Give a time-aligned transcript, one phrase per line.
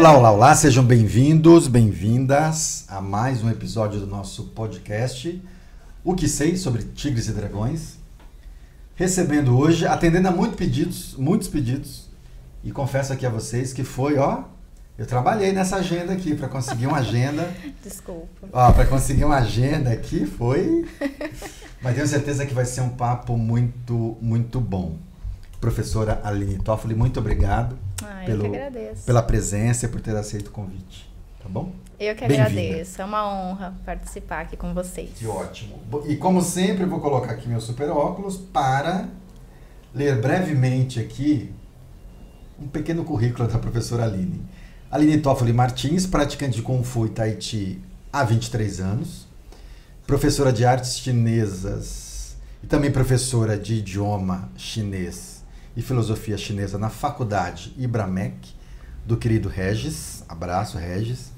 [0.00, 5.44] Olá, olá, olá, sejam bem-vindos, bem-vindas a mais um episódio do nosso podcast
[6.02, 7.98] O que sei sobre Tigres e Dragões.
[8.94, 12.08] Recebendo hoje, atendendo a muitos pedidos, muitos pedidos,
[12.64, 14.44] e confesso aqui a vocês que foi, ó,
[14.96, 17.52] eu trabalhei nessa agenda aqui para conseguir uma agenda.
[17.84, 18.48] Desculpa.
[18.50, 20.88] Ó, para conseguir uma agenda aqui foi,
[21.82, 24.96] mas tenho certeza que vai ser um papo muito, muito bom.
[25.60, 29.04] Professora Aline Toffoli, muito obrigado Ah, eu pelo, que agradeço.
[29.04, 31.10] pela presença e por ter aceito o convite.
[31.42, 31.72] Tá bom?
[31.98, 33.00] Eu que agradeço.
[33.00, 35.10] É uma honra participar aqui com vocês.
[35.16, 35.78] Que ótimo.
[36.06, 39.08] E como sempre, eu vou colocar aqui meu super óculos para
[39.94, 41.52] ler brevemente aqui
[42.60, 44.42] um pequeno currículo da professora Aline.
[44.90, 47.80] Aline Toffoli Martins, praticante de Kung Fu e Tai Chi
[48.12, 49.28] há 23 anos,
[50.06, 55.39] professora de artes chinesas e também professora de idioma chinês
[55.76, 58.36] e filosofia chinesa na faculdade Ibramec,
[59.06, 60.24] do querido Regis.
[60.28, 61.32] Abraço, Regis.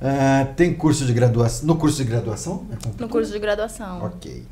[0.00, 1.66] Ah, tem curso de graduação.
[1.66, 2.66] No curso de graduação?
[2.70, 4.04] É No curso de graduação.
[4.04, 4.44] Ok.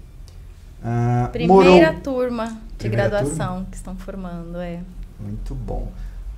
[0.82, 1.52] Ah, Primeira
[1.92, 4.80] morou- turma de Primeira graduação que estão formando, é.
[5.20, 5.90] Muito bom.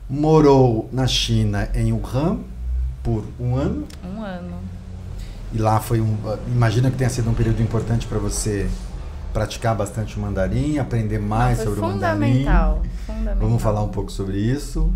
[0.08, 2.40] Morou na China, em Wuhan,
[3.02, 3.86] por um ano.
[4.04, 4.58] Um ano.
[5.52, 6.16] E lá foi um.
[6.48, 8.68] Imagina que tenha sido um período importante para você
[9.36, 12.44] praticar bastante o mandarim, aprender mais Foi sobre o mandarim.
[12.44, 12.82] fundamental.
[13.38, 14.90] Vamos falar um pouco sobre isso.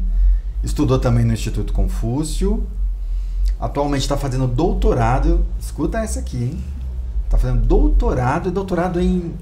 [0.65, 2.67] Estudou também no Instituto Confúcio.
[3.61, 5.45] Atualmente está fazendo doutorado.
[5.61, 6.65] Escuta essa aqui, hein?
[7.27, 9.35] Está fazendo doutorado e doutorado em.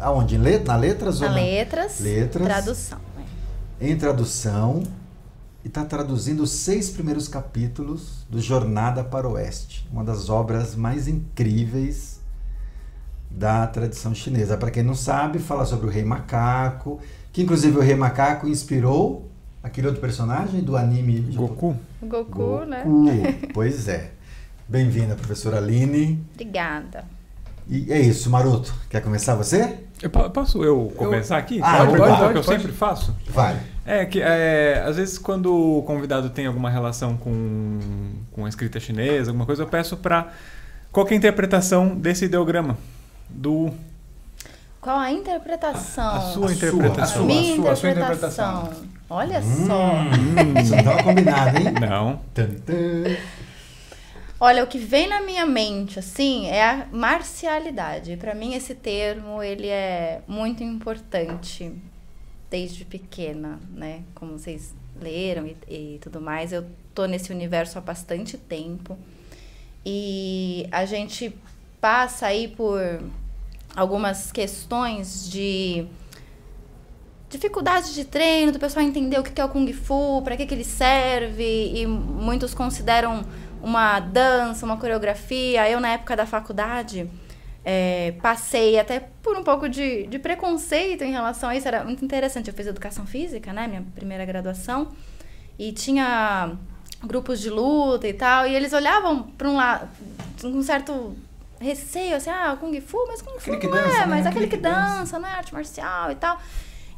[0.00, 0.36] Aonde?
[0.36, 1.20] Em let, na letras?
[1.20, 2.46] Na ou na- letras, Letras.
[2.46, 2.98] tradução.
[3.78, 3.90] é.
[3.90, 4.82] em tradução
[5.62, 10.74] e está traduzindo os seis primeiros capítulos do Jornada para o Oeste, uma das obras
[10.74, 12.15] mais incríveis
[13.36, 14.56] da tradição chinesa.
[14.56, 16.98] Para quem não sabe, fala sobre o Rei Macaco,
[17.30, 19.30] que inclusive o Rei Macaco inspirou
[19.62, 21.76] aquele outro personagem do anime Goku?
[22.00, 22.82] O Goku, né?
[22.84, 23.52] Goku.
[23.52, 24.10] Pois é.
[24.66, 26.24] Bem-vinda, professora Aline.
[26.32, 27.04] Obrigada.
[27.68, 28.72] E é isso, Maroto.
[28.88, 29.80] Quer começar você?
[30.00, 31.60] Eu po- posso eu começar aqui?
[31.62, 32.60] Ah, pode, pode, pode, que eu pode.
[32.60, 33.14] sempre faço?
[33.28, 33.60] Vai.
[33.84, 37.78] É que é, às vezes quando o convidado tem alguma relação com,
[38.32, 40.32] com a escrita chinesa, alguma coisa, eu peço para
[40.90, 42.76] qual é a interpretação desse ideograma
[43.28, 43.70] do
[44.80, 46.08] Qual a interpretação?
[46.14, 47.16] a sua a interpretação.
[47.16, 48.60] sua, Minha a sua, a sua interpretação.
[48.62, 48.96] interpretação.
[49.08, 50.60] Olha Hum, só.
[50.60, 51.64] Isso não estava combinado, hein?
[51.80, 52.20] Não.
[54.38, 58.16] Olha, o que vem na minha mente, assim, é a marcialidade.
[58.16, 61.72] Para mim, esse termo, ele é muito importante
[62.50, 64.02] desde pequena, né?
[64.14, 66.52] Como vocês leram e, e tudo mais.
[66.52, 68.98] Eu tô nesse universo há bastante tempo.
[69.84, 71.34] E a gente
[71.80, 72.80] passa aí por
[73.74, 75.86] algumas questões de
[77.28, 80.54] dificuldades de treino, do pessoal entender o que é o Kung Fu, para que, que
[80.54, 83.24] ele serve, e muitos consideram
[83.62, 85.68] uma dança, uma coreografia.
[85.68, 87.10] Eu, na época da faculdade,
[87.64, 91.66] é, passei até por um pouco de, de preconceito em relação a isso.
[91.66, 92.48] Era muito interessante.
[92.48, 93.66] Eu fiz educação física, né?
[93.66, 94.92] Minha primeira graduação.
[95.58, 96.52] E tinha
[97.04, 98.46] grupos de luta e tal.
[98.46, 99.88] E eles olhavam para um lado
[100.44, 101.16] um certo
[101.60, 104.06] receio, assim, ah, Kung Fu, mas Kung Fu Aquele que não dança, é, né?
[104.06, 104.98] mas Aquele aquele que dança.
[104.98, 106.38] dança, não é arte marcial e tal.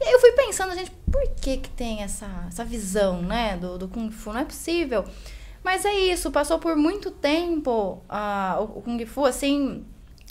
[0.00, 3.78] E aí eu fui pensando, gente, por que que tem essa, essa visão, né, do,
[3.78, 4.32] do Kung Fu?
[4.32, 5.04] Não é possível.
[5.62, 9.84] Mas é isso, passou por muito tempo ah, o, Kung Fu, assim,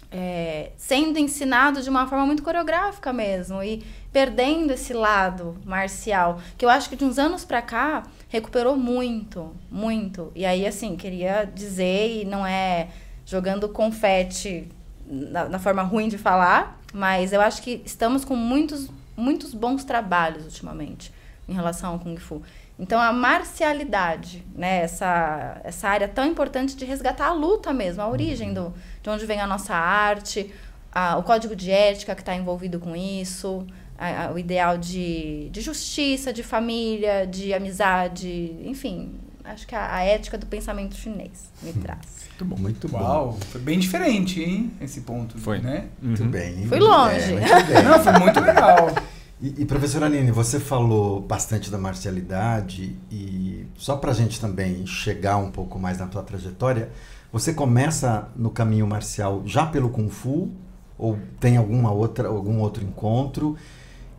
[0.10, 6.64] é, sendo ensinado de uma forma muito coreográfica mesmo e perdendo esse lado marcial, que
[6.64, 10.32] eu acho que de uns anos pra cá recuperou muito, muito.
[10.34, 12.88] E aí, assim, queria dizer, e não é
[13.28, 14.68] jogando confete
[15.06, 19.84] na, na forma ruim de falar, mas eu acho que estamos com muitos, muitos bons
[19.84, 21.14] trabalhos ultimamente
[21.48, 22.42] em relação ao Kung Fu.
[22.80, 28.08] Então, a marcialidade, né, essa, essa área tão importante de resgatar a luta mesmo, a
[28.08, 28.74] origem do,
[29.04, 30.54] de onde vem a nossa arte,
[30.92, 33.66] a- o código de ética que está envolvido com isso,
[33.98, 39.96] a- a- o ideal de, de justiça, de família, de amizade, enfim, acho que a,
[39.96, 42.17] a ética do pensamento chinês me traz.
[42.40, 42.62] Muito bom.
[42.62, 43.00] Muito bom.
[43.00, 44.72] Uau, foi bem diferente, hein?
[44.80, 45.38] Esse ponto.
[45.40, 45.60] Foi.
[45.60, 45.86] Né?
[46.02, 46.30] Muito Uhum.
[46.30, 46.66] bem.
[46.68, 47.16] Fui longe.
[47.16, 47.84] É, muito bem.
[47.84, 48.90] Não, foi muito legal.
[49.40, 54.84] E, e professora Aline, você falou bastante da marcialidade e só para a gente também
[54.88, 56.90] chegar um pouco mais na tua trajetória,
[57.32, 60.50] você começa no caminho marcial já pelo Kung Fu
[60.98, 63.56] ou tem alguma outra, algum outro encontro?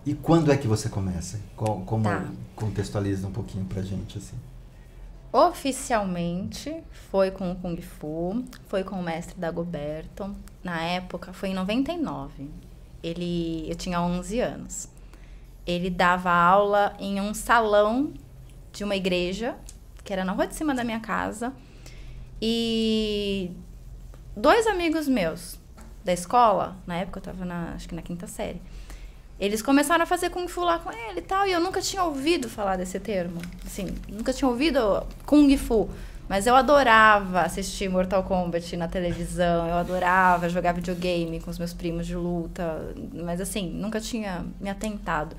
[0.06, 1.41] E quando é que você começa?
[1.56, 2.23] Co- Como Tá.
[2.55, 4.37] contextualiza um pouquinho pra gente assim?
[5.33, 10.35] Oficialmente foi com o Kung Fu, foi com o mestre Dagoberto.
[10.65, 12.49] Na época foi em 99.
[13.03, 14.89] Ele, eu tinha 11 anos.
[15.67, 18.13] Ele dava aula em um salão
[18.73, 19.57] de uma igreja
[20.03, 21.53] que era na rua de cima da minha casa.
[22.41, 23.51] E
[24.35, 25.59] dois amigos meus
[26.03, 28.63] da escola, na época eu tava na, acho que na quinta série,
[29.40, 32.02] eles começaram a fazer Kung Fu lá com ele e tal, e eu nunca tinha
[32.02, 33.40] ouvido falar desse termo.
[33.64, 35.88] Assim, nunca tinha ouvido Kung Fu.
[36.29, 41.73] Mas eu adorava assistir Mortal Kombat na televisão, eu adorava jogar videogame com os meus
[41.73, 45.35] primos de luta, mas assim, nunca tinha me atentado.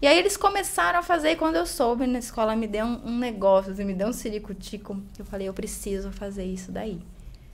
[0.00, 3.08] E aí eles começaram a fazer, e quando eu soube na escola, me deu um,
[3.08, 5.00] um negócio, assim, me deu um ciricutico.
[5.18, 6.98] Eu falei, eu preciso fazer isso daí.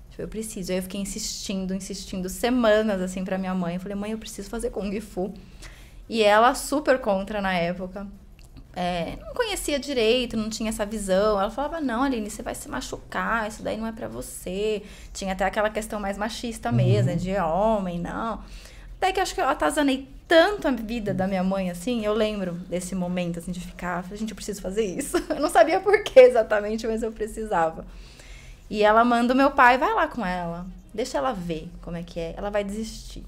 [0.08, 0.72] Tipo, Eu preciso.
[0.72, 3.74] Aí eu fiquei insistindo, insistindo, semanas assim pra minha mãe.
[3.74, 5.32] Eu falei, mãe, eu preciso fazer Kung Fu.
[6.08, 8.06] E ela super contra na época.
[8.74, 11.40] É, não conhecia direito, não tinha essa visão.
[11.40, 14.82] Ela falava, não, Aline, você vai se machucar, isso daí não é pra você.
[15.12, 18.40] Tinha até aquela questão mais machista mesmo, né, de homem, não.
[18.96, 22.52] Até que acho que eu atazanei tanto a vida da minha mãe, assim, eu lembro
[22.52, 25.16] desse momento, assim, de ficar, gente, eu preciso fazer isso.
[25.30, 27.86] Eu não sabia por que exatamente, mas eu precisava.
[28.68, 32.02] E ela manda o meu pai, vai lá com ela, deixa ela ver como é
[32.02, 33.24] que é, ela vai desistir.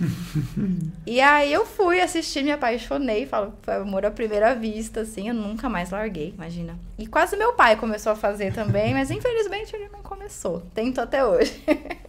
[1.06, 5.34] e aí eu fui assistir, me apaixonei, falo, foi amor à primeira vista, assim, eu
[5.34, 6.78] nunca mais larguei, imagina.
[6.98, 11.24] E quase meu pai começou a fazer também, mas infelizmente ele não começou, tento até
[11.24, 11.62] hoje.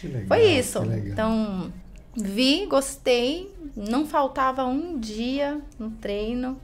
[0.00, 0.80] Que legal, Foi isso.
[0.80, 1.12] que legal.
[1.12, 1.72] Então,
[2.16, 6.60] vi, gostei, não faltava um dia no treino.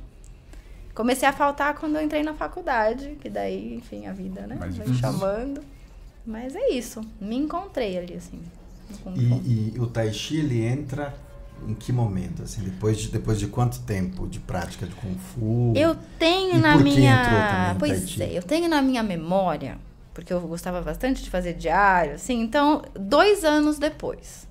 [0.93, 4.56] Comecei a faltar quando eu entrei na faculdade, que daí, enfim, a vida, né?
[4.56, 5.00] Mais Vai difícil.
[5.00, 5.62] chamando.
[6.26, 7.00] Mas é isso.
[7.21, 8.41] Me encontrei ali, assim.
[9.17, 11.14] E, e o Tai Chi, ele entra
[11.67, 12.43] em que momento?
[12.43, 15.73] Assim, depois, de, depois de quanto tempo de prática de Kung Fu?
[15.76, 17.23] Eu tenho E na minha.
[17.50, 19.79] também Pois é, eu tenho na minha memória,
[20.14, 24.46] porque eu gostava bastante de fazer diário, assim, então, dois anos depois.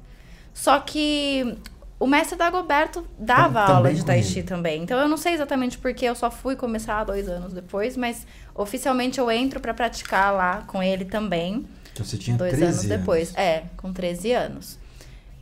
[0.54, 1.58] Só que
[2.00, 4.22] o mestre Dagoberto dava Tam- aula também de Tai.
[4.24, 4.84] Chi também.
[4.84, 9.20] Então eu não sei exatamente porque eu só fui começar dois anos depois, mas oficialmente
[9.20, 11.66] eu entro pra praticar lá com ele também.
[11.98, 13.36] Então você tinha Dois 13 anos depois.
[13.36, 14.78] É, com 13 anos.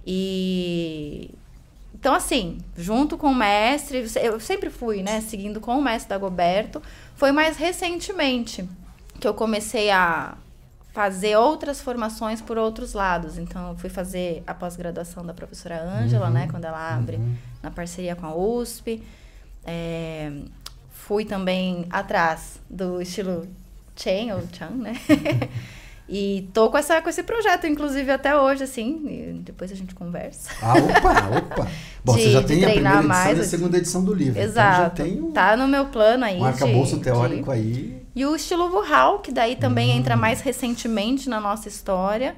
[0.07, 1.29] E.
[1.93, 6.81] Então, assim, junto com o mestre, eu sempre fui, né, seguindo com o mestre Dagoberto.
[7.15, 8.67] Foi mais recentemente
[9.19, 10.37] que eu comecei a
[10.93, 13.37] fazer outras formações por outros lados.
[13.37, 17.35] Então, eu fui fazer a pós-graduação da professora Ângela, Uhum, né, quando ela abre uhum.
[17.63, 19.01] na parceria com a USP.
[19.65, 20.31] É,
[20.91, 23.47] fui também atrás do estilo
[23.95, 24.93] Chen ou Chan, né?
[26.07, 29.41] e tô com, essa, com esse projeto, inclusive, até hoje, assim.
[29.43, 30.51] depois a gente conversa.
[30.61, 31.71] Ah, opa, opa.
[32.03, 33.49] Bom, De- você já tem a treinar primeira edição mais, e a assim.
[33.49, 34.39] segunda edição do livro.
[34.39, 34.69] Exato.
[34.69, 36.37] Então já tem um, Tá no meu plano aí.
[36.39, 38.01] um arcabouço de- teórico de- aí.
[38.15, 39.97] E o estilo Wuhal, que daí também Hum.
[39.97, 42.35] entra mais recentemente na nossa história,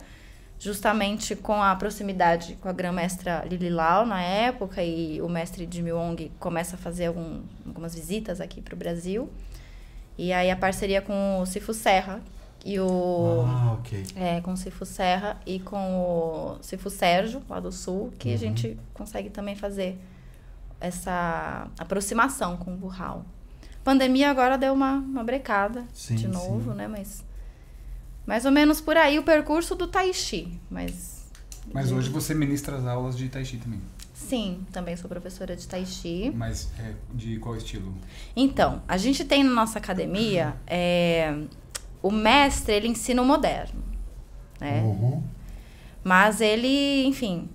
[0.60, 5.92] justamente com a proximidade com a grã-mestra Lili Lau na época, e o mestre Jimmy
[5.92, 9.30] Wong começa a fazer algum- algumas visitas aqui para o Brasil.
[10.18, 12.22] E aí a parceria com o Cifu Serra
[12.70, 13.44] e o.
[13.48, 14.04] Ah, ok.
[14.16, 18.32] É, com o Cifu Serra e com o Cifu Sérgio, lá do Sul, que a
[18.34, 18.38] Uhum.
[18.38, 19.98] gente consegue também fazer
[20.80, 23.26] essa aproximação com o Wuhal.
[23.84, 26.78] Pandemia agora deu uma, uma brecada Sim, de novo, sim.
[26.78, 26.88] né?
[26.88, 27.24] Mas
[28.26, 30.60] mais ou menos por aí o percurso do Tai Chi.
[30.70, 31.26] Mas,
[31.74, 33.80] Mas hoje você ministra as aulas de Tai Chi também.
[34.14, 36.32] sim, também sou professora de Tai Chi.
[36.36, 37.94] Mas é, de qual estilo?
[38.36, 41.34] Então, a gente tem na nossa academia é,
[42.08, 43.82] o mestre, ele ensina o moderno,
[44.60, 44.82] né?
[44.82, 45.24] Uhum.
[46.04, 47.50] Mas ele, enfim,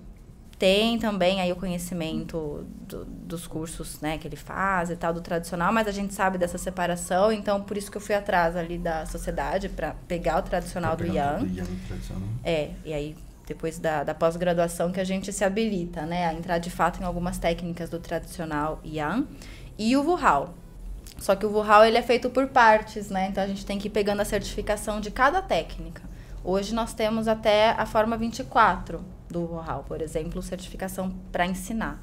[0.59, 5.21] tem também aí o conhecimento do- dos cursos, né, que ele faz e tal, do
[5.21, 8.79] tradicional, mas a gente sabe dessa separação, então por isso que eu fui atrás ali
[8.79, 11.47] da sociedade para pegar o tradicional do Yang.
[11.47, 12.29] Do Yang tradicional.
[12.45, 13.17] É, e aí
[13.47, 17.05] depois da, da pós-graduação que a gente se habilita, né, a entrar de fato em
[17.05, 19.27] algumas técnicas do tradicional Yang
[19.79, 20.55] e o Wuhao.
[21.23, 23.29] Só que o Wuhao ele é feito por partes, né?
[23.31, 26.03] Então a gente tem que ir pegando a certificação de cada técnica.
[26.43, 29.01] Hoje nós temos até a forma 24
[29.31, 32.01] do Wuhao, por exemplo, certificação para ensinar.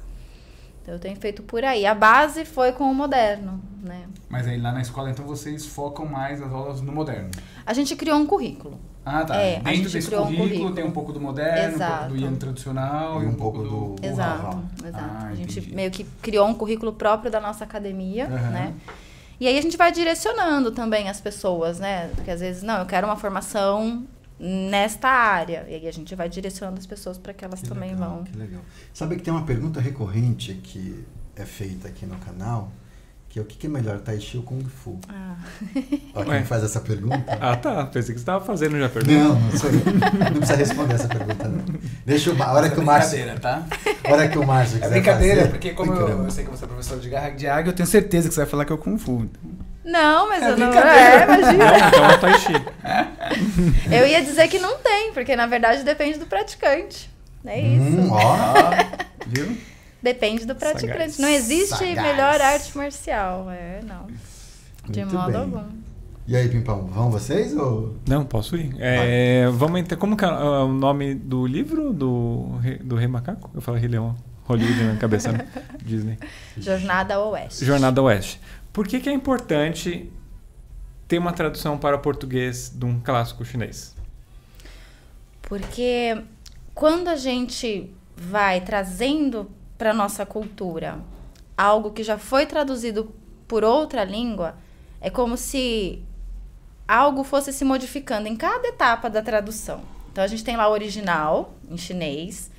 [0.80, 1.84] Então eu tenho feito por aí.
[1.84, 4.06] A base foi com o moderno, né?
[4.30, 7.30] Mas aí lá na escola, então, vocês focam mais as aulas no moderno.
[7.66, 8.80] A gente criou um currículo.
[9.04, 9.36] Ah, tá.
[9.36, 10.74] É, a Dentro gente desse criou um currículo, currículo.
[10.74, 11.98] tem um pouco do moderno, um Exato.
[12.06, 15.04] pouco do Yang tradicional E um pouco do- Exato, exato.
[15.04, 15.74] Ah, a gente entendi.
[15.76, 18.50] meio que criou um currículo próprio da nossa academia, Aham.
[18.50, 18.74] né?
[19.40, 22.08] E aí a gente vai direcionando também as pessoas, né?
[22.14, 24.06] Porque às vezes, não, eu quero uma formação
[24.38, 25.66] nesta área.
[25.66, 28.24] E aí a gente vai direcionando as pessoas para que elas Que também legal, vão.
[28.24, 28.60] Que legal.
[28.92, 31.04] Sabe que tem uma pergunta recorrente que
[31.34, 32.70] é feita aqui no canal,
[33.30, 34.98] que é o que que é melhor, Tai Chi ou Kung Fu?
[35.08, 35.36] Ah,
[36.14, 36.42] Ó, quem Ué.
[36.42, 37.24] faz essa pergunta...
[37.40, 37.84] Ah, tá.
[37.86, 39.16] Pensei que você estava fazendo já a pergunta.
[39.16, 39.76] Não, não, sou eu.
[39.84, 41.64] não precisa responder essa pergunta, não.
[42.04, 43.64] Deixa o, a hora que é o Márcio, brincadeira, tá?
[44.04, 46.50] a hora que o Márcio É quiser brincadeira, fazer, porque como eu, eu sei que
[46.50, 48.72] você é professor de garra de águia, eu tenho certeza que você vai falar que
[48.72, 49.24] é o Kung Fu.
[49.84, 50.70] Não, mas É eu não.
[50.70, 51.00] brincadeira.
[51.00, 51.64] É, imagina.
[51.64, 52.52] Não, então é o Tai Chi.
[53.94, 57.08] Eu ia dizer que não tem, porque na verdade depende do praticante.
[57.46, 57.82] É isso.
[57.82, 58.70] Hum, ó.
[59.26, 59.56] Viu?
[60.02, 60.92] Depende do praticante.
[60.92, 61.18] Sagaz.
[61.18, 62.02] Não existe Sagaz.
[62.02, 63.50] melhor arte marcial.
[63.50, 64.06] É, não.
[64.88, 65.40] De Muito modo bem.
[65.40, 65.80] algum.
[66.26, 67.96] E aí, Pimpão, vão vocês ou...
[68.06, 68.74] Não, posso ir.
[68.78, 69.96] É, vamos entrar.
[69.96, 73.50] Como que é o nome do livro do, Rei- do Rei Macaco?
[73.54, 74.14] Eu falo Rei Leão.
[74.44, 75.46] Hollywood na cabeça, né?
[75.84, 76.18] Disney.
[76.56, 77.64] Jornada ao Oeste.
[77.64, 78.40] Jornada Oeste.
[78.72, 80.10] Por que, que é importante
[81.08, 83.94] ter uma tradução para português de um clássico chinês?
[85.42, 86.22] Porque
[86.74, 90.98] quando a gente vai trazendo para nossa cultura
[91.56, 93.14] algo que já foi traduzido
[93.48, 94.56] por outra língua,
[95.00, 96.02] é como se
[96.86, 99.80] algo fosse se modificando em cada etapa da tradução.
[100.12, 102.50] Então a gente tem lá o original em chinês,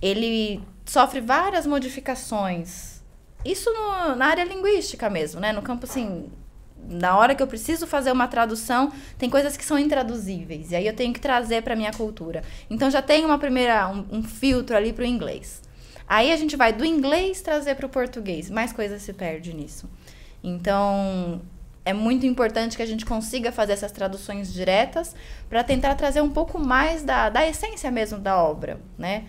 [0.00, 3.02] ele sofre várias modificações.
[3.44, 5.52] Isso no- na área linguística mesmo, né?
[5.52, 6.30] No campo assim,
[6.88, 10.70] na hora que eu preciso fazer uma tradução, tem coisas que são intraduzíveis.
[10.70, 12.42] E aí eu tenho que trazer para minha cultura.
[12.70, 15.60] Então já tem uma primeira um, um filtro ali para o inglês.
[16.12, 18.50] Aí a gente vai do inglês trazer para o português.
[18.50, 19.88] Mais coisa se perde nisso.
[20.44, 21.40] Então
[21.86, 25.16] é muito importante que a gente consiga fazer essas traduções diretas
[25.48, 29.24] para tentar trazer um pouco mais da, da essência mesmo da obra, né?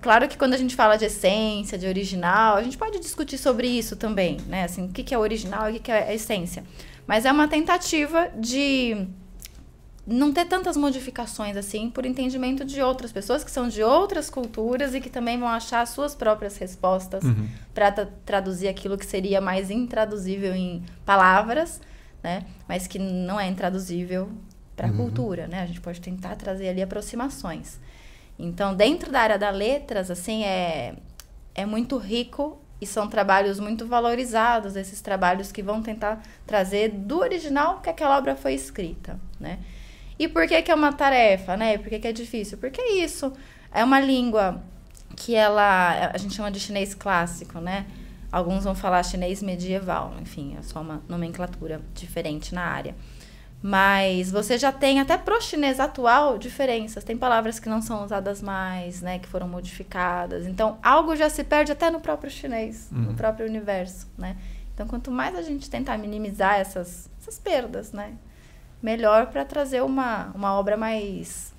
[0.00, 3.68] Claro que quando a gente fala de essência, de original, a gente pode discutir sobre
[3.68, 4.64] isso também, né?
[4.64, 6.64] Assim, o que é original e o que que é essência.
[7.06, 9.06] Mas é uma tentativa de
[10.06, 14.94] não ter tantas modificações assim por entendimento de outras pessoas que são de outras culturas
[14.94, 17.48] e que também vão achar as suas próprias respostas Uhum.
[17.74, 17.90] para
[18.24, 21.80] traduzir aquilo que seria mais intraduzível em palavras,
[22.22, 22.44] né?
[22.68, 24.28] Mas que não é intraduzível
[24.76, 24.96] para a Uhum.
[24.96, 25.60] cultura, né?
[25.62, 27.80] A gente pode tentar trazer ali aproximações.
[28.38, 30.94] Então, dentro da área da letras, assim, é,
[31.54, 37.18] é muito rico e são trabalhos muito valorizados, esses trabalhos que vão tentar trazer do
[37.20, 39.58] original que aquela obra foi escrita, né?
[40.18, 41.76] E por que que é uma tarefa, né?
[41.78, 42.56] Por que que é difícil?
[42.58, 43.32] Porque é isso,
[43.72, 44.62] é uma língua
[45.14, 47.86] que ela, a gente chama de chinês clássico, né?
[48.32, 52.94] Alguns vão falar chinês medieval, enfim, é só uma nomenclatura diferente na área.
[53.62, 57.02] Mas você já tem, até pro chinês atual, diferenças.
[57.02, 59.18] Tem palavras que não são usadas mais, né?
[59.18, 60.46] Que foram modificadas.
[60.46, 63.14] Então, algo já se perde até no próprio chinês, no Uhum.
[63.16, 64.36] próprio universo, né?
[64.74, 68.12] Então, quanto mais a gente tentar minimizar essas, essas perdas, né?
[68.86, 71.52] Melhor para trazer uma, uma obra mais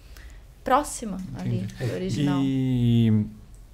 [0.64, 2.40] próxima ali do original.
[2.42, 3.26] E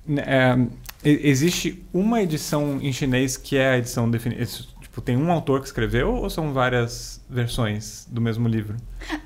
[0.07, 0.67] né, é,
[1.07, 4.43] existe uma edição em chinês que é a edição definida.
[4.81, 8.75] Tipo, tem um autor que escreveu ou são várias versões do mesmo livro?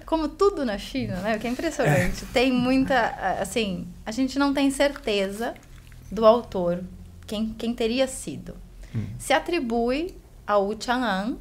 [0.05, 1.37] Como tudo na China, né?
[1.37, 2.25] O que é impressionante.
[2.33, 2.95] Tem muita.
[2.97, 5.53] a- Assim, a gente não tem certeza
[6.11, 6.83] do autor,
[7.25, 8.55] quem, quem teria sido.
[8.93, 9.05] Hum.
[9.17, 10.15] Se atribui
[10.45, 11.37] ao Wu Chang'an,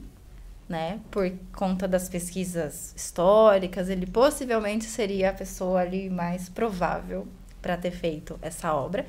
[0.68, 1.00] né?
[1.10, 7.26] Por conta das pesquisas históricas, ele possivelmente seria a pessoa ali mais provável
[7.62, 9.06] para ter feito essa obra.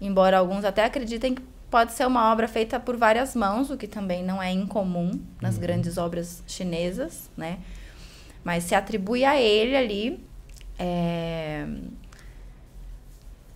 [0.00, 3.86] Embora alguns até acreditem que pode ser uma obra feita por várias mãos, o que
[3.86, 7.58] também não é incomum nas grandes obras chinesas, né?
[8.42, 10.24] Mas se atribui a ele ali,
[10.78, 11.66] é,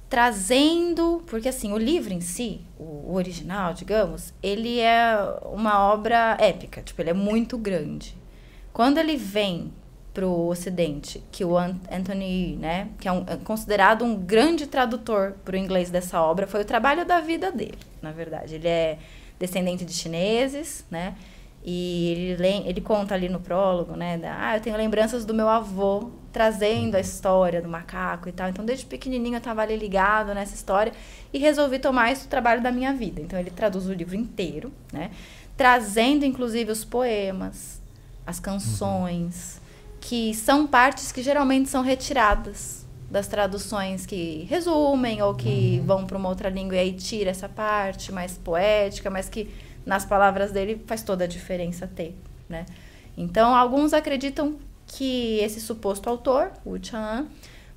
[0.08, 5.16] trazendo, porque assim, o livro em si, o, original, digamos, ele é
[5.52, 8.14] uma obra épica, tipo, ele é muito grande.
[8.72, 9.72] Quando ele vem
[10.12, 15.34] pro ocidente, que o An- Anthony, né, que é, um- é considerado um grande tradutor
[15.44, 18.54] pro inglês dessa obra, foi o trabalho da vida dele, na verdade.
[18.54, 18.98] Ele é
[19.38, 21.16] descendente de chineses, né,
[21.64, 25.48] e ele, ele conta ali no prólogo, né, da, ah, eu tenho lembranças do meu
[25.48, 28.48] avô trazendo a história do macaco e tal.
[28.50, 30.92] Então, desde pequenininho eu estava ali ligado nessa história
[31.32, 33.22] e resolvi tomar isso trabalho da minha vida.
[33.22, 35.10] Então, ele traduz o livro inteiro, né,
[35.56, 37.80] trazendo inclusive os poemas,
[38.26, 39.60] as canções,
[40.00, 46.18] que são partes que geralmente são retiradas das traduções que resumem ou que vão para
[46.18, 49.48] uma outra língua e aí tira essa parte mais poética, mas que
[49.86, 52.16] nas palavras dele faz toda a diferença ter,
[52.48, 52.64] né?
[53.16, 57.26] Então, alguns acreditam que esse suposto autor, o Chan,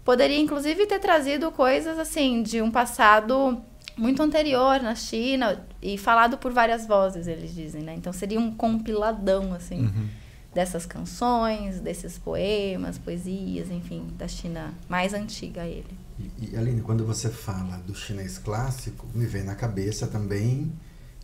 [0.04, 3.62] poderia inclusive ter trazido coisas assim de um passado
[3.98, 7.94] muito anterior na China e falado por várias vozes, eles dizem, né?
[7.96, 10.08] Então seria um compiladão assim Uhum.
[10.54, 15.98] dessas canções, desses poemas, poesias, enfim, da China mais antiga a ele.
[16.20, 20.72] E, e Aline, quando você fala do chinês clássico, me vem na cabeça também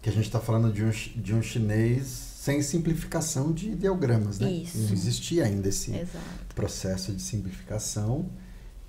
[0.03, 4.51] que a gente está falando de um, de um chinês sem simplificação de ideogramas, né?
[4.51, 4.77] Isso.
[4.77, 6.19] Não existia ainda esse Exato.
[6.53, 8.29] processo de simplificação.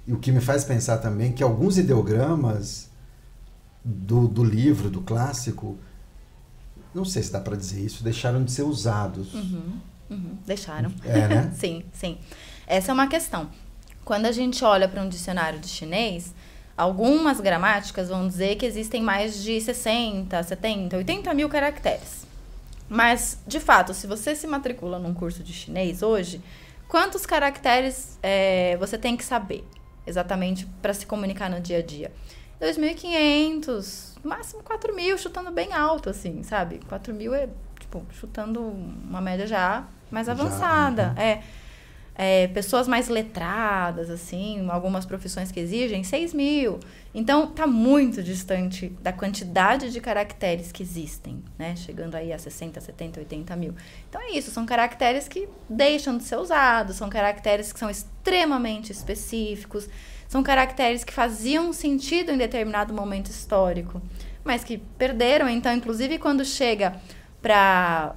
[0.09, 2.91] E o que me faz pensar também que alguns ideogramas
[3.85, 5.79] do, do livro, do clássico,
[6.93, 9.33] não sei se dá para dizer isso, deixaram de ser usados.
[9.35, 9.79] Uhum,
[10.11, 10.93] uhum, deixaram.
[11.05, 11.53] É, né?
[11.57, 12.19] sim, sim.
[12.67, 13.49] Essa é uma questão.
[14.05, 16.35] Quando a gente olha para um dicionário de chinês,
[16.77, 22.27] algumas gramáticas vão dizer que existem mais de 60, 70, 80 mil caracteres.
[22.89, 26.41] Mas, de fato, se você se matricula num curso de chinês hoje,
[26.89, 29.65] quantos caracteres é, você tem que saber
[30.07, 32.13] exatamente para se comunicar no dia a dia?
[32.61, 36.81] 2.500, máximo 4.000, chutando bem alto, assim, sabe?
[36.91, 37.49] 4.000 é,
[37.81, 41.15] tipo, chutando uma média já mais avançada.
[41.17, 41.29] Já, uhum.
[41.29, 41.43] É
[42.17, 46.79] é, pessoas mais letradas, assim, algumas profissões que exigem 6 mil.
[47.13, 51.75] Então, está muito distante da quantidade de caracteres que existem, né?
[51.77, 53.75] Chegando aí a 60, 70, 80 mil.
[54.09, 54.51] Então, é isso.
[54.51, 59.89] São caracteres que deixam de ser usados, são caracteres que são extremamente específicos,
[60.29, 64.01] são caracteres que faziam sentido em determinado momento histórico,
[64.45, 65.49] mas que perderam.
[65.49, 66.95] Então, inclusive, quando chega
[67.43, 68.17] para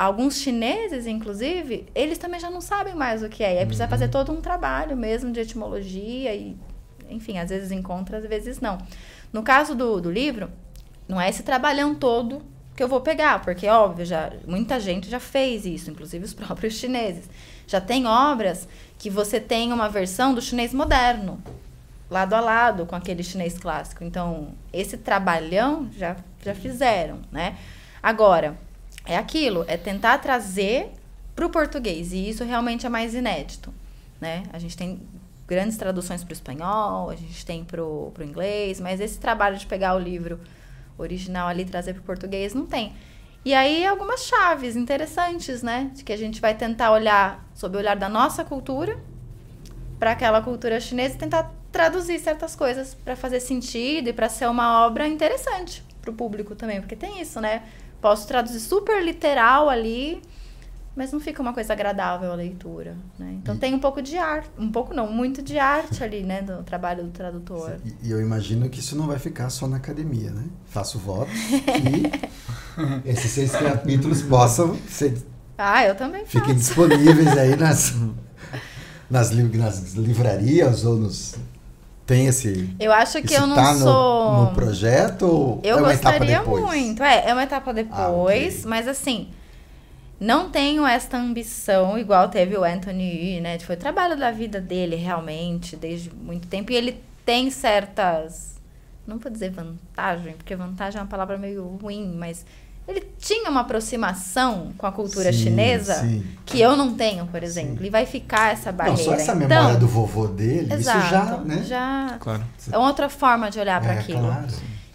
[0.00, 3.56] alguns chineses, inclusive, eles também já não sabem mais o que é.
[3.56, 4.10] E aí precisa fazer uhum.
[4.10, 6.56] todo um trabalho mesmo de etimologia e,
[7.10, 8.78] enfim, às vezes encontra, às vezes não.
[9.30, 10.50] No caso do, do livro,
[11.06, 12.40] não é esse trabalhão todo
[12.74, 16.72] que eu vou pegar, porque, óbvio, já, muita gente já fez isso, inclusive os próprios
[16.74, 17.28] chineses.
[17.66, 18.66] Já tem obras
[18.98, 21.42] que você tem uma versão do chinês moderno,
[22.08, 24.02] lado a lado com aquele chinês clássico.
[24.02, 27.58] Então, esse trabalhão já, já fizeram, né?
[28.02, 28.56] Agora,
[29.10, 30.92] é aquilo, é tentar trazer
[31.34, 32.12] para o português.
[32.12, 33.74] E isso realmente é mais inédito.
[34.20, 34.44] Né?
[34.52, 35.00] A gente tem
[35.48, 39.66] grandes traduções para o espanhol, a gente tem para o inglês, mas esse trabalho de
[39.66, 40.38] pegar o livro
[40.96, 42.92] original ali e trazer para o português não tem.
[43.44, 45.90] E aí algumas chaves interessantes, né?
[45.92, 48.96] De que a gente vai tentar olhar sob o olhar da nossa cultura
[49.98, 54.48] para aquela cultura chinesa e tentar traduzir certas coisas para fazer sentido e para ser
[54.48, 57.62] uma obra interessante para o público também, porque tem isso, né?
[58.00, 60.22] Posso traduzir super literal ali,
[60.96, 63.34] mas não fica uma coisa agradável a leitura, né?
[63.42, 63.58] Então e...
[63.58, 67.04] tem um pouco de arte, um pouco não, muito de arte ali, né, do trabalho
[67.04, 67.76] do tradutor.
[68.02, 70.44] E, eu imagino que isso não vai ficar só na academia, né?
[70.66, 75.16] Faço votos que esses seis capítulos possam ser
[75.56, 76.38] Ah, eu também faço.
[76.38, 77.94] Fiquem disponíveis aí nas
[79.10, 81.34] nas, nas livrarias ou nos
[82.10, 82.68] tem esse.
[82.80, 84.32] Eu acho que eu não tá sou.
[84.32, 87.04] No, no projeto eu é gostaria muito.
[87.04, 88.62] É, é uma etapa depois, ah, okay.
[88.66, 89.28] mas assim.
[90.18, 93.58] Não tenho esta ambição, igual teve o Anthony, né?
[93.60, 96.70] Foi o trabalho da vida dele, realmente, desde muito tempo.
[96.72, 98.60] E ele tem certas.
[99.06, 102.44] Não vou dizer vantagem, porque vantagem é uma palavra meio ruim, mas
[102.88, 106.24] ele tinha uma aproximação com a cultura sim, chinesa sim.
[106.44, 107.78] que eu não tenho, por exemplo.
[107.78, 107.86] Sim.
[107.86, 108.98] E vai ficar essa barreira.
[108.98, 111.64] Não, só essa memória então, do vovô dele, exato, isso já, né?
[111.64, 112.44] Já claro.
[112.72, 114.26] é outra forma de olhar para é, aquilo.
[114.26, 114.48] Claro.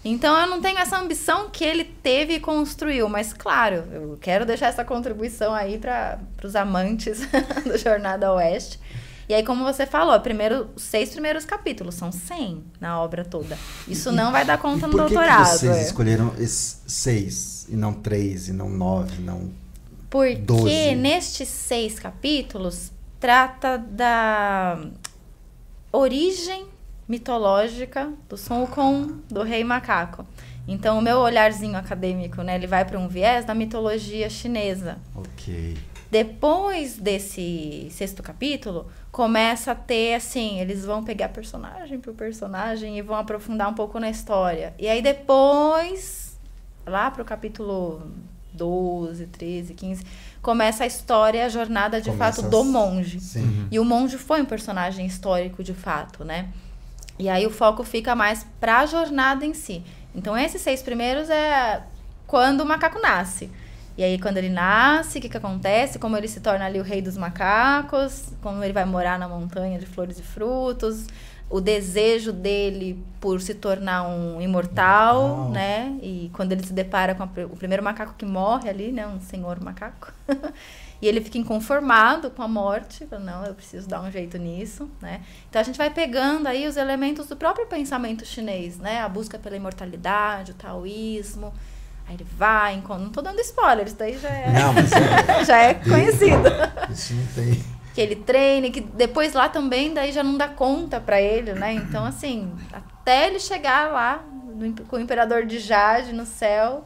[0.03, 4.45] Então eu não tenho essa ambição que ele teve e construiu, mas claro, eu quero
[4.45, 7.21] deixar essa contribuição aí para os amantes
[7.65, 8.79] do Jornada Oeste.
[9.27, 13.57] E aí, como você falou, primeiro, os seis primeiros capítulos são 100 na obra toda.
[13.87, 15.43] Isso não vai dar conta no doutorado.
[15.43, 15.81] Por que vocês é.
[15.81, 17.55] escolheram esses seis?
[17.69, 19.51] e não três, e não nove, não
[20.09, 20.95] Porque doze.
[20.95, 24.85] nestes seis capítulos trata da
[25.91, 26.65] origem
[27.07, 30.25] mitológica do Sun Wukong, do rei macaco.
[30.67, 34.97] Então, o meu olharzinho acadêmico, né, ele vai para um viés da mitologia chinesa.
[35.13, 35.77] Ok.
[36.09, 43.01] Depois desse sexto capítulo, começa a ter, assim, eles vão pegar personagem por personagem e
[43.01, 44.73] vão aprofundar um pouco na história.
[44.77, 46.37] E aí, depois
[46.85, 48.11] lá para o capítulo
[48.51, 50.03] 12, 13, 15,
[50.41, 53.21] começa a história, a jornada de começa fato do monge.
[53.21, 53.43] Sim.
[53.43, 53.67] Uhum.
[53.71, 56.49] E o monge foi um personagem histórico de fato, né?
[57.17, 59.81] E aí o foco fica mais para a jornada em si.
[60.13, 61.81] Então esses seis primeiros é
[62.27, 63.49] quando o macaco nasce.
[63.97, 65.97] E aí quando ele nasce, o que, que acontece?
[65.97, 69.79] Como ele se torna ali o rei dos macacos, como ele vai morar na montanha
[69.79, 71.07] de flores e frutos,
[71.49, 75.97] o desejo dele por se tornar um imortal, né?
[76.01, 79.05] E quando ele se depara com a, o primeiro macaco que morre ali, né?
[79.07, 80.11] Um senhor macaco.
[81.01, 84.89] e ele fica inconformado com a morte, fala, não, eu preciso dar um jeito nisso,
[84.99, 85.21] né?
[85.47, 89.01] Então a gente vai pegando aí os elementos do próprio pensamento chinês, né?
[89.01, 91.53] A busca pela imortalidade, o taoísmo.
[92.07, 95.57] Aí ele vai, não tô dando spoiler, isso daí já é, não, mas é, já
[95.57, 96.49] é conhecido.
[96.91, 100.99] Isso não tem que ele treine, que depois lá também daí já não dá conta
[100.99, 101.71] para ele, né?
[101.71, 104.21] Então, assim, até ele chegar lá
[104.53, 106.83] no, com o imperador de Jade no céu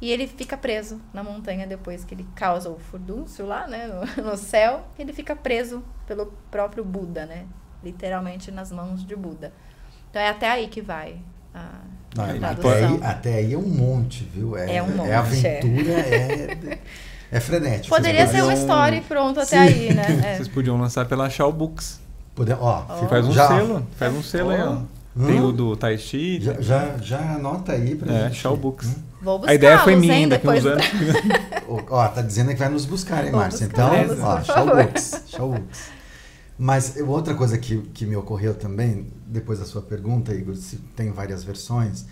[0.00, 4.24] e ele fica preso na montanha depois que ele causa o furdúncio lá, né, no,
[4.24, 7.46] no céu, ele fica preso pelo próprio Buda, né?
[7.84, 9.52] Literalmente nas mãos de Buda.
[10.08, 11.20] Então é até aí que vai
[11.54, 11.80] a
[12.16, 14.56] Não, até, aí, até aí é um monte, viu?
[14.56, 16.78] É, É um monte, É aventura, é,
[17.30, 17.94] é frenético.
[17.94, 19.74] Poderia ser uma história e pronto até Sim.
[19.88, 20.04] aí, né?
[20.24, 20.36] É.
[20.36, 22.00] Vocês podiam lançar pela Shaw Books.
[22.34, 23.86] Podem- ó, fica- Faz um já, selo.
[23.96, 24.72] Faz um selo aí, ó.
[25.14, 25.26] Hum.
[25.26, 26.40] Tem o do Tai Chi.
[26.40, 28.36] Já, já, já anota aí pra É, gente.
[28.36, 28.88] Shaw Books.
[28.88, 28.94] Hum.
[29.22, 30.86] Vou buscar A ideia foi minha, hein, daqui uns depois anos.
[31.90, 33.66] Ó, tá dizendo que vai nos buscar, hein, Márcia?
[33.66, 33.88] Então,
[34.22, 34.44] ó, favor.
[34.44, 35.80] Showbooks, Showbooks.
[36.62, 41.10] Mas outra coisa que, que me ocorreu também, depois da sua pergunta, Igor, se tem
[41.10, 42.06] várias versões,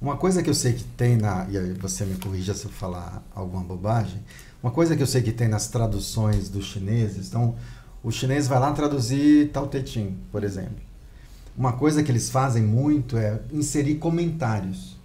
[0.00, 1.46] uma coisa que eu sei que tem na.
[1.48, 4.20] E aí você me corrija se eu falar alguma bobagem.
[4.60, 7.54] Uma coisa que eu sei que tem nas traduções dos chineses, então,
[8.02, 10.82] o chinês vai lá traduzir Tao Te Ching, por exemplo.
[11.56, 14.96] Uma coisa que eles fazem muito é inserir comentários.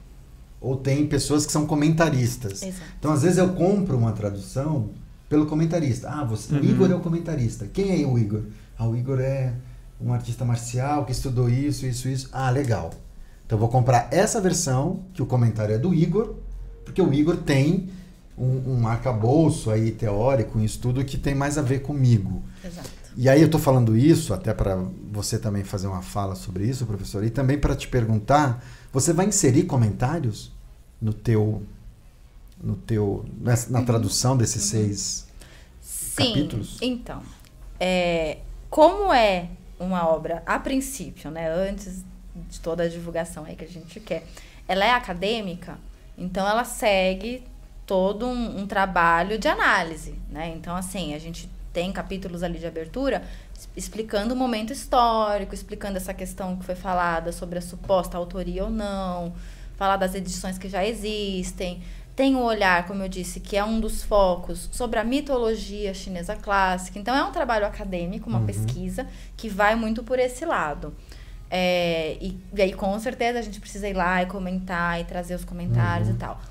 [0.59, 2.63] Ou tem pessoas que são comentaristas.
[2.63, 2.81] Exato.
[2.97, 4.89] Então, às vezes, eu compro uma tradução
[5.29, 6.09] pelo comentarista.
[6.09, 6.63] Ah, você, o Uhum.
[6.63, 7.67] Igor é o comentarista.
[7.71, 8.41] Quem é o Igor?
[8.79, 9.53] Ah, o Igor é
[10.01, 12.29] um artista marcial que estudou isso, isso, isso.
[12.31, 12.91] Ah, legal.
[13.45, 16.35] Então, eu vou comprar essa versão, que o comentário é do Igor,
[16.85, 17.89] porque o Igor tem
[18.37, 22.41] um, um arcabouço aí teórico, um estudo que tem mais a ver comigo.
[22.63, 22.89] Exato.
[23.17, 24.77] E aí eu estou falando isso até para
[25.11, 28.63] você também fazer uma fala sobre isso, professor, e também para te perguntar,
[28.93, 30.51] você vai inserir comentários
[31.01, 31.61] no teu
[32.61, 35.25] no teu nessa- na tradução desses seis
[35.81, 36.15] Sim.
[36.33, 36.77] capítulos?
[36.81, 37.21] Então,
[37.79, 42.03] é, como é uma obra, a princípio, né, antes
[42.49, 44.25] de toda a divulgação aí que a gente quer,
[44.67, 45.77] ela é acadêmica,
[46.17, 47.43] então ela segue
[47.85, 50.53] todo um, um trabalho de análise, né?
[50.55, 53.23] Então, assim, a gente tem capítulos ali de abertura
[53.75, 58.69] explicando o momento histórico, explicando essa questão que foi falada sobre a suposta autoria ou
[58.69, 59.33] não,
[59.75, 61.81] falar das edições que já existem,
[62.19, 66.35] tem o olhar, como eu disse, que é um dos focos sobre a mitologia chinesa
[66.35, 66.99] clássica.
[66.99, 70.93] Então é um trabalho acadêmico, uma pesquisa que vai muito por esse lado.
[71.49, 75.33] É, e, e aí, com certeza, a gente precisa ir lá e comentar e trazer
[75.33, 76.41] os comentários e tal.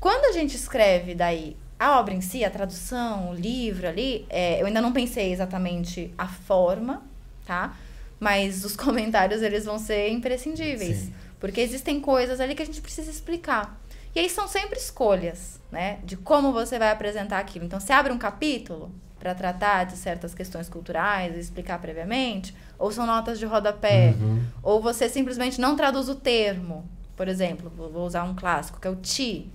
[0.00, 4.60] Quando a gente escreve daí a obra em si, a tradução, o livro ali, é,
[4.60, 7.04] eu ainda não pensei exatamente a forma,
[7.46, 7.76] tá?
[8.18, 10.96] Mas os comentários, eles vão ser imprescindíveis.
[10.96, 11.14] Sim.
[11.38, 13.85] Porque existem coisas ali que a gente precisa explicar.
[14.16, 15.98] E aí são sempre escolhas, né?
[16.02, 17.66] De como você vai apresentar aquilo.
[17.66, 22.90] Então, você abre um capítulo para tratar de certas questões culturais e explicar previamente, ou
[22.90, 24.42] são notas de rodapé, Uhum.
[24.62, 26.88] ou você simplesmente não traduz o termo.
[27.14, 29.50] Por exemplo, vou vou usar um clássico, que é o ti.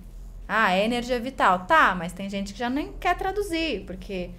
[0.46, 1.66] Ah, é energia vital.
[1.66, 4.30] Tá, mas tem gente que já nem quer traduzir, porque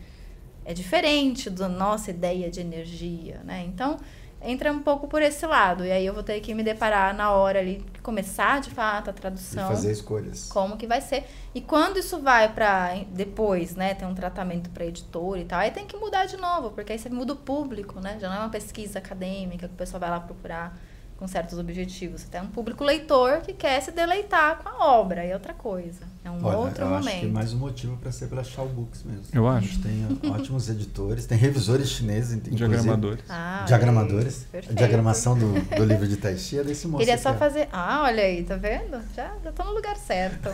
[0.64, 3.62] é diferente da nossa ideia de energia, né?
[3.68, 3.98] Então,
[4.44, 5.86] entra um pouco por esse lado.
[5.86, 9.14] E aí eu vou ter que me deparar na hora ali, começar de fato a
[9.14, 10.50] E tradução fazer escolhas.
[10.50, 11.24] como que vai ser.
[11.56, 15.72] E quando isso vai para depois, né, ter um tratamento para editor e tal, aí
[15.72, 18.18] tem que mudar de novo, porque aí você muda o público, né?
[18.20, 20.78] Já não é uma pesquisa acadêmica que o pessoal vai lá procurar
[21.24, 22.24] com certos objetivos.
[22.26, 26.02] Tem um público leitor que quer se deleitar com a obra, é outra coisa.
[26.22, 27.08] É um Olha, outro eu momento.
[27.08, 29.24] acho que é mais um motivo para ser pela Shaw Books mesmo.
[29.32, 29.68] Eu A acho.
[29.68, 32.58] gente tem ótimos editores, tem revisores chineses, inclusive.
[32.58, 33.24] Diagramadores.
[33.30, 34.46] Ah, Diagramadores.
[34.54, 37.00] isso, A diagramação do, do livro de Tai Chi é desse moço.
[37.06, 37.70] Queria só fazer.
[37.72, 39.00] Ah, olha aí, tá vendo?
[39.16, 40.50] Já, já tô no lugar certo.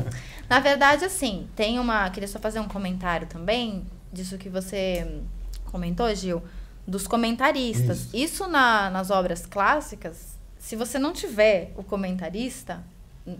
[0.48, 2.08] Na verdade, assim, tem uma.
[2.08, 5.20] Queria só fazer um comentário também disso que você
[5.66, 6.42] comentou, Gil,
[6.86, 7.98] dos comentaristas.
[8.06, 8.16] Isso.
[8.16, 12.82] Isso, na- nas obras clássicas, se você não tiver o comentarista,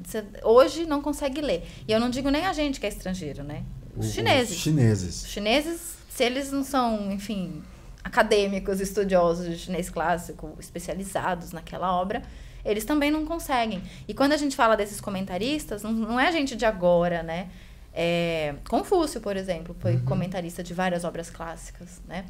[0.04, 1.62] você hoje não consegue ler.
[1.87, 3.62] E eu não digo nem a gente que é estrangeiro, né?
[3.96, 4.57] Os chineses.
[4.57, 5.22] Os chineses.
[5.24, 7.62] Os chineses, se eles não são, enfim,
[8.02, 12.22] acadêmicos, estudiosos de chinês clássico, especializados naquela obra,
[12.64, 13.83] eles também não conseguem.
[14.09, 17.48] E quando a gente fala desses comentaristas, não, não é gente de agora, né?
[17.92, 22.24] É, Confúcio, por exemplo, foi comentarista de várias obras clássicas, né?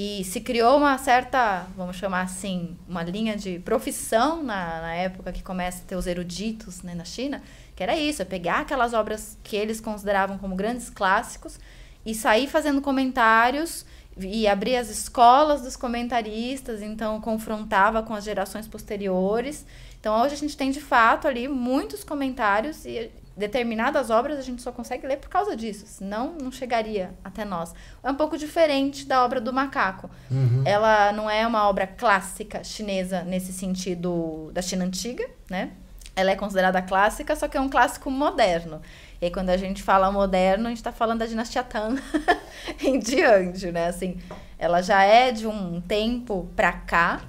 [0.00, 5.32] E se criou uma certa, vamos chamar assim, uma linha de profissão na, na época
[5.32, 7.42] que começa a ter os eruditos né, na China,
[7.74, 11.58] que era isso, é pegar aquelas obras que eles consideravam como grandes clássicos
[12.06, 13.84] e sair fazendo comentários
[14.16, 19.66] e abrir as escolas dos comentaristas, então confrontava com as gerações posteriores.
[19.98, 24.60] Então hoje a gente tem de fato ali muitos comentários e determinadas obras a gente
[24.60, 27.72] só consegue ler por causa disso, senão não chegaria até nós.
[28.02, 30.10] É um pouco diferente da obra do macaco.
[30.30, 30.62] Uhum.
[30.66, 35.70] Ela não é uma obra clássica chinesa nesse sentido da China antiga, né?
[36.16, 38.82] Ela é considerada clássica, só que é um clássico moderno.
[39.20, 42.02] E aí, quando a gente fala moderno, a gente está falando da dinastia Tang
[42.82, 43.86] em diante, né?
[43.86, 44.18] Assim,
[44.58, 47.20] ela já é de um tempo pra cá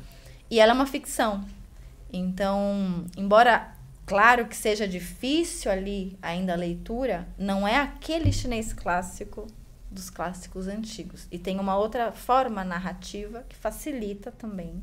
[0.50, 1.46] e ela é uma ficção.
[2.12, 3.79] Então, embora
[4.10, 9.46] claro que seja difícil ali ainda a leitura, não é aquele chinês clássico
[9.92, 11.28] dos clássicos antigos.
[11.32, 14.82] E tem uma outra forma narrativa que facilita também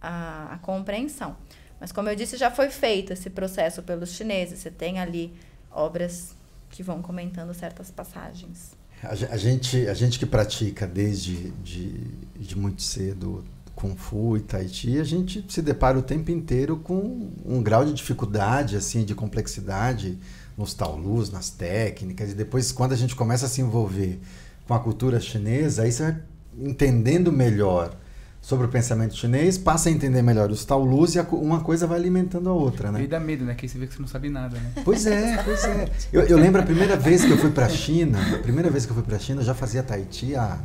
[0.00, 1.36] a, a compreensão.
[1.78, 4.60] Mas como eu disse, já foi feito esse processo pelos chineses.
[4.60, 5.34] Você tem ali
[5.70, 6.34] obras
[6.70, 8.74] que vão comentando certas passagens.
[9.02, 11.92] A, gente, a gente que pratica desde de,
[12.34, 13.44] de muito cedo
[13.76, 17.84] Kung Fu e Tai Chi, a gente se depara o tempo inteiro com um grau
[17.84, 20.18] de dificuldade, assim, de complexidade
[20.56, 24.18] nos taolus, nas técnicas, e depois quando a gente começa a se envolver
[24.66, 26.16] com a cultura chinesa, aí você vai
[26.58, 27.94] entendendo melhor
[28.40, 32.48] sobre o pensamento chinês, passa a entender melhor os taolus e uma coisa vai alimentando
[32.48, 33.02] a outra, né?
[33.02, 33.54] E dá medo, né?
[33.54, 34.72] Que você vê que você não sabe nada, né?
[34.84, 35.88] Pois é, pois é.
[36.10, 38.86] Eu, eu lembro a primeira vez que eu fui para a China, a primeira vez
[38.86, 40.58] que eu fui para a China, eu já fazia Tai Chi há,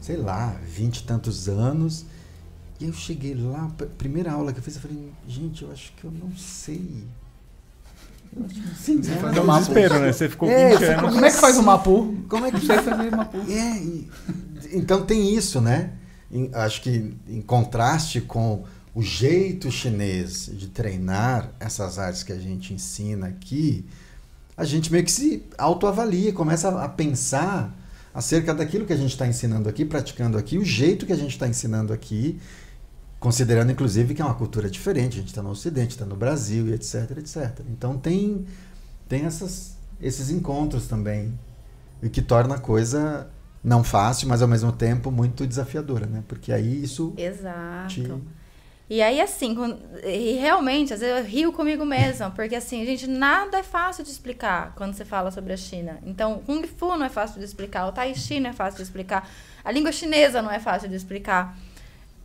[0.00, 2.06] sei lá, vinte e tantos anos,
[2.86, 6.10] eu cheguei lá, primeira aula que eu fiz, eu falei, gente, eu acho que eu
[6.10, 7.04] não sei.
[8.76, 10.12] Sim, você faz um desespero, né?
[10.12, 11.14] Você ficou é, 20 anos.
[11.14, 12.16] Como é que faz o Mapu?
[12.28, 13.38] Como é que sai fazer Mapu?
[13.48, 14.10] É, e,
[14.72, 15.92] então tem isso, né?
[16.32, 22.38] Em, acho que em contraste com o jeito chinês de treinar essas artes que a
[22.38, 23.84] gente ensina aqui,
[24.56, 27.76] a gente meio que se autoavalia, começa a pensar
[28.12, 31.32] acerca daquilo que a gente está ensinando aqui, praticando aqui, o jeito que a gente
[31.32, 32.38] está ensinando aqui
[33.24, 36.68] Considerando, inclusive, que é uma cultura diferente, a gente está no Ocidente, está no Brasil
[36.68, 37.60] e etc, etc.
[37.70, 38.44] Então tem,
[39.08, 41.32] tem essas, esses encontros também,
[42.02, 43.26] o que torna a coisa
[43.64, 46.22] não fácil, mas ao mesmo tempo muito desafiadora, né?
[46.28, 47.14] Porque aí isso.
[47.16, 47.88] Exato.
[47.88, 48.12] Te...
[48.90, 49.56] E aí, assim,
[50.04, 54.10] e realmente, às vezes eu rio comigo mesma, porque assim, gente, nada é fácil de
[54.10, 55.98] explicar quando você fala sobre a China.
[56.04, 58.82] Então, Kung Fu não é fácil de explicar, o Tai Chi não é fácil de
[58.82, 59.26] explicar,
[59.64, 61.56] a língua chinesa não é fácil de explicar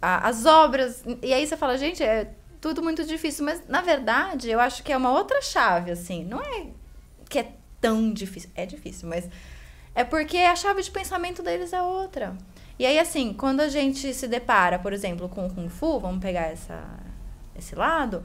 [0.02, 1.04] a, as obras.
[1.22, 2.32] E aí você fala, gente, é
[2.62, 3.46] tudo muito difícil.
[3.46, 6.24] Mas, na verdade, eu acho que é uma outra chave, assim.
[6.26, 6.68] Não é
[7.30, 8.50] que é tão difícil.
[8.56, 9.30] É difícil, mas
[9.96, 12.36] é porque a chave de pensamento deles é outra.
[12.78, 16.22] E aí, assim, quando a gente se depara, por exemplo, com o Kung Fu, vamos
[16.22, 16.82] pegar essa,
[17.58, 18.24] esse lado,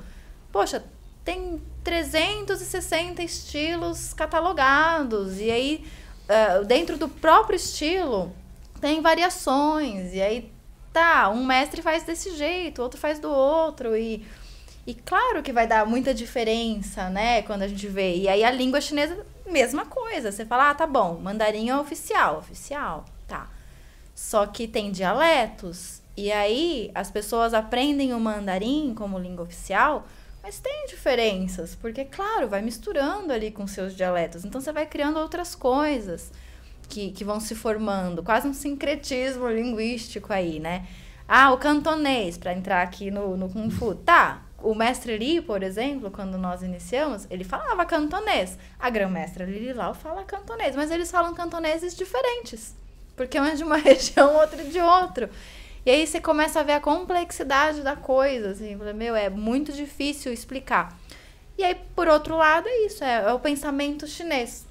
[0.52, 0.84] poxa,
[1.24, 5.40] tem 360 estilos catalogados.
[5.40, 5.84] E aí,
[6.28, 8.32] uh, dentro do próprio estilo,
[8.80, 10.14] tem variações.
[10.14, 10.53] E aí
[10.94, 14.24] tá, um mestre faz desse jeito, outro faz do outro e
[14.86, 18.16] e claro que vai dar muita diferença, né, quando a gente vê.
[18.16, 20.30] E aí a língua chinesa, mesma coisa.
[20.30, 23.48] Você fala, ah, tá bom, mandarim é oficial, oficial, tá.
[24.14, 26.02] Só que tem dialetos.
[26.14, 30.06] E aí as pessoas aprendem o mandarim como língua oficial,
[30.42, 34.44] mas tem diferenças, porque claro, vai misturando ali com seus dialetos.
[34.44, 36.30] Então você vai criando outras coisas
[36.88, 40.86] que, que vão se formando, quase um sincretismo linguístico aí, né?
[41.26, 43.94] Ah, o cantonês, para entrar aqui no, no Kung Fu.
[43.94, 48.58] Tá, o mestre Li, por exemplo, quando nós iniciamos, ele falava cantonês.
[48.78, 52.74] A grã-mestra Lili Lau fala cantonês, mas eles falam cantoneses diferentes.
[53.14, 55.28] Porque um é de uma região, outro é de outro.
[55.84, 60.32] E aí você começa a ver a complexidade da coisa, assim, meu, é muito difícil
[60.32, 60.98] explicar.
[61.58, 64.63] E aí, por outro lado, é isso, é, é o pensamento chinês.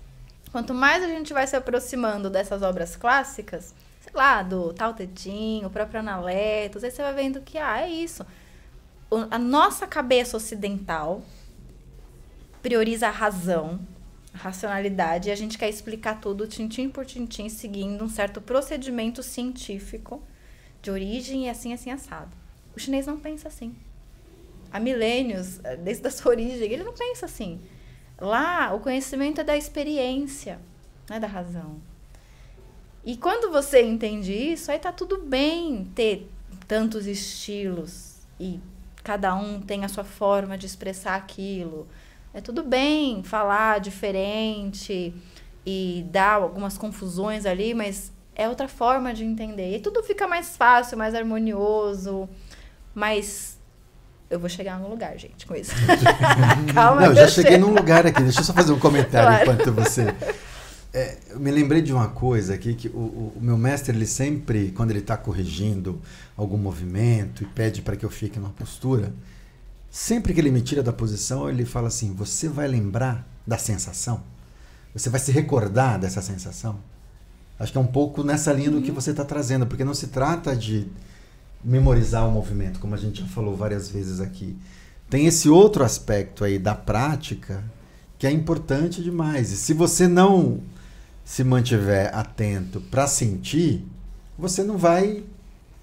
[0.53, 5.09] Quanto mais a gente vai se aproximando dessas obras clássicas, sei lá, do Tao Te
[5.15, 8.23] Ching, o próprio Analetos, aí você vai vendo que, ah, é isso.
[9.09, 11.23] O, a nossa cabeça ocidental
[12.61, 13.79] prioriza a razão,
[14.31, 19.23] a racionalidade, e a gente quer explicar tudo tintim por tintim, seguindo um certo procedimento
[19.23, 20.21] científico
[20.83, 22.29] de origem e assim, assim, assado.
[22.75, 23.75] O chinês não pensa assim.
[24.71, 27.59] Há milênios, desde a sua origem, ele não pensa assim.
[28.19, 30.60] Lá, o conhecimento é da experiência,
[31.10, 31.78] não é da razão.
[33.06, 36.30] E quando você entende isso, aí tá tudo bem ter
[36.67, 38.60] tantos estilos e
[39.04, 41.88] cada um tem a sua forma de expressar aquilo.
[42.34, 45.13] É tudo bem falar diferente
[45.65, 49.76] e dar algumas confusões ali, mas é outra forma de entender.
[49.76, 52.28] E tudo fica mais fácil, mais harmonioso,
[52.95, 53.52] mais
[54.34, 55.72] eu vou chegar no lugar, gente, com isso.
[56.74, 58.24] Calma, Não, já cheguei num lugar aqui.
[58.24, 59.62] Deixa eu só fazer um comentário claro.
[59.62, 60.13] enquanto você.
[60.91, 64.72] É, eu me lembrei de uma coisa aqui que o, o meu mestre ele sempre,
[64.72, 66.02] quando ele está corrigindo
[66.36, 69.13] algum movimento e pede para que eu fique numa postura,
[69.89, 74.24] sempre que ele me tira da posição ele fala assim: você vai lembrar da sensação,
[74.93, 76.80] você vai se recordar dessa sensação.
[77.60, 78.96] Acho que é um pouco nessa linha do que uhum.
[78.96, 80.88] você está trazendo, porque não se trata de
[81.63, 84.58] memorizar o movimento, como a gente já falou várias vezes aqui.
[85.10, 87.63] Tem esse outro aspecto aí da prática
[88.17, 89.52] que é importante demais.
[89.52, 90.62] E se você não
[91.23, 93.86] se mantiver atento para sentir,
[94.38, 95.23] você não vai.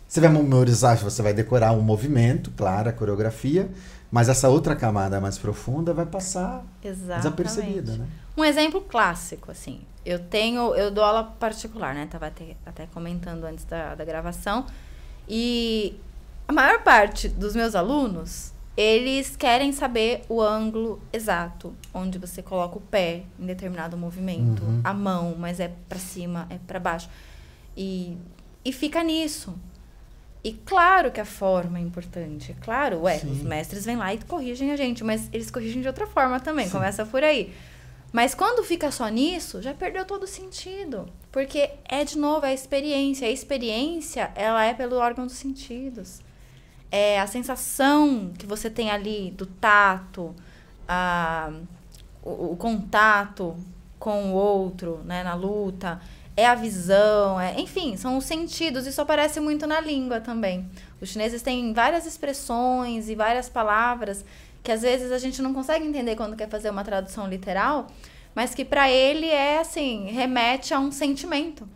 [0.07, 3.71] Você vai memorizar, você vai decorar um movimento, claro, a coreografia,
[4.11, 7.17] mas essa outra camada mais profunda vai passar Exatamente.
[7.19, 8.07] desapercebida, né?
[8.37, 9.83] Um exemplo clássico, assim.
[10.05, 12.09] Eu tenho, eu dou aula particular, né?
[12.11, 14.67] Tava até, até comentando antes da, da gravação.
[15.33, 15.95] E
[16.49, 22.79] a maior parte dos meus alunos eles querem saber o ângulo exato, onde você coloca
[22.79, 24.81] o pé em determinado movimento, Uhum.
[24.83, 27.09] a mão, mas é pra cima, é pra baixo.
[27.77, 28.17] E,
[28.65, 29.55] e fica nisso.
[30.43, 32.53] E claro que a forma é importante.
[32.53, 33.31] É claro, ué, Sim.
[33.33, 36.71] os mestres vêm lá e corrigem a gente, mas eles corrigem de outra forma também,
[36.71, 37.53] começa por aí.
[38.13, 41.09] Mas quando fica só nisso, já perdeu todo o sentido.
[41.31, 43.29] Porque é, de novo, é a experiência.
[43.29, 46.21] A experiência, ela é pelo órgão dos sentidos.
[46.91, 50.35] É a sensação que você tem ali do tato,
[50.89, 51.53] a,
[52.21, 53.57] o, o contato
[53.99, 56.01] com o outro, né, na luta.
[56.37, 58.87] É a visão, é, enfim, são os sentidos.
[58.87, 60.69] Isso aparece muito na língua também.
[61.01, 64.25] Os chineses têm várias expressões e várias palavras
[64.63, 67.87] que às vezes a gente não consegue entender quando quer fazer uma tradução literal,
[68.35, 71.69] mas que para ele é assim, remete a um sentimento,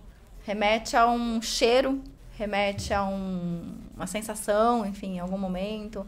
[0.45, 2.01] remete a um cheiro,
[2.39, 6.07] remete a um- uma sensação, enfim, em algum momento.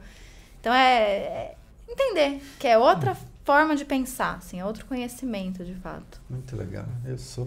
[0.60, 1.54] Então é, é
[1.88, 6.20] entender que é outra forma de pensar, assim, é outro conhecimento de fato.
[6.28, 6.84] Muito legal.
[7.04, 7.46] Eu sou.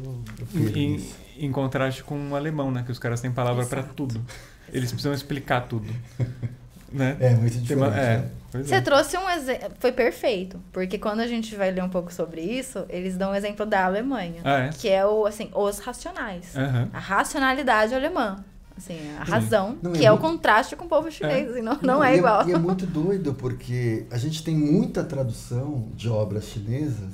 [0.55, 1.05] Eu Em,
[1.37, 2.83] em contraste com o alemão, né?
[2.83, 3.93] Que os caras têm palavra Exato.
[3.93, 4.25] tudo.
[4.71, 5.93] Eles precisam explicar tudo.
[6.91, 7.17] né?
[7.19, 7.97] É muito Tem diferente.
[7.97, 8.29] é, né?
[8.51, 8.81] pois Você é.
[8.81, 12.85] trouxe um exemplo, foi perfeito, porque quando a gente vai ler um pouco sobre isso,
[12.89, 14.69] eles dão o exemplo da Alemanha, Ah, é?
[14.69, 16.55] que é o assim, os racionais.
[16.55, 16.89] Aham.
[16.93, 18.43] A racionalidade alemã.
[18.77, 21.49] Assim, a razão, Não, que é é, o muito- contraste com o povo chinês.
[21.51, 22.47] assim, não, não, e é igual.
[22.47, 27.11] E é muito doido porque a gente tem muita tradução de obras chinesas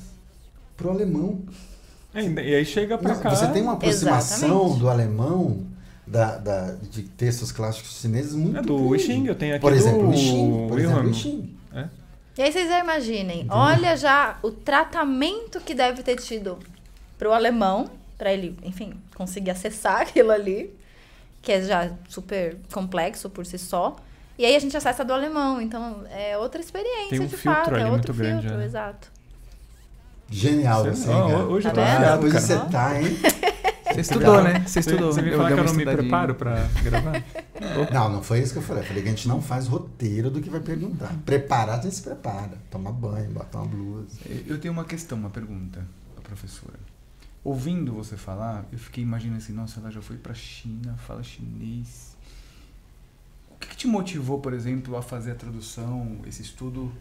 [0.77, 1.41] pro alemão.
[2.13, 3.29] É, E aí chega Não, cá.
[3.31, 4.79] Você tem uma aproximação Exatamente.
[4.79, 5.65] do alemão
[6.07, 9.03] da, da- de textos clássicos chineses muito É do grande.
[9.03, 10.67] Xing, eu tenho aqui Por exemplo, do o Xing.
[10.67, 11.55] Por exemplo, o Xing.
[12.37, 16.59] E aí vocês já imaginem, olha já o tratamento que deve ter tido
[17.17, 20.69] pro alemão, pra ele, enfim, conseguir acessar aquilo ali,
[21.41, 23.95] que é já super complexo por si só.
[24.37, 27.53] E aí a gente acessa do alemão, então é outra experiência Tem um de filtro
[27.63, 28.65] fato, ali é outro muito grande, filtro, né?
[28.65, 29.07] exato.
[30.29, 31.37] Genial Você- ó, cara.
[31.45, 31.91] hoje Tá eu tô vendo?
[31.93, 33.07] afiliado, Hoje você tá, hein?
[33.93, 34.63] Você estudou, né?
[34.65, 35.13] Você estudou.
[35.13, 37.23] você falar que eu não me preparo pra gravar?
[37.91, 38.83] Não, não foi isso que eu falei.
[38.83, 41.13] Eu falei que a gente não faz roteiro do que vai perguntar.
[41.25, 42.57] Preparar, a gente se prepara.
[42.69, 44.19] Toma banho, bota uma blusa.
[44.45, 46.77] Eu tenho uma questão, uma pergunta pra professora.
[47.43, 52.17] Ouvindo você falar, eu fiquei imaginando assim, nossa, ela já foi pra China, fala chinês.
[53.51, 56.91] O que, que te motivou, por exemplo, a fazer a tradução, esse estudo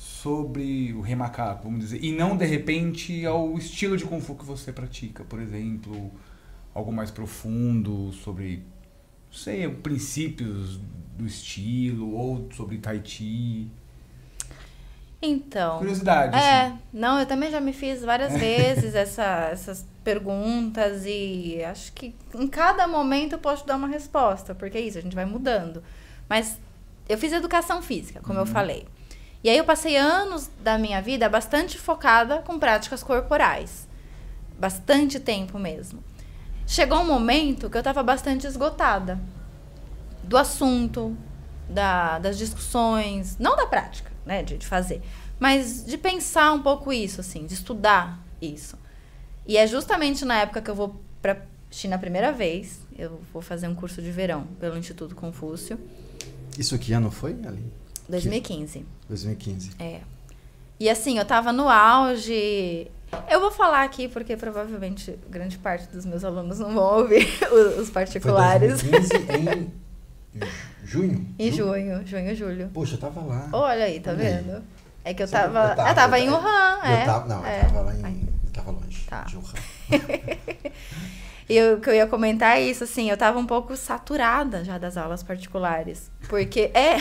[0.00, 4.34] sobre o rei macaco, vamos dizer, e não de repente ao estilo de kung fu
[4.34, 6.10] que você pratica, por exemplo,
[6.74, 8.62] algo mais profundo sobre,
[9.30, 10.80] não sei, princípios
[11.18, 13.68] do estilo ou sobre tai chi.
[15.20, 15.76] Então.
[15.80, 16.34] Curiosidade.
[16.34, 16.78] É, assim.
[16.94, 22.48] não, eu também já me fiz várias vezes essa- essas perguntas e acho que em
[22.48, 25.82] cada momento eu posso dar uma resposta, porque é isso, a gente vai mudando.
[26.26, 26.58] Mas
[27.06, 28.86] eu fiz educação física, como eu falei.
[29.42, 33.88] E aí eu passei anos da minha vida bastante focada com práticas corporais.
[34.58, 36.02] Bastante tempo mesmo.
[36.66, 39.18] Chegou um momento que eu estava bastante esgotada
[40.22, 41.16] do assunto,
[41.68, 45.02] da- das discussões, não da prática, né, de, de fazer,
[45.38, 48.78] mas de pensar um pouco isso, assim, de estudar isso.
[49.46, 51.38] E é justamente na época que eu vou para
[51.70, 55.80] China a primeira vez, eu vou fazer um curso de verão pelo Instituto Confúcio,
[56.58, 57.64] Isso que ano foi, Ali?
[58.10, 58.84] 2015.
[59.08, 59.70] 2015.
[59.78, 60.00] É.
[60.78, 62.90] E assim, eu tava no auge.
[63.28, 67.78] Eu vou falar aqui porque provavelmente grande parte dos meus alunos não vão ouvir os,
[67.80, 68.82] os Foi particulares.
[68.84, 69.70] 2015
[70.32, 70.46] em
[70.84, 71.26] junho?
[71.38, 72.70] Em Ju- junho, junho, julho.
[72.72, 73.48] Poxa, eu tava lá.
[73.52, 74.42] Olha aí, tá Olha aí.
[74.42, 74.62] vendo?
[75.04, 75.88] É que eu Sabe, tava.
[75.88, 77.04] Eu tava, em Wuhan, eu é.
[77.04, 77.58] Tava, não, é.
[77.60, 78.04] eu tava lá em.
[78.04, 78.16] Ai.
[78.44, 79.22] Eu tava longe Tá.
[79.22, 79.54] de Wuhan.
[81.48, 84.64] E eu- o que eu ia comentar é isso, assim, eu tava um pouco saturada
[84.64, 86.08] já das aulas particulares.
[86.28, 86.98] Porque é.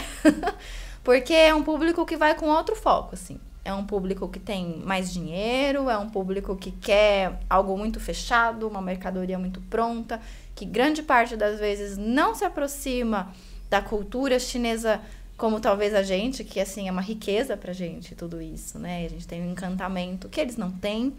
[1.04, 3.40] Porque é um público que vai com outro foco, assim.
[3.64, 8.68] É um público que tem mais dinheiro, é um público que quer algo muito fechado,
[8.68, 10.20] uma mercadoria muito pronta,
[10.56, 13.34] que grande parte das vezes não se aproxima
[13.70, 15.00] da cultura chinesa
[15.38, 19.06] como talvez a gente, que assim é uma riqueza pra gente tudo isso, né?
[19.06, 21.14] A gente tem um encantamento que eles não têm.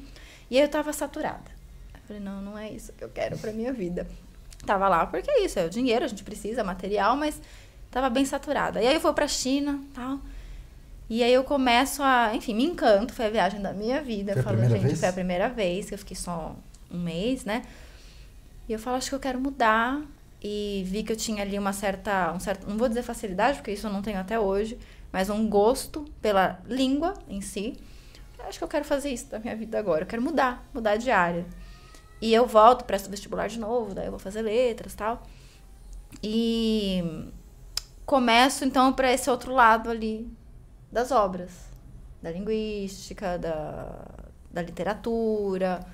[0.51, 1.51] E eu tava saturada.
[1.95, 4.07] Eu falei, não, não é isso que eu quero pra minha vida.
[4.67, 7.41] Tava lá porque é isso, é o dinheiro, a gente precisa, material, mas
[7.91, 8.83] tava bem saturada.
[8.83, 10.21] E aí eu fui pra China, tal.
[11.09, 14.35] E aí eu começo a, enfim, me encanto, foi a viagem da minha vida.
[14.35, 15.01] Foi primeira gente, vez?
[15.01, 16.55] foi a primeira vez que eu fiquei só
[16.91, 17.63] um mês, né?
[18.69, 20.01] E eu falo, acho que eu quero mudar.
[20.43, 23.73] E vi que eu tinha ali uma certa, um certo, não vou dizer facilidade, porque
[23.73, 24.79] isso eu não tenho até hoje,
[25.13, 27.77] mas um gosto pela língua em si.
[28.39, 30.05] Eu acho que eu quero fazer isso da minha vida agora.
[30.05, 31.45] Eu quero mudar, mudar de área.
[32.23, 35.23] E eu volto, presto vestibular de novo, daí eu vou fazer letras e tal.
[36.23, 37.29] E
[38.11, 40.29] começo então para esse outro lado ali
[40.91, 41.53] das obras,
[42.21, 44.05] da linguística, da,
[44.51, 45.87] da literatura.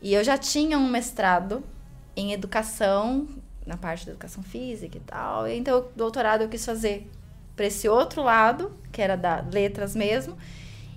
[0.00, 1.64] E eu já tinha um mestrado
[2.14, 3.26] em educação,
[3.66, 5.48] na parte da educação física e tal.
[5.48, 7.10] Então, o doutorado eu quis fazer
[7.56, 10.38] para esse outro lado, que era da letras mesmo.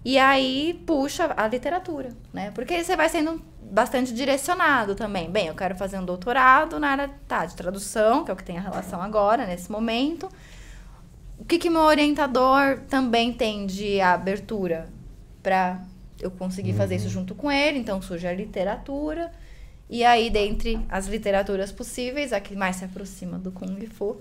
[0.03, 2.51] E aí puxa a literatura, né?
[2.51, 5.29] Porque você vai sendo bastante direcionado também.
[5.29, 8.43] Bem, eu quero fazer um doutorado na área tá, de tradução, que é o que
[8.43, 10.29] tem a relação agora, nesse momento.
[11.37, 14.89] O que, que meu orientador também tem de abertura
[15.41, 15.81] para
[16.19, 17.79] eu conseguir fazer isso junto com ele?
[17.79, 19.31] Então surge a literatura.
[19.89, 24.19] E aí, dentre as literaturas possíveis, a que mais se aproxima do Kung Fu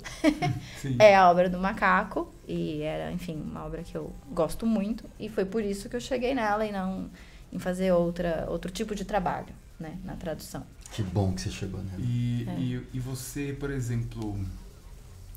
[0.99, 2.33] é a obra do macaco.
[2.47, 5.05] E era, enfim, uma obra que eu gosto muito.
[5.21, 7.11] E foi por isso que eu cheguei nela e não
[7.53, 10.67] em fazer outra, outro tipo de trabalho, né, na tradução.
[10.93, 12.01] Que bom que você chegou nela.
[12.01, 12.61] E, é.
[12.61, 14.39] e, e, você, por exemplo,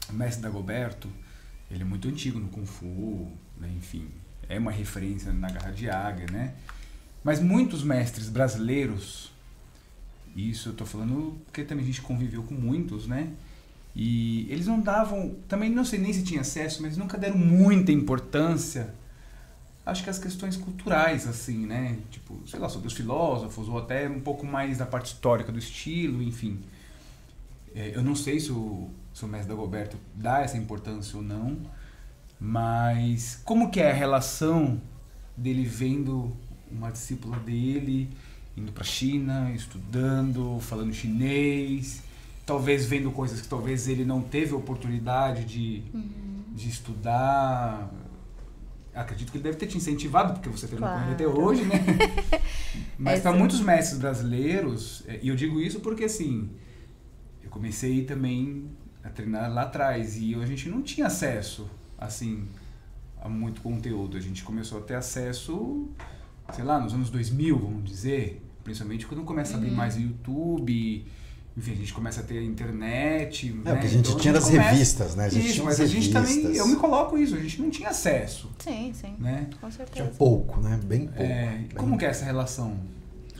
[0.10, 1.10] o mestre Dagoberto,
[1.70, 3.28] ele é muito antigo no Kung Fu,
[3.58, 4.10] né, enfim,
[4.48, 6.54] é uma referência na Garra de Águia, né?
[7.24, 9.31] Mas muitos mestres brasileiros
[10.36, 13.32] isso eu tô falando porque também a gente conviveu com muitos, né?
[13.96, 17.92] E eles não davam, também não sei nem se tinha acesso, mas nunca deram muita
[17.92, 18.94] importância,
[19.86, 21.98] acho que as questões culturais, assim, né?
[22.10, 25.60] Tipo, sei lá, sobre os filósofos, ou até um pouco mais da parte histórica do
[25.60, 26.62] estilo, enfim.
[27.76, 31.58] É, eu não sei se o, se o mestre Dagoberto dá essa importância ou não,
[32.40, 34.82] mas como que é a relação
[35.36, 36.36] dele vendo
[36.72, 38.10] uma discípula dele
[38.56, 42.04] indo para a China, estudando, falando chinês,
[42.46, 46.44] talvez vendo coisas que talvez ele não teve oportunidade de, uhum.
[46.54, 47.90] de estudar.
[48.94, 51.12] Acredito que ele deve ter te incentivado, porque você terminou claro.
[51.12, 51.86] até hoje, né?
[53.00, 56.50] Mas é para muitos mestres brasileiros, é, e eu digo isso porque assim,
[57.42, 58.70] eu comecei também
[59.04, 62.48] a treinar lá atrás e a gente não tinha acesso, assim,
[63.22, 64.18] a muito conteúdo.
[64.18, 65.90] A gente começou a ter acesso
[66.52, 69.76] sei lá, nos anos 2000, vamos dizer, principalmente quando começa a abrir uhum.
[69.76, 71.06] mais o YouTube,
[71.58, 73.50] enfim, a gente começa a ter a internet.
[73.50, 73.72] É, né?
[73.72, 74.70] porque a gente então, tinha a gente as começa...
[74.70, 75.26] revistas, né?
[75.26, 77.70] A gente isso, tinha mas a gente também, eu me coloco isso, a gente não
[77.70, 78.50] tinha acesso.
[78.60, 79.16] Sim, sim.
[79.20, 79.50] Né?
[79.60, 80.08] Com certeza.
[80.08, 80.80] Tinha pouco, né?
[80.84, 81.22] Bem pouco.
[81.22, 81.68] É, bem...
[81.76, 82.78] Como que é essa relação?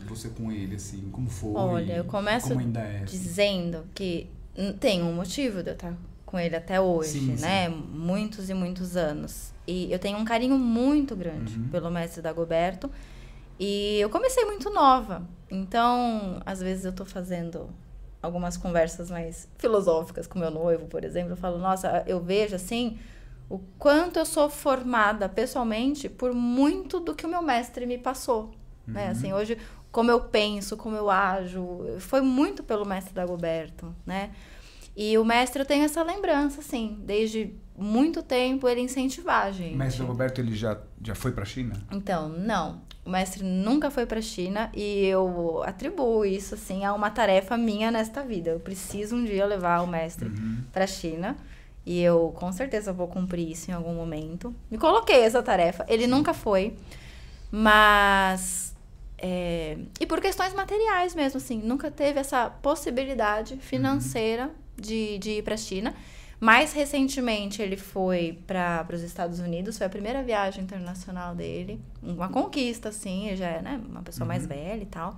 [0.08, 1.54] Você com ele, assim, como foi?
[1.54, 4.28] Olha, eu começo é, dizendo que
[4.78, 5.94] tem um motivo de eu estar
[6.32, 7.68] com ele até hoje, sim, né?
[7.68, 7.84] Sim.
[7.92, 9.52] Muitos e muitos anos.
[9.66, 11.68] E eu tenho um carinho muito grande uhum.
[11.68, 12.90] pelo mestre Dagoberto.
[13.60, 15.28] E eu comecei muito nova.
[15.50, 17.68] Então, às vezes eu tô fazendo
[18.22, 21.32] algumas conversas mais filosóficas com meu noivo, por exemplo.
[21.32, 22.98] Eu falo, nossa, eu vejo assim
[23.50, 28.46] o quanto eu sou formada pessoalmente por muito do que o meu mestre me passou.
[28.46, 28.52] Né?
[28.86, 28.92] Uhum.
[28.94, 29.08] Né?
[29.08, 29.58] Assim, hoje,
[29.90, 34.30] como eu penso, como eu ajo, foi muito pelo mestre Dagoberto, né?
[34.96, 39.74] E o mestre eu tenho essa lembrança, assim, desde muito tempo ele incentivar a gente.
[39.74, 41.74] O mestre Dagoberto, ele já, já foi para a China?
[41.90, 42.82] Então, não.
[43.04, 47.56] O mestre nunca foi para a China e eu atribuo isso assim a uma tarefa
[47.56, 48.50] minha nesta vida.
[48.50, 50.58] Eu preciso um dia levar o mestre uhum.
[50.72, 51.36] para a China
[51.84, 54.54] e eu com certeza vou cumprir isso em algum momento.
[54.70, 55.84] Me coloquei essa tarefa.
[55.88, 56.76] Ele nunca foi,
[57.50, 58.72] mas
[59.18, 64.61] é, e por questões materiais mesmo, assim, nunca teve essa possibilidade financeira uhum.
[64.82, 65.94] De, de ir para a China.
[66.40, 71.80] Mais recentemente, ele foi para os Estados Unidos, foi a primeira viagem internacional dele.
[72.02, 74.28] Uma conquista, assim, ele já é né, uma pessoa uhum.
[74.28, 75.16] mais velha e tal,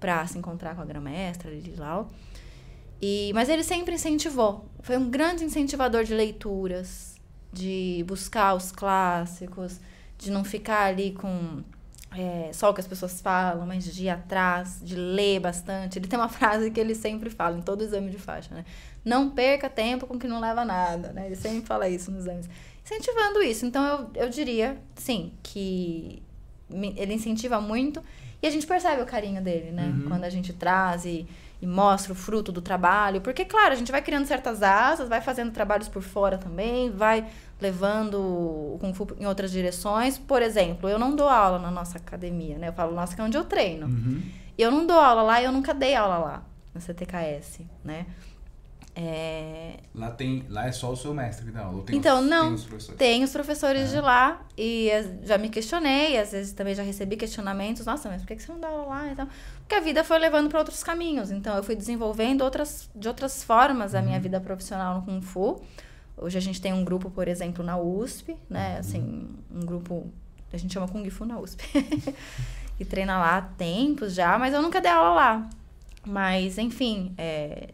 [0.00, 2.04] para se encontrar com a grã-mestra de lá.
[3.00, 4.68] E, mas ele sempre incentivou.
[4.80, 7.14] Foi um grande incentivador de leituras,
[7.52, 9.80] de buscar os clássicos,
[10.18, 11.62] de não ficar ali com
[12.12, 15.98] é, só o que as pessoas falam, mas de ir atrás, de ler bastante.
[15.98, 18.64] Ele tem uma frase que ele sempre fala em todo exame de faixa, né?
[19.04, 21.26] Não perca tempo com que não leva nada, né?
[21.26, 22.48] Ele sempre fala isso nos exames.
[22.84, 23.64] Incentivando isso.
[23.64, 26.22] Então, eu, eu diria, sim, que
[26.96, 28.02] ele incentiva muito
[28.42, 29.86] e a gente percebe o carinho dele, né?
[29.86, 30.08] Uhum.
[30.08, 31.26] Quando a gente traz e,
[31.60, 33.20] e, mostra o fruto do trabalho.
[33.20, 37.26] Porque, claro, a gente vai criando certas asas, vai fazendo trabalhos por fora também, vai
[37.60, 40.18] levando o Kung Fu em outras direções.
[40.18, 42.68] Por exemplo, eu não dou aula na nossa academia, né?
[42.68, 43.86] Eu falo, nossa, que é onde eu treino.
[43.86, 44.22] Uhum.
[44.56, 46.44] Eu não dou aula lá e eu nunca dei aula lá,
[46.74, 48.06] na CTKS, né?
[48.94, 49.76] É...
[49.94, 51.82] Lá tem, lá é só o seu mestre que dá aula.
[51.84, 52.46] Tem então, os, não.
[52.46, 53.96] Tem os professores, tem os professores é.
[53.96, 54.90] de lá e
[55.22, 57.86] já me questionei, às vezes também já recebi questionamentos.
[57.86, 59.08] Nossa, mas por que você não dá aula lá?
[59.08, 59.28] Então,
[59.70, 61.30] porque a vida foi levando para outros caminhos.
[61.30, 64.22] Então, eu fui desenvolvendo outras, de outras formas a minha uhum.
[64.22, 65.62] vida profissional no Kung Fu.
[66.16, 68.72] Hoje a gente tem um grupo, por exemplo, na USP, né?
[68.72, 68.80] Uhum.
[68.80, 70.12] Assim, um grupo,
[70.52, 71.62] a gente chama Kung Fu na USP.
[72.80, 75.50] e treina lá há tempos já, mas eu nunca dei aula lá.
[76.04, 77.68] Mas, enfim, é,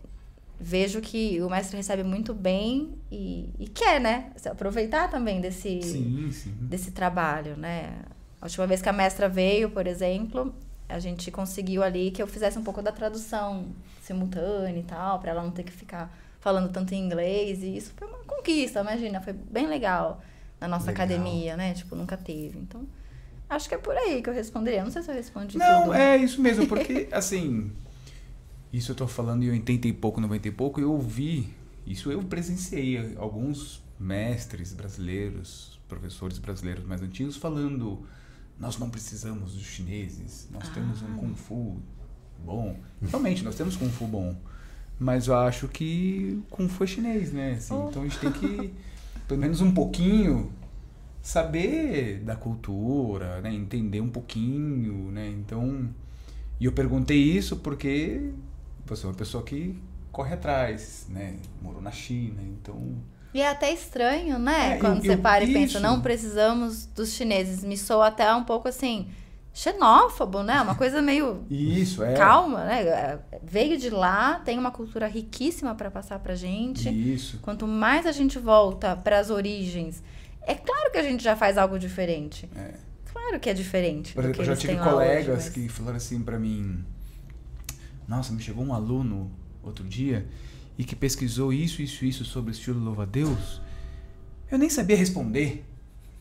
[0.60, 4.32] vejo que o mestre recebe muito bem e, e quer, né?
[4.36, 6.54] Se Aproveitar também desse, Sim, sim.
[6.60, 8.00] desse trabalho, né?
[8.38, 10.54] A última vez que a mestra veio, por exemplo,
[10.88, 13.66] a gente conseguiu ali que eu fizesse um pouco da tradução
[14.00, 17.62] simultânea e tal, para ela não ter que ficar falando tanto em inglês.
[17.62, 20.20] E isso foi uma conquista, imagina, foi bem legal
[20.60, 21.04] na nossa Legal.
[21.06, 21.74] academia, né?
[21.74, 22.58] Tipo, nunca teve.
[22.58, 22.86] Então,
[23.48, 24.84] acho que é por aí que eu responderia.
[24.84, 25.94] Não sei se eu respondi Não, tudo.
[25.94, 27.72] é isso mesmo, porque assim,
[28.72, 31.52] isso eu tô falando em 80 e pouco, 90 e pouco, eu ouvi,
[31.86, 38.06] isso eu presenciei alguns mestres brasileiros, professores brasileiros mais antigos falando,
[38.58, 41.76] nós não precisamos dos chineses, nós temos um kung fu
[42.44, 42.76] bom.
[43.02, 44.34] Realmente, nós temos kung fu bom.
[44.98, 47.52] Mas eu acho que kung fu é chinês, né?
[47.52, 47.88] Assim, Oh.
[47.88, 48.74] Então a gente tem que,
[49.28, 50.50] pelo menos um pouquinho,
[51.20, 53.52] saber da cultura, né?
[53.52, 55.28] entender um pouquinho, né?
[55.28, 55.90] Então,
[56.58, 58.30] e eu perguntei isso porque
[58.86, 59.76] você é uma pessoa que
[60.10, 61.36] corre atrás, né?
[61.60, 62.96] Morou na China, então
[63.36, 64.76] E é até estranho, né?
[64.76, 65.80] É, Quando eu- você eu- para e pensa, isso.
[65.80, 67.62] não precisamos dos chineses.
[67.62, 69.08] Me soa até um pouco assim,
[69.52, 70.60] xenófobo, né?
[70.62, 73.18] Uma coisa meio isso é calma, né?
[73.42, 76.88] Veio de lá, tem uma cultura riquíssima para passar pra gente.
[76.88, 77.38] isso.
[77.42, 80.02] Quanto mais a gente volta para as origens,
[80.42, 82.48] é claro que a gente já faz algo diferente.
[82.56, 82.70] É.
[83.12, 84.14] Claro que é diferente.
[84.14, 86.84] Por exemplo, que eu já tive colegas hoje, que mas- falaram assim pra mim:
[88.08, 89.30] Nossa, me chegou um aluno
[89.62, 90.26] outro dia
[90.78, 93.60] e que pesquisou isso, isso, isso sobre o estilo louva-a-Deus.
[94.50, 95.64] Eu nem sabia responder.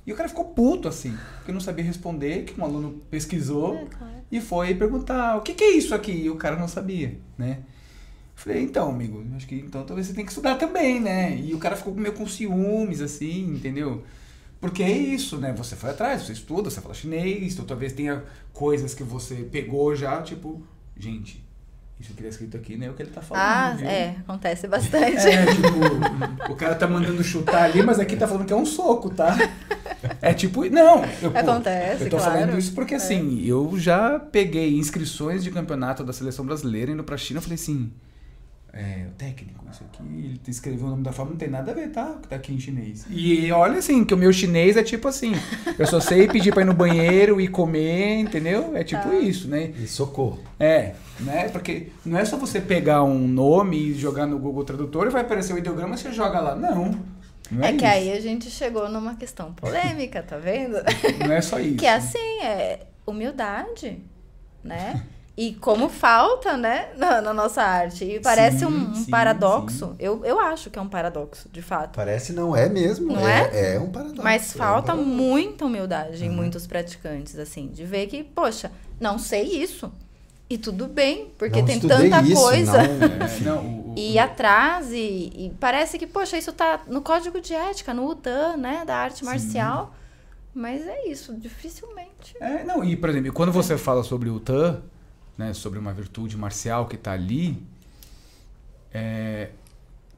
[0.06, 3.86] E o cara ficou puto assim, porque não sabia responder, que um aluno pesquisou É,
[3.86, 4.14] claro.
[4.32, 6.12] e foi perguntar: O que, que é isso aqui?
[6.12, 7.64] E o cara não sabia, né?
[8.36, 11.38] Falei, então, amigo, acho que então talvez você tenha que estudar também, né?
[11.39, 14.03] E o cara ficou meio com ciúmes, assim, entendeu?
[14.60, 15.53] Porque é isso, né?
[15.53, 19.95] Você foi atrás, você estuda, você fala chinês, então talvez tenha coisas que você pegou
[19.95, 20.62] já, tipo,
[20.97, 21.45] gente,
[22.00, 23.43] isso que tá escrito aqui não é o que ele tá falando.
[23.43, 23.88] Ah, viu?
[23.88, 25.28] é, acontece bastante.
[25.28, 28.66] É, tipo, o cara tá mandando chutar ali, mas aqui tá falando que é um
[28.66, 29.36] soco, tá?
[30.22, 31.04] É tipo, não.
[31.22, 32.34] Eu, pô, Acontece, Eu tô claro.
[32.34, 37.18] falando isso porque, assim, eu já peguei inscrições de campeonato da seleção brasileira indo pra
[37.18, 37.91] China, eu falei assim,
[38.76, 41.73] é, o técnico, isso aqui, ele escreveu o nome da forma, não tem nada a
[41.73, 42.11] ver, tá?
[42.11, 43.05] O que tá aqui em chinês.
[43.09, 45.32] E olha, assim, que o meu chinês é tipo assim,
[45.80, 48.76] eu só sei pedir pra ir no banheiro e comer, entendeu?
[48.76, 49.15] É tipo Tá.
[49.15, 49.71] isso, né?
[49.82, 50.39] E socorro.
[50.59, 51.47] É, né?
[51.49, 55.21] Porque não é só você pegar um nome e jogar no Google Tradutor e vai
[55.21, 56.53] aparecer o ideograma e você joga lá.
[56.55, 56.99] Não.
[57.49, 60.78] Não é, É que aí a gente chegou numa questão polêmica, tá vendo?
[61.26, 61.78] Não é só isso.
[61.80, 64.01] Que é assim, é humildade,
[64.63, 65.01] né?
[65.38, 68.05] E como falta, né, na, na nossa arte.
[68.05, 69.93] E parece Sim, um, um sim, paradoxo.
[69.99, 71.93] Eu, eu acho que é um paradoxo, de fato.
[71.95, 73.11] Parece não é mesmo.
[73.11, 73.73] Não é?
[73.75, 74.23] É um paradoxo.
[74.23, 75.09] Mas é um falta paradoxo.
[75.09, 76.36] muita humildade em Uhum.
[76.36, 79.91] muitos praticantes, assim, de ver que, poxa, não sei isso.
[80.49, 82.71] E tudo bem, porque Não tem tanta isso, coisa.
[82.83, 87.01] não- É, não, o- o- E atrás, e, e parece que, poxa, isso tá no
[87.01, 89.25] código de ética, no UTAN, né, da arte Sim.
[89.25, 89.93] marcial.
[90.53, 92.36] Mas é isso, dificilmente.
[92.39, 94.81] É, não, e por exemplo, quando você fala sobre o Tan,
[95.38, 97.61] né, sobre uma virtude marcial que tá ali,
[98.93, 99.49] é,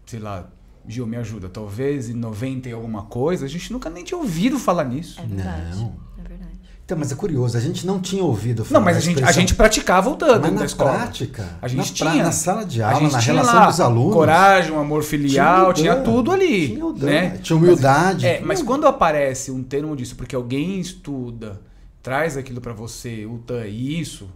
[0.06, 0.48] sei lá,
[0.88, 4.58] Gil, me ajuda, talvez em 90 e alguma coisa, a gente nunca nem tinha ouvido
[4.58, 5.20] falar nisso.
[5.20, 5.76] É verdade.
[5.76, 5.96] Não.
[6.24, 6.52] É verdade.
[6.86, 9.32] Então, mas é curioso, a gente não tinha ouvido falar Não, mas a gente, a
[9.34, 10.92] gente praticava o Tan Mas dentro na da escola.
[10.94, 12.24] prática, A gente na, pra- tinha.
[12.24, 14.14] na sala de aula, na relação lá dos alunos.
[14.14, 16.70] coragem, um amor filial, tinha tinha, tudo ali.
[16.70, 17.38] Tinha Dan, né?
[17.44, 18.26] tinha humildade.
[18.26, 21.60] É, tinha mas quando aparece um termo disso, porque alguém estuda,
[22.02, 24.30] traz aquilo pra você, o tan e isso,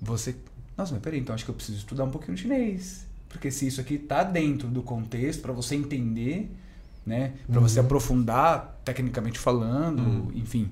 [0.00, 0.36] você.
[0.76, 3.06] Nossa, mas peraí, então acho que eu preciso estudar um pouquinho chinês.
[3.28, 6.50] Porque se isso aqui tá dentro do contexto, pra você entender,
[7.04, 7.34] né?
[7.48, 7.86] Você Uhum.
[7.86, 10.32] aprofundar, tecnicamente falando, Uhum.
[10.34, 10.70] enfim.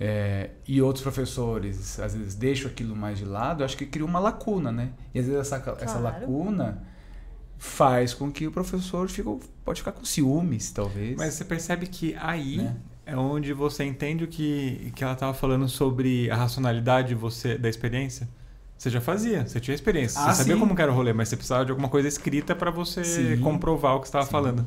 [0.00, 4.04] É, e outros professores, às vezes, deixam aquilo mais de lado, eu acho que cria
[4.06, 4.90] uma lacuna, né?
[5.12, 6.02] E às vezes essa, essa Claro.
[6.02, 6.84] lacuna
[7.58, 9.28] faz com que o professor fica,
[9.64, 11.16] pode ficar com ciúmes, talvez.
[11.16, 12.76] Mas você percebe que aí Né?
[13.08, 17.68] É onde você entende o que, que ela estava falando sobre a racionalidade você, da
[17.68, 18.28] experiência.
[18.76, 20.60] Você já fazia, você tinha experiência, Ah, você sabia sim.
[20.60, 23.40] como que era o rolê, mas você precisava de alguma coisa escrita para você Sim.
[23.40, 24.64] comprovar o que você estava falando.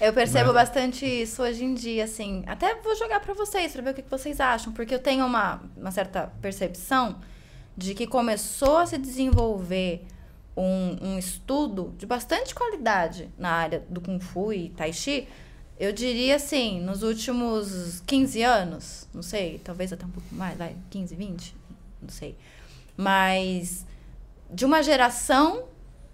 [0.00, 0.54] Eu percebo Né?
[0.54, 2.42] bastante isso hoje em dia, assim.
[2.46, 4.72] Até vou jogar pra vocês, pra ver o que que vocês acham.
[4.72, 7.16] Porque eu tenho uma, uma certa percepção
[7.76, 10.04] de que começou a se desenvolver
[10.56, 15.26] um, um estudo de bastante qualidade na área do Kung Fu e Tai Chi.
[15.80, 20.76] Eu diria assim, nos últimos 15 anos, não sei, talvez até um pouco mais, vai,
[20.90, 21.56] 15, 20,
[22.02, 22.36] não sei.
[22.94, 23.86] Mas
[24.50, 25.64] de uma geração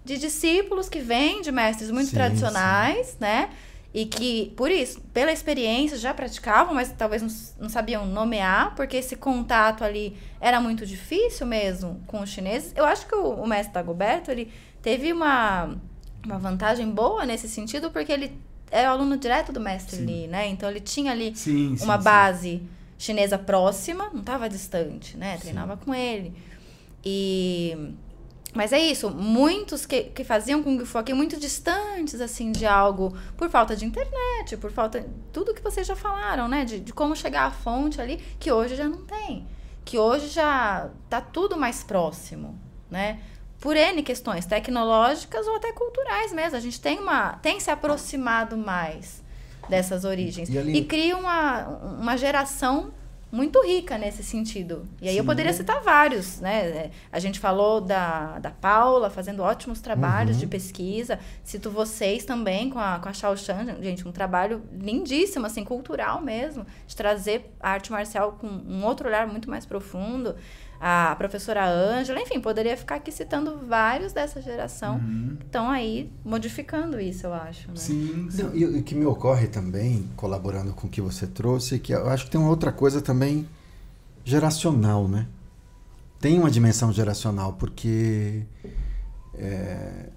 [0.05, 3.49] de discípulos que vêm de mestres muito Sim, tradicionais, né?
[3.93, 8.95] E que, por isso, pela experiência, já praticavam, mas talvez não, não sabiam nomear, porque
[8.95, 12.71] esse contato ali era muito difícil mesmo com os chineses.
[12.73, 14.49] Eu acho que o, o mestre Dagoberto, ele
[14.81, 15.75] teve uma,
[16.25, 20.05] uma vantagem boa nesse sentido, porque ele é aluno direto do mestre Sim.
[20.05, 20.47] Li, né?
[20.47, 22.03] Então ele tinha ali Sim, sim, uma sim.
[22.03, 22.63] base
[22.97, 25.37] chinesa próxima, não estava distante, né?
[25.37, 26.33] Treinava com ele.
[27.05, 27.93] E
[28.53, 33.15] mas é isso, muitos que, que faziam Kung Fu aqui muito distantes assim de algo
[33.35, 37.15] por falta de internet, por falta tudo que vocês já falaram, né, de, de como
[37.15, 39.45] chegar à fonte ali, que hoje já não tem,
[39.85, 42.59] que hoje já tá tudo mais próximo,
[42.89, 43.19] né?
[43.67, 46.55] Por N questões tecnológicas ou até culturais mesmo.
[46.55, 49.21] A gente tem uma tem se aproximado mais
[49.67, 51.67] dessas origens E ali- e cria uma,
[51.99, 52.93] uma geração
[53.29, 54.87] muito rica nesse sentido.
[55.01, 55.27] E aí eu Sim.
[55.27, 56.65] poderia citar vários, né?
[56.65, 60.39] É, A gente falou da, da Paula fazendo ótimos trabalhos Uhum.
[60.43, 61.19] de pesquisa.
[61.43, 66.21] Cito vocês também com a, com a Shao Shan, gente, um trabalho lindíssimo, assim, cultural
[66.21, 70.37] mesmo, de trazer a arte marcial com um outro olhar muito mais profundo.
[70.79, 75.35] A professora Ângela, enfim, poderia ficar aqui citando vários dessa geração Uhum.
[75.39, 77.67] que estão aí modificando isso, eu acho.
[77.69, 77.75] Né?
[77.75, 78.43] Sim, sim.
[78.43, 81.91] Não, e o que me ocorre também, colaborando com o que você trouxe, é que
[81.93, 83.47] eu acho que tem uma outra coisa também
[84.23, 85.27] geracional, né?
[86.19, 88.43] Tem uma dimensão geracional, porque
[89.35, 90.09] é,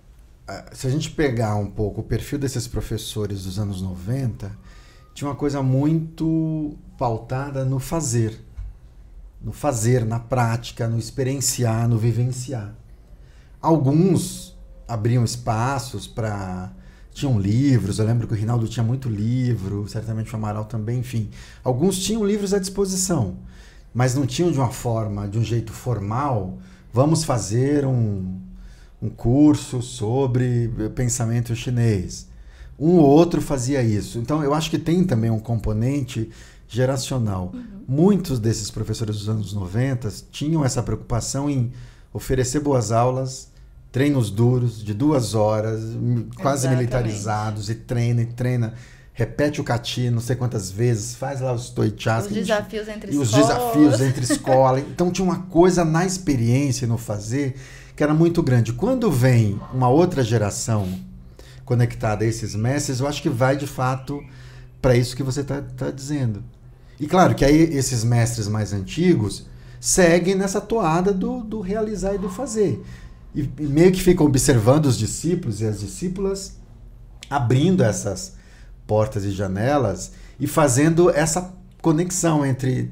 [0.73, 4.51] se a gente pegar um pouco o perfil desses professores dos anos 90,
[5.15, 8.39] tinha uma coisa muito pautada no fazer.
[9.43, 12.75] No fazer, na prática, no experienciar, no vivenciar.
[13.61, 16.73] Alguns abriam espaços para.
[17.13, 21.29] Tinham livros, eu lembro que o Rinaldo tinha muito livro, certamente o Amaral também, enfim.
[21.65, 23.37] Alguns tinham livros à disposição,
[23.93, 26.59] mas não tinham de uma forma, de um jeito formal.
[26.93, 28.39] Vamos fazer um,
[29.03, 32.29] um curso sobre pensamento chinês.
[32.79, 34.19] Um ou outro fazia isso.
[34.19, 36.31] Então, eu acho que tem também um componente
[36.69, 37.53] geracional.
[37.93, 41.73] Muitos desses professores dos anos 90 tinham essa preocupação em
[42.13, 43.51] oferecer boas aulas,
[43.91, 45.81] treinos duros, de duas horas,
[46.41, 46.77] quase Exatamente.
[46.79, 48.75] militarizados, e treina e treina.
[49.13, 52.29] Repete o kati não sei quantas vezes, faz lá os Os toichas.
[52.29, 53.49] desafios entre E os escolas.
[53.49, 54.79] desafios entre escola.
[54.79, 57.57] Então tinha uma coisa na experiência, e no fazer,
[57.97, 58.73] que era muito grande.
[58.73, 60.89] Quando vem uma outra geração
[61.65, 64.23] conectada a esses mestres, eu acho que vai de fato
[64.81, 66.41] para isso que você está dizendo.
[67.01, 69.47] E claro que aí esses mestres mais antigos
[69.81, 72.85] seguem nessa toada do, do realizar e do fazer.
[73.35, 76.59] E, e meio que ficam observando os discípulos e as discípulas
[77.31, 78.35] abrindo essas
[78.87, 82.91] portas e janelas e fazendo essa conexão entre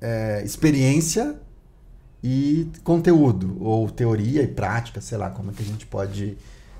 [0.00, 1.36] é, experiência
[2.22, 6.36] e conteúdo, ou teoria e prática, sei lá, como é que a gente pode.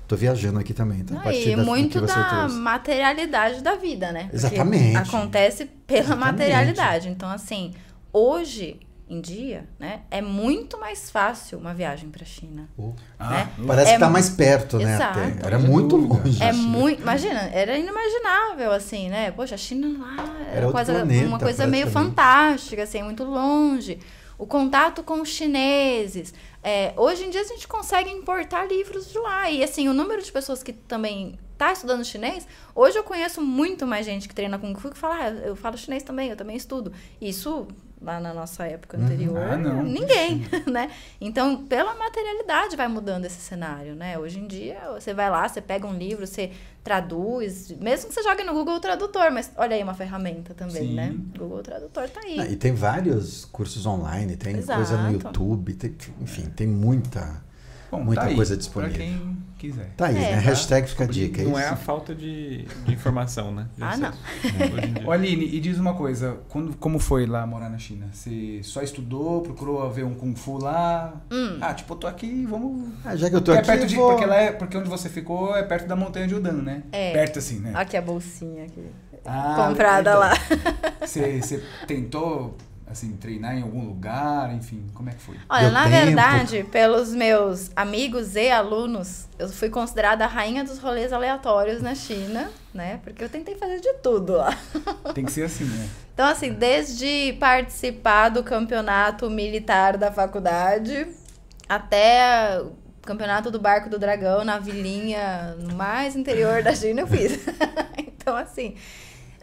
[0.07, 1.13] Tô viajando aqui também, tá?
[1.13, 2.55] A Não, partir e muito da trouxe.
[2.55, 4.21] materialidade da vida, né?
[4.23, 4.97] Porque Exatamente.
[4.97, 6.31] Acontece pela Exatamente.
[6.31, 7.09] materialidade.
[7.09, 7.73] Então, assim,
[8.13, 8.79] hoje
[9.09, 12.67] em dia, né, é muito mais fácil uma viagem para China.
[12.77, 13.49] Oh, Ah, né?
[13.65, 14.95] Parece É que tá mais perto, né?
[14.95, 15.19] Exato.
[15.19, 15.45] Até.
[15.47, 16.43] Era muito longe.
[16.43, 16.67] É a China.
[16.67, 19.31] muito, imagina, era inimaginável assim, né?
[19.31, 20.15] Poxa, a China lá
[20.51, 23.97] Era era, coisa, planeta, uma coisa meio fantástica, assim, muito longe.
[24.37, 26.33] O contato com os chineses.
[26.63, 29.49] É, hoje em dia a gente consegue importar livros de lá.
[29.49, 33.87] E assim, o número de pessoas que também tá estudando chinês, hoje eu conheço muito
[33.87, 36.55] mais gente que treina Kung Fu que fala, ah, eu falo chinês também, eu também
[36.55, 36.93] estudo.
[37.19, 37.67] Isso
[38.01, 39.03] lá na nossa época Uhum.
[39.05, 39.83] anterior, Ah, não.
[39.83, 40.91] ninguém, né?
[41.19, 44.17] Então, pela materialidade vai mudando esse cenário, né?
[44.19, 46.51] Hoje em dia, você vai lá, você pega um livro, você
[46.83, 50.93] traduz, mesmo que você jogue no Google Tradutor, mas olha aí uma ferramenta também, Sim.
[50.95, 51.15] né?
[51.37, 52.39] Google Tradutor tá aí.
[52.39, 55.13] Ah, e tem vários cursos online, tem coisa no Exato.
[55.27, 57.45] YouTube, tem- enfim, tem muita.
[57.91, 58.97] Bom, Muita tá aí, coisa Pra disponível.
[58.97, 59.91] quem quiser.
[59.97, 60.35] Tá aí, É, né?
[60.35, 60.39] tá.
[60.41, 61.41] Hashtag fica a dica.
[61.43, 61.73] Não é isso?
[61.73, 63.67] a falta de, de informação, né?
[63.75, 64.17] De Ah, acesso.
[64.43, 64.65] não.
[64.77, 65.07] Hoje em dia.
[65.07, 68.07] Ô Aline, e diz uma coisa, quando, como foi lá morar na China?
[68.11, 71.13] Você só estudou, procurou ver um Kung Fu lá?
[71.31, 71.57] Hum.
[71.61, 72.91] Ah, tipo, eu tô aqui, vamos...
[73.05, 74.09] Ah, já que eu tô Porque, é aqui, perto de, vou...
[74.11, 76.83] porque, lá é, porque onde você ficou é perto da montanha de Udan, né?
[76.91, 77.13] É.
[77.13, 77.71] Perto assim, né?
[77.73, 78.83] Aqui a bolsinha aqui.
[79.25, 80.33] Ah, comprada então, lá.
[81.05, 82.55] Você tentou,
[82.89, 85.35] assim, treinar em algum lugar, enfim, como é que foi?
[85.49, 86.05] Olha, Deu na tempo?
[86.05, 91.93] verdade, pelos meus amigos e alunos, eu fui considerada a rainha dos rolês aleatórios na
[91.93, 92.99] China, né?
[93.03, 94.57] Porque eu tentei fazer de tudo lá.
[95.13, 95.89] Tem que ser assim, né?
[96.13, 101.07] Então, assim, desde participar do campeonato militar da faculdade
[101.67, 102.71] até o
[103.05, 107.39] campeonato do Barco do Dragão na vilinha no mais interior da China, eu fiz.
[107.99, 108.75] então, assim,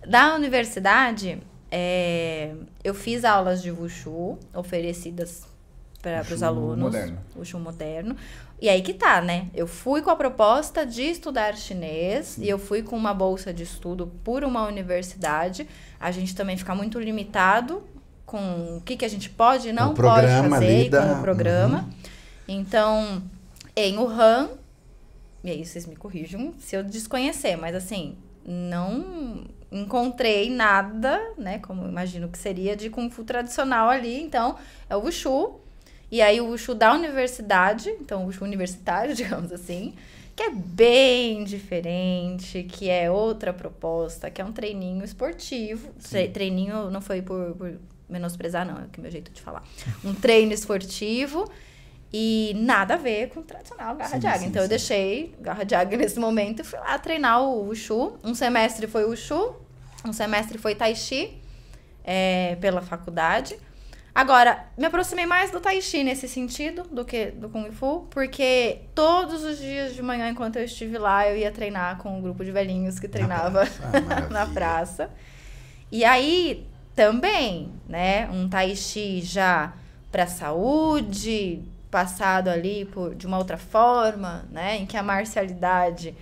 [0.06, 1.40] da universidade,
[1.76, 2.54] é,
[2.84, 5.42] eu fiz aulas de Wushu oferecidas
[6.00, 6.78] para os alunos.
[6.84, 7.18] moderno.
[7.36, 8.14] Wushu moderno.
[8.62, 9.48] E aí que tá, né?
[9.52, 13.64] Eu fui com a proposta de estudar chinês e eu fui com uma bolsa de
[13.64, 15.66] estudo por uma universidade.
[15.98, 17.82] A gente também fica muito limitado
[18.24, 21.18] com o que, que a gente pode e não pode fazer ali e da- com
[21.18, 21.78] o programa.
[21.80, 21.90] Uhum.
[22.46, 23.22] Então,
[23.74, 24.50] em Wuhan,
[25.42, 28.16] e aí vocês me corrijam se eu desconhecer, mas assim,
[28.46, 29.44] não
[29.74, 34.56] encontrei nada, né, como eu imagino que seria de Kung Fu tradicional ali, então
[34.88, 35.60] é o Wushu,
[36.10, 39.94] e aí o Wushu da universidade, então o Wushu universitário, digamos assim,
[40.36, 45.90] que é bem diferente, que é outra proposta, que é um treininho esportivo.
[46.10, 49.40] Tre treininho não foi por, por menosprezar, não, é que é o meu jeito de
[49.40, 49.62] falar.
[50.04, 51.48] Um treino esportivo
[52.12, 54.38] e nada a ver com o tradicional garra Sim, de águia.
[54.40, 54.70] sim, então eu sim.
[54.70, 58.16] deixei garra de águia nesse momento e fui lá treinar o Wushu.
[58.22, 59.56] Um semestre foi Wushu,
[60.04, 61.40] um semestre foi Tai Chi
[62.04, 63.56] é, pela faculdade.
[64.14, 68.82] Agora, me aproximei mais do Tai Chi nesse sentido do que do Kung Fu, porque
[68.94, 72.44] todos os dias de manhã, enquanto eu estive lá, eu ia treinar com um grupo
[72.44, 73.82] de velhinhos que treinava praça.
[73.82, 74.46] Ah, na maravilha.
[74.54, 75.10] praça.
[75.90, 79.72] E aí, também, né, um Tai Chi já
[80.12, 86.14] para saúde, passado ali por de uma outra forma, né, em que a marcialidade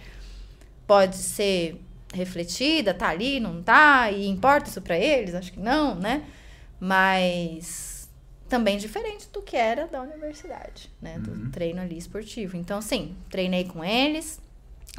[0.87, 1.78] pode ser
[2.13, 5.35] refletida, tá ali, não tá, e importa isso para eles?
[5.35, 6.25] Acho que não, né?
[6.79, 8.09] Mas
[8.49, 11.19] também diferente do que era da universidade, né?
[11.19, 11.51] Do Uhum.
[11.51, 12.57] treino ali esportivo.
[12.57, 14.41] Então, sim, treinei com eles,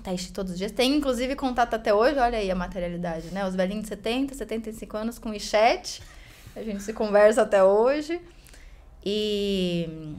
[0.02, 0.72] Tai Chi todos os dias.
[0.72, 3.46] Tem, inclusive, contato até hoje, olha aí a materialidade, né?
[3.46, 6.02] Os velhinhos de 70, 75 anos com chat
[6.56, 8.20] A gente se conversa até hoje.
[9.06, 10.16] E.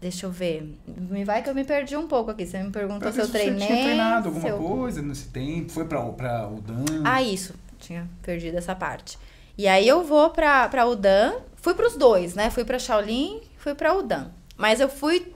[0.00, 0.76] Deixa eu ver.
[0.86, 2.46] Me vai que eu me perdi um pouco aqui.
[2.46, 3.66] Você me perguntou se eu Você treinei.
[3.66, 5.70] tinha treinado alguma eu- coisa nesse tempo?
[5.72, 6.84] Foi pra, pra Udan?
[7.04, 7.54] Ah, isso.
[7.78, 9.18] Tinha perdido essa parte.
[9.56, 11.32] E aí eu vou pra, pra Udan.
[11.56, 12.50] Fui pros dois, né?
[12.50, 14.26] Fui pra Shaolin, fui pra Udan.
[14.56, 15.32] Mas eu fui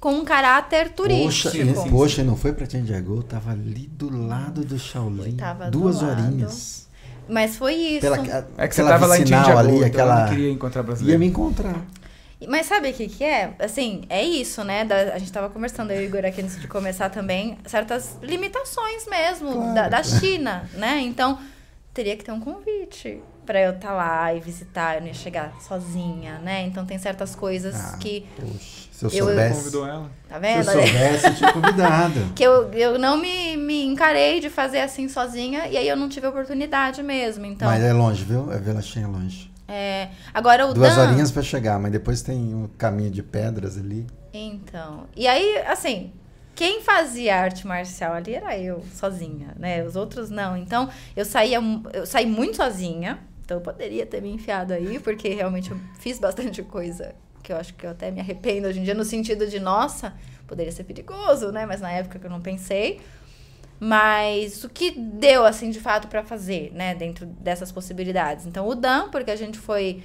[0.00, 1.56] com um caráter Poxa, turístico.
[1.56, 3.22] e, poxa, e não foi pra Tiandiago?
[3.22, 5.36] Tava ali do lado do Shaolin.
[5.36, 6.22] Tava do duas lado.
[6.24, 6.88] horinhas.
[7.28, 8.00] Mas foi isso.
[8.00, 8.16] Pela,
[8.56, 10.22] É que você tava lá em Tiandiago, ali, então aquela...
[10.22, 11.20] não queria encontrar Ia brasileiro.
[11.20, 11.76] me encontrar.
[12.48, 13.54] Mas sabe o que, que é?
[13.58, 14.84] Assim, é isso, né?
[14.84, 18.16] Da- a gente tava conversando, eu e o Igor aqui antes de começar também, certas
[18.22, 20.02] limitações mesmo Claro, da, da.
[20.02, 21.00] China, né?
[21.00, 21.38] Então,
[21.92, 25.52] teria que ter um convite pra eu estar lá e visitar, eu não ia chegar
[25.60, 26.62] sozinha, né?
[26.62, 29.58] Então tem certas coisas Ah, que, Poxa, se eu Eu- soubesse...
[29.58, 30.10] Convidou ela.
[30.28, 30.64] tá Se eu vendo?
[30.72, 32.20] soubesse, eu tinha convidado.
[32.36, 36.08] que eu, eu não me, me encarei de fazer assim sozinha e aí eu não
[36.08, 37.44] tive oportunidade mesmo.
[37.44, 38.52] Então, Mas é longe, viu?
[38.52, 39.49] É Vila Cheia é longe.
[39.70, 43.78] É, agora o Duas Dan, horinhas pra chegar, mas depois tem um caminho de pedras
[43.78, 44.04] ali.
[44.34, 46.12] Então, e aí, assim,
[46.56, 49.84] quem fazia arte marcial ali era eu, sozinha, né?
[49.84, 50.56] Os outros não.
[50.56, 51.60] Então, eu saía,
[51.92, 53.20] eu saí muito sozinha.
[53.44, 57.56] Então, eu poderia ter me enfiado aí, porque realmente eu fiz bastante coisa que eu
[57.56, 60.12] acho que eu até me arrependo hoje em dia, no sentido de, nossa,
[60.46, 61.64] poderia ser perigoso, né?
[61.64, 63.00] Mas na época que eu não pensei.
[63.80, 66.94] Mas o que deu, assim, de fato, pra fazer, né?
[66.94, 68.44] Dentro dessas possibilidades.
[68.46, 70.02] Então, o Dan, porque a gente foi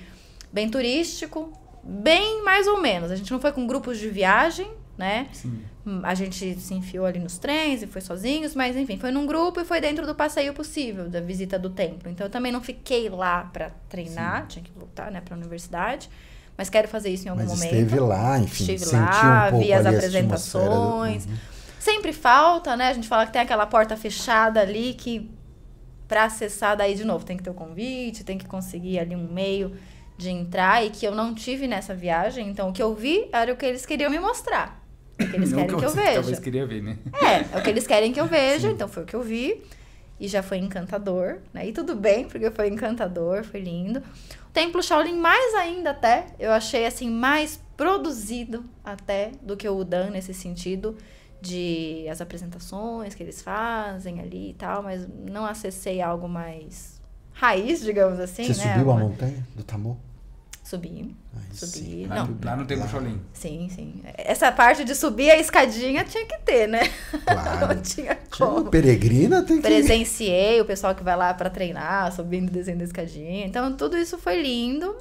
[0.52, 1.52] bem turístico,
[1.84, 3.12] bem mais ou menos.
[3.12, 5.28] A gente não foi com grupos de viagem, né?
[5.34, 5.62] Sim.
[5.86, 9.26] Hum, A gente se enfiou ali nos trens e foi sozinhos, mas enfim, foi num
[9.26, 12.10] grupo e foi dentro do passeio possível, da visita do templo.
[12.10, 16.10] Então eu também não fiquei lá pra treinar, tinha que voltar, né, pra universidade.
[16.58, 17.74] Mas quero fazer isso em algum Mas momento.
[17.74, 21.26] esteve lá, enfim, Estive sentiu lá, um pouco vi as a apresentações.
[21.26, 21.34] Uhum.
[21.86, 22.88] Sempre falta, né?
[22.88, 25.30] A gente fala que tem aquela porta fechada ali que
[26.08, 29.32] para acessar daí de novo tem que ter o convite, tem que conseguir ali um
[29.32, 29.76] meio
[30.18, 32.50] de entrar e que eu não tive nessa viagem.
[32.50, 34.84] Então o que eu vi era o que eles queriam me mostrar.
[35.14, 36.14] O que eles Não querem que eu veja.
[36.14, 36.98] Talvez queria ver, né?
[37.22, 39.62] É, é o que eles querem que eu veja, então foi o que eu vi.
[40.20, 41.68] E já foi encantador, né?
[41.68, 44.00] E tudo bem, porque foi encantador, foi lindo.
[44.50, 49.78] O Templo Shaolin, mais ainda até, eu achei assim, mais produzido até do que o
[49.78, 50.98] Udan nesse sentido
[51.46, 57.02] de as apresentações que eles fazem ali e tal, mas não acessei algo mais
[57.34, 58.74] raiz, digamos assim, Você né?
[58.74, 60.00] subiu a montanha do Tamu?
[60.64, 62.08] Subi, Aí subi.
[62.08, 62.90] Lá, Não, lá no Templo Lá.
[62.90, 63.22] Shaolin.
[63.34, 64.02] sim, sim.
[64.18, 66.80] Essa parte de subir a escadinha tinha que ter, né?
[67.24, 67.68] Claro.
[67.76, 68.18] Não tinha Tinha
[68.48, 68.62] como.
[68.62, 69.62] uma peregrina tem que...
[69.62, 73.46] Presenciei o pessoal que vai lá pra treinar, subindo e descendo a escadinha.
[73.46, 74.96] Então, tudo isso foi lindo.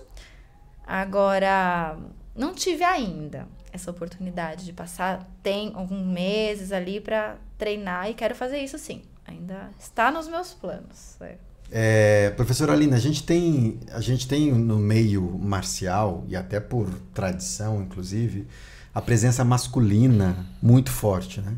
[0.87, 1.97] Agora,
[2.37, 8.35] não tive ainda essa oportunidade de passar tem alguns meses ali pra treinar e quero
[8.35, 9.03] fazer isso sim.
[9.27, 11.17] Ainda está nos meus planos.
[11.21, 11.37] é.
[11.73, 16.89] É, professora Alina, a gente tem a gente tem no meio marcial e até por
[17.15, 18.47] tradição, inclusive,
[18.95, 21.55] a presença masculina muito forte, né?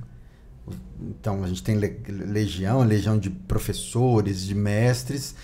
[1.01, 5.35] Então a gente tem le- legião, legião de professores, de mestres,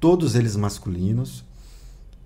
[0.00, 1.44] todos eles masculinos.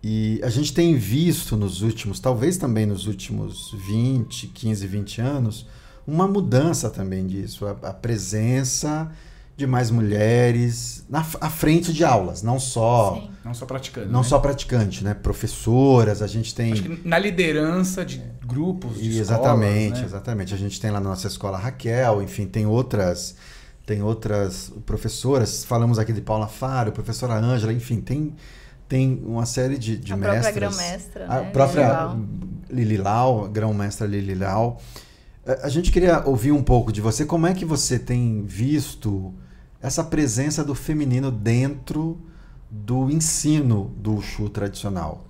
[0.03, 5.67] E a gente tem visto nos últimos, talvez também nos últimos 20, 15, 20 anos,
[6.07, 9.11] uma mudança também disso, a, a presença
[9.57, 13.31] de mais mulheres na à frente de aulas, não só Sim.
[13.43, 14.13] Não só praticando.
[14.13, 14.27] não né?
[14.27, 15.15] só praticante, né?
[15.15, 20.05] Professoras, a gente tem Acho que na liderança de grupos, de E exatamente, escolas, né?
[20.07, 20.55] exatamente.
[20.55, 23.35] A gente tem lá na nossa escola a Raquel, enfim, tem outras
[23.87, 28.35] tem outras professoras, falamos aqui de Paula Faro, professora Ângela, enfim, tem
[28.89, 30.43] tem uma série de, de a mestras.
[30.43, 31.51] própria grão-mestra, A né?
[31.51, 32.19] própria Lau.
[32.71, 34.81] Lili Lau, grão-mestra Lili Lau.
[35.63, 39.33] A- gente queria ouvir um pouco de você, como é que você tem visto
[39.81, 42.21] essa presença do feminino dentro
[42.71, 45.25] do ensino do Wushu tradicional?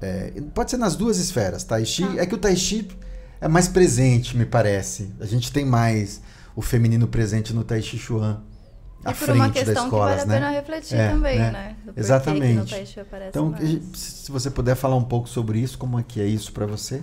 [0.00, 2.04] É, pode ser nas duas esferas, Tai Chi.
[2.06, 2.20] Tá.
[2.22, 2.86] É que o Tai Chi
[3.40, 5.10] é mais presente, me parece.
[5.20, 6.20] A gente tem mais
[6.54, 8.42] o feminino presente no Tai Chi Chuan.
[9.08, 10.34] À E por frente uma questão escolas, que vale a né?
[10.34, 11.50] pena refletir É, também, né?
[11.50, 11.76] né?
[11.96, 12.52] Exatamente.
[12.54, 13.68] Que no Tai Chi aparece Então, mais.
[13.68, 16.66] se se você puder falar um pouco sobre isso, como é que é isso para
[16.66, 17.02] você?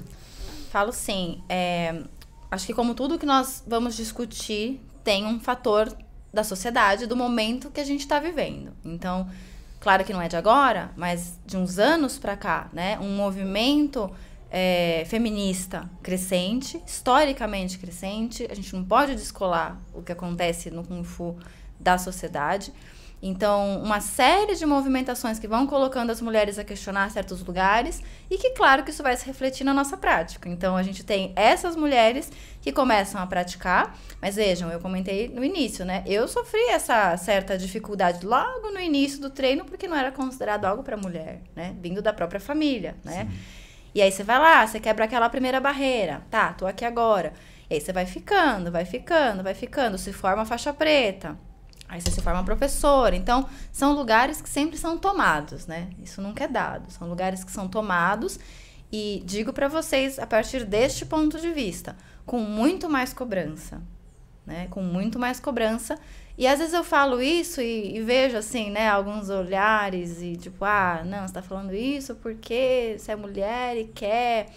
[0.71, 1.41] Falo sim.
[1.49, 2.03] É,
[2.51, 5.91] acho que como tudo que nós vamos discutir tem um fator
[6.33, 8.71] da sociedade, do momento que a gente está vivendo.
[8.83, 9.27] Então,
[9.79, 12.99] claro que não é de agora, mas de uns anos para cá, né?
[12.99, 14.11] Um movimento
[14.51, 18.47] é, feminista crescente, historicamente crescente.
[18.51, 21.35] A gente não pode descolar o que acontece no Kung Fu
[21.85, 22.73] da sociedade.
[23.21, 28.37] Então, uma série de movimentações que vão colocando as mulheres a questionar certos lugares e
[28.37, 30.49] que, claro, que isso vai se refletir na nossa prática.
[30.49, 32.31] Então, a gente tem essas mulheres
[32.61, 36.03] que começam a praticar, mas vejam, eu comentei no início, né?
[36.05, 40.83] Eu sofri essa certa dificuldade logo no início do treino porque não era considerado algo
[40.83, 41.75] para mulher, né?
[41.79, 43.27] Vindo da própria família, né?
[43.93, 46.21] E aí você vai lá, você quebra aquela primeira barreira.
[46.29, 47.31] Tá, tô aqui agora.
[47.69, 51.37] E aí você vai ficando, vai ficando, vai ficando, se forma faixa preta.
[51.87, 53.15] Aí você se forma professora.
[53.15, 55.89] Então, são lugares que sempre são tomados, né?
[56.01, 56.91] Isso nunca é dado.
[56.91, 58.39] São lugares que são tomados.
[58.91, 63.81] E digo para vocês, a partir deste ponto de vista, com muito mais cobrança,
[64.45, 64.67] né?
[64.69, 65.99] Com muito mais cobrança.
[66.37, 70.65] E às vezes eu falo isso e, e vejo assim, né, alguns olhares e tipo,
[70.65, 74.47] ah, não, você tá falando isso porque você é mulher e quer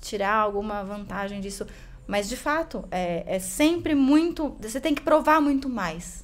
[0.00, 1.66] tirar alguma vantagem disso.
[2.06, 4.56] Mas de fato, é, é sempre muito.
[4.60, 6.23] Você tem que provar muito mais.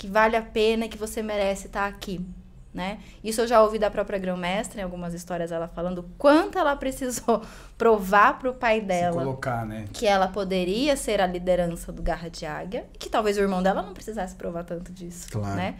[0.00, 2.24] Que vale a pena e que você merece estar aqui.
[2.72, 3.00] Né?
[3.22, 6.74] Isso eu já ouvi da própria grão-mestra, em algumas histórias ela falando o quanto ela
[6.74, 7.42] precisou
[7.76, 9.84] provar pro pai Se dela colocar, né?
[9.92, 13.62] que ela poderia ser a liderança do Garra de Águia, e que talvez o irmão
[13.62, 15.54] dela não precisasse provar tanto disso, Claro.
[15.56, 15.74] né?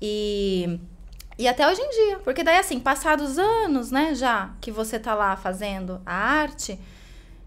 [0.00, 0.78] E,
[1.36, 5.14] e até hoje em dia, porque daí assim, passados anos, né, já que você tá
[5.14, 6.78] lá fazendo a arte,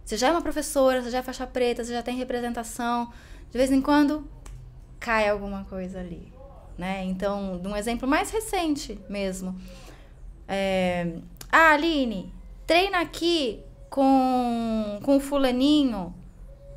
[0.04, 3.10] você já é uma professora, você já é faixa preta, você já tem representação,
[3.50, 4.28] de vez em quando
[5.00, 6.32] cai alguma coisa ali,
[6.78, 7.04] né?
[7.06, 9.60] Então, de um exemplo mais recente mesmo,
[10.48, 11.14] é,
[11.52, 12.34] ah, Aline,
[12.66, 16.14] treina aqui com, com o fulaninho,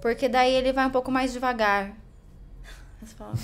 [0.00, 1.92] porque daí ele vai um pouco mais devagar.
[3.00, 3.34] Você fala,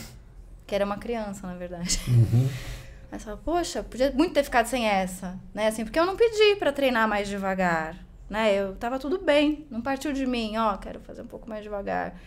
[0.66, 2.00] que era uma criança, na verdade.
[3.10, 5.68] Aí você fala, poxa, podia muito ter ficado sem essa, né?
[5.68, 7.96] Assim, porque eu não pedi pra treinar mais devagar,
[8.28, 8.52] né?
[8.52, 12.18] Eu tava tudo bem, não partiu de mim, ó, quero fazer um pouco mais devagar.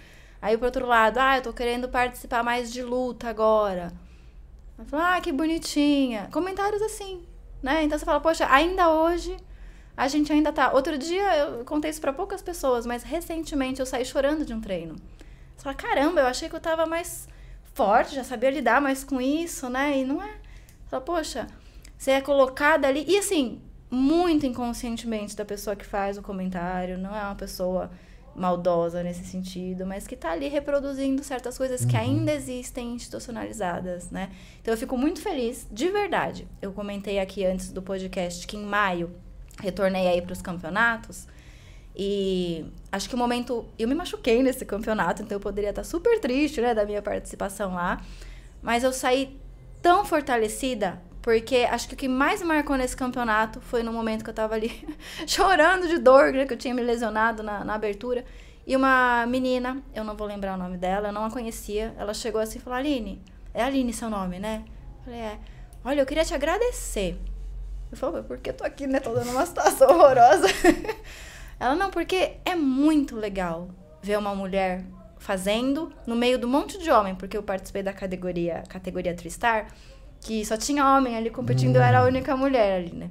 [0.41, 3.91] Aí, por outro lado, ah, eu tô querendo participar mais de luta agora.
[4.91, 6.29] Ah, que bonitinha.
[6.31, 7.23] Comentários assim,
[7.61, 7.83] né?
[7.83, 9.35] Então você fala, poxa, ainda hoje
[9.95, 10.71] a gente ainda tá.
[10.71, 14.61] Outro dia eu contei isso pra poucas pessoas, mas recentemente eu saí chorando de um
[14.61, 14.95] treino.
[15.55, 17.27] Você fala, caramba, eu achei que eu tava mais
[17.73, 19.97] forte, já sabia lidar mais com isso, né?
[19.97, 20.29] E não é.
[20.83, 21.47] Você fala, poxa,
[21.97, 23.03] você é colocada ali.
[23.07, 23.59] E assim,
[23.89, 27.89] muito inconscientemente da pessoa que faz o comentário, não é uma pessoa
[28.37, 34.29] maldosa nesse sentido, mas que tá ali reproduzindo certas coisas que ainda existem institucionalizadas, né?
[34.61, 36.47] Então eu fico muito feliz, de verdade.
[36.61, 39.11] Eu comentei aqui antes do podcast que em maio
[39.59, 41.27] retornei aí para os campeonatos
[41.95, 46.19] e acho que o momento eu me machuquei nesse campeonato, então eu poderia estar super
[46.19, 47.99] triste, né, da minha participação lá,
[48.61, 49.35] mas eu saí
[49.81, 54.29] tão fortalecida porque acho que o que mais marcou nesse campeonato foi no momento que
[54.29, 54.71] eu tava ali
[55.27, 58.23] chorando de dor, né, que eu tinha me lesionado na, na abertura.
[58.65, 62.13] E uma menina, eu não vou lembrar o nome dela, eu não a conhecia, ela
[62.13, 63.21] chegou assim e falou: Aline,
[63.53, 64.63] é Aline seu nome, né?
[64.99, 65.39] Eu falei: é.
[65.83, 67.19] Olha, eu queria te agradecer.
[67.91, 69.01] Eu falei: por que eu tô aqui, né?
[69.01, 70.47] Tô dando uma situação horrorosa.
[71.59, 73.67] ela: não, porque é muito legal
[74.01, 74.85] ver uma mulher
[75.19, 79.67] fazendo no meio do monte de homem, porque eu participei da categoria, categoria Tristar
[80.27, 83.09] que só tinha homem ali competindo, eu era a única mulher ali, né?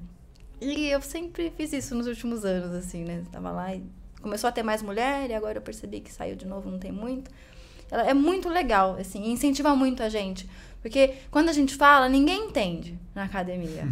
[0.60, 3.22] E eu sempre fiz isso nos últimos anos, assim, né?
[3.32, 3.82] Tava lá e
[4.20, 6.92] começou a ter mais mulher, e agora eu percebi que saiu de novo, não tem
[6.92, 7.30] muito.
[7.90, 10.46] Ela é muito legal, assim, incentiva muito a gente.
[10.82, 13.88] Porque quando a gente fala, ninguém entende na academia.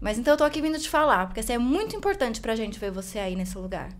[0.00, 2.80] Mas então eu tô aqui vindo te falar, porque assim, é muito importante pra gente
[2.80, 3.90] ver você aí nesse lugar.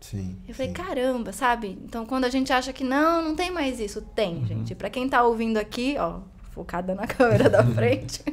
[0.00, 0.38] Sim.
[0.48, 0.74] Eu falei, sim.
[0.74, 1.78] caramba, sabe?
[1.84, 4.74] Então, quando a gente acha que não, não tem mais isso, tem, gente.
[4.74, 6.20] Pra quem tá ouvindo aqui, ó,
[6.58, 8.24] focada na câmera da frente,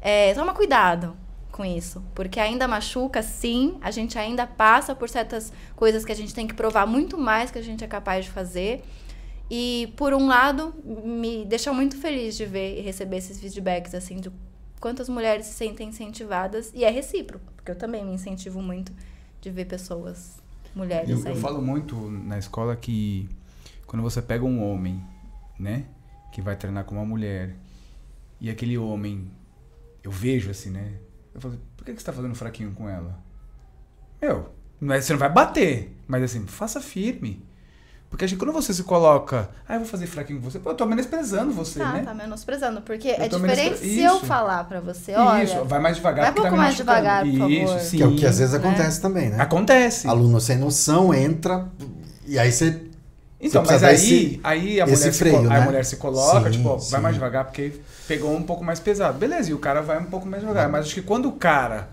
[0.00, 1.16] é, toma cuidado
[1.52, 2.02] com isso.
[2.12, 3.78] Porque ainda machuca, sim.
[3.80, 7.50] A gente ainda passa por certas coisas que a gente tem que provar muito mais
[7.52, 8.82] que a gente é capaz de fazer.
[9.48, 14.16] E, por um lado, me deixa muito feliz de ver e receber esses feedbacks, assim,
[14.16, 14.30] de
[14.80, 16.72] quantas mulheres se sentem incentivadas.
[16.74, 18.92] E é recíproco, porque eu também me incentivo muito
[19.40, 20.42] de ver pessoas,
[20.74, 21.34] mulheres Eu, aí.
[21.34, 23.28] eu falo muito na escola que
[23.86, 25.00] quando você pega um homem,
[25.56, 25.84] né,
[26.36, 27.56] que vai treinar com uma mulher,
[28.38, 29.30] e aquele homem,
[30.04, 30.92] eu vejo assim, né,
[31.34, 33.18] eu falo, por que que você tá fazendo fraquinho com ela?
[34.20, 37.42] Meu, não é, você não vai bater, mas assim, faça firme.
[38.10, 40.70] Porque acho que quando você se coloca, ah, eu vou fazer fraquinho com você, pô,
[40.70, 42.02] eu tô menosprezando você, Tá, né?
[42.02, 42.82] tá menosprezando.
[42.82, 45.42] Porque é tô diferente menospre- se eu falar pra você, olha.
[45.42, 46.20] Isso, vai mais devagar.
[46.26, 47.50] vai um porque pouco tá mais devagar, por favor.
[47.50, 47.96] Isso, sim.
[47.96, 48.58] Que é o que às vezes né?
[48.58, 49.40] acontece também, né?
[49.40, 50.06] Acontece.
[50.06, 51.66] Aluno sem noção entra
[52.26, 52.85] e aí você.
[53.46, 55.64] Então, mas aí, esse- aí, a, mulher se freio, co- aí a né?
[55.64, 56.90] mulher se coloca, Sim, tipo, sim.
[56.92, 57.72] vai mais devagar porque
[58.08, 59.18] pegou um pouco mais pesado.
[59.18, 60.68] Beleza, e o cara vai um pouco mais devagar.
[60.68, 61.88] Mas acho que quando o cara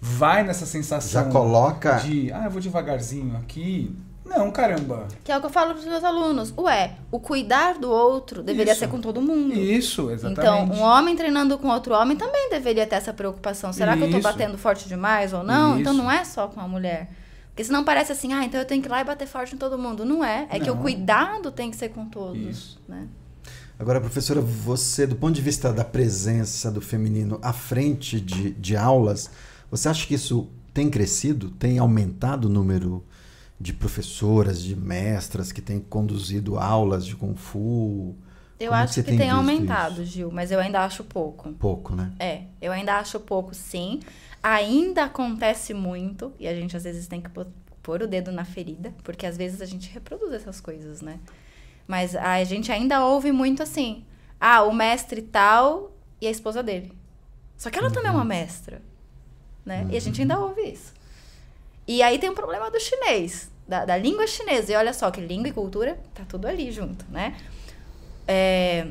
[0.00, 1.94] vai nessa sensação Já coloca.
[1.96, 3.94] de, ah, eu vou devagarzinho aqui.
[4.24, 5.06] Não, caramba.
[5.24, 6.52] Que é o que eu falo pros meus alunos.
[6.58, 8.80] Ué, o cuidar do outro deveria Isso.
[8.80, 9.54] ser com todo mundo.
[9.54, 10.78] Isso, Então, exatamente.
[10.78, 13.72] um homem treinando com outro homem também deveria ter essa preocupação.
[13.72, 14.22] Será que eu tô Isso.
[14.28, 15.78] batendo forte demais ou não?
[15.80, 16.02] Então Isso.
[16.02, 17.08] não é só com a mulher.
[17.58, 19.58] Porque senão parece assim, ah, então eu tenho que ir lá e bater forte em
[19.58, 20.04] todo mundo.
[20.04, 20.46] Não é.
[20.48, 20.80] É que o Não.
[20.80, 22.40] cuidado tem que ser com todos.
[22.40, 22.80] Isso.
[22.86, 23.08] Né?
[23.76, 28.76] Agora, professora, você, do ponto de vista da presença do feminino à frente de, de
[28.76, 29.28] aulas,
[29.68, 31.50] você acha que isso tem crescido?
[31.50, 33.04] Tem aumentado o número
[33.60, 38.14] de professoras, de mestras que têm conduzido aulas de Kung Fu?
[38.60, 40.12] Eu Como acho você que tem tem aumentado, isso?
[40.12, 41.52] Gil, mas eu ainda acho pouco.
[41.54, 42.12] Pouco, né?
[42.20, 43.98] É, eu ainda acho pouco, sim.
[44.42, 47.46] Ainda acontece muito, e a gente às vezes tem que pô-
[47.82, 51.18] pôr o dedo na ferida, porque às vezes a gente reproduz essas coisas, né?
[51.86, 54.04] Mas a gente ainda ouve muito assim:
[54.40, 56.92] ah, o mestre tal e a esposa dele.
[57.56, 58.80] Só que ela também é uma mestra,
[59.64, 59.86] né?
[59.90, 60.92] E a gente ainda ouve isso.
[61.86, 64.72] E aí tem um problema do chinês, da, da língua chinesa.
[64.72, 67.36] E olha só que língua e cultura tá tudo ali junto, né?
[68.26, 68.86] É,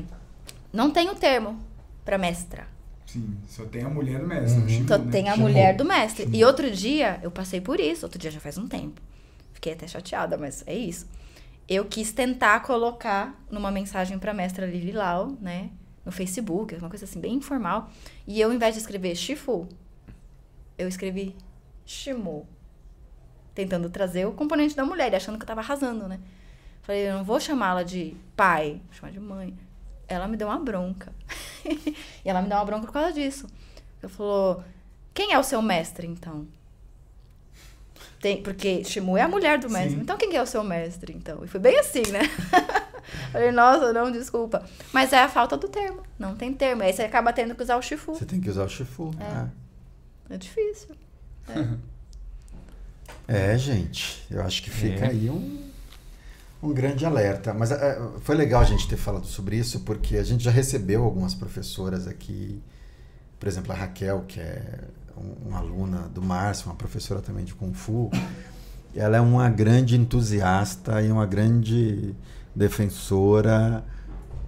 [0.72, 1.58] não tem o termo
[2.04, 2.66] para mestra.
[3.08, 4.60] Sim, só tem a mulher mesmo.
[4.60, 4.86] Uhum.
[4.86, 6.28] Só tem a mulher do mestre.
[6.30, 8.04] E outro dia, eu passei por isso.
[8.04, 9.00] Outro dia já faz um tempo.
[9.54, 11.08] Fiquei até chateada, mas é isso.
[11.66, 15.70] Eu quis tentar colocar numa mensagem pra mestra Lili Lau, né?
[16.04, 17.90] No Facebook, uma coisa assim, bem informal.
[18.26, 19.66] E eu, ao invés de escrever Shifu,
[20.76, 21.34] eu escrevi
[21.86, 22.46] Shimu.
[23.54, 26.20] Tentando trazer o componente da mulher, achando que eu tava arrasando, né?
[26.82, 29.56] Falei, eu não vou chamá-la de pai, vou chamar de mãe.
[30.08, 31.12] Ela me deu uma bronca.
[31.64, 31.94] e
[32.24, 33.46] ela me deu uma bronca por causa disso.
[34.02, 34.64] Ela falou:
[35.14, 36.46] quem é o seu mestre, então?
[38.20, 39.94] Tem, porque Shimu é a mulher do mestre.
[39.94, 40.00] Sim.
[40.00, 41.44] Então quem é o seu mestre, então?
[41.44, 42.20] E foi bem assim, né?
[43.32, 44.68] Falei, nossa, não, desculpa.
[44.92, 46.02] Mas é a falta do termo.
[46.18, 46.82] Não tem termo.
[46.82, 48.14] Aí você acaba tendo que usar o Shifu.
[48.14, 49.12] Você tem que usar o Shifu.
[50.30, 50.94] É difícil.
[53.26, 55.10] É, gente, eu acho que fica É.
[55.10, 55.67] aí um,
[56.62, 57.54] um grande alerta.
[57.54, 61.04] Mas é, foi legal a gente ter falado sobre isso, porque a gente já recebeu
[61.04, 62.60] algumas professoras aqui,
[63.38, 64.80] por exemplo, a Raquel, que é
[65.16, 68.10] um- uma aluna do Márcio, uma professora também de Kung Fu.
[68.94, 72.14] Ela é uma grande entusiasta e uma grande
[72.54, 73.84] defensora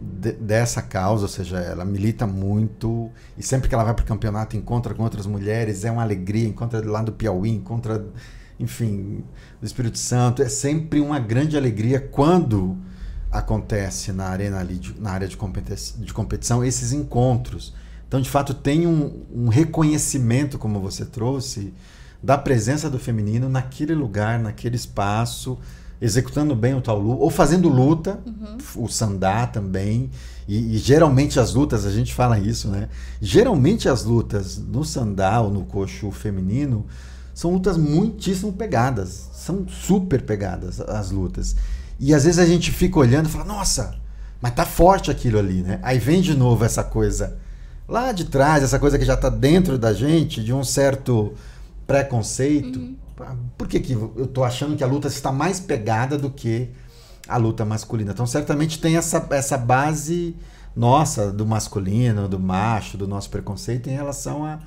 [0.01, 4.07] de- dessa causa, ou seja, ela milita muito e sempre que ela vai para o
[4.07, 8.05] campeonato encontra com outras mulheres, é uma alegria, encontra lá do Piauí, encontra,
[8.61, 9.25] enfim,
[9.61, 12.77] do Espírito Santo, é sempre uma grande alegria quando
[13.31, 17.73] acontece na arena ali, de- na área de, competi- de competição, esses encontros.
[18.07, 21.73] Então, de fato, tem um, um reconhecimento, como você trouxe,
[22.23, 25.57] da presença do feminino naquele lugar, naquele espaço,
[26.03, 28.19] executando bem o taolu, ou fazendo luta,
[28.77, 30.11] o sandá também.
[30.49, 32.89] E, e geralmente as lutas, a gente fala isso, né?
[33.23, 36.85] Geralmente as lutas no sandá ou no coxo feminino
[37.35, 39.31] são lutas muitíssimo pegadas.
[39.33, 41.57] São super pegadas as lutas.
[41.99, 43.95] E às vezes a gente fica olhando e fala, nossa,
[44.41, 45.79] mas tá forte aquilo ali, né?
[45.83, 47.39] Aí vem de novo essa coisa
[47.87, 51.35] lá de trás, essa coisa que já está dentro da gente, de um certo
[51.87, 52.95] preconceito.
[53.59, 56.71] Por que, que eu tô achando que a luta está mais pegada do que
[57.29, 58.13] a luta masculina?
[58.13, 60.35] Então, certamente tem essa, essa base
[60.75, 64.61] nossa, do masculino, do macho, do nosso preconceito em relação a,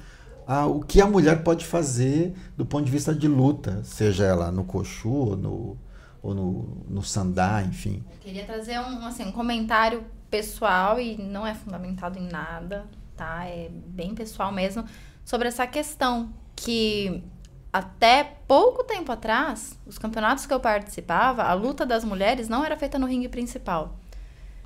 [0.48, 4.52] a o que a mulher pode fazer do ponto de vista de luta, seja ela
[4.52, 5.78] no coxu ou no,
[6.22, 8.04] ou no, no sandá, enfim.
[8.12, 12.86] Eu queria trazer um, assim, um comentário pessoal e não é fundamentado em nada,
[13.16, 13.46] tá?
[13.46, 14.84] É bem pessoal mesmo,
[15.24, 17.24] sobre essa questão que
[17.72, 22.78] até pouco tempo atrás, os campeonatos que eu participava, a luta das mulheres não era
[22.78, 23.98] feita no ringue principal.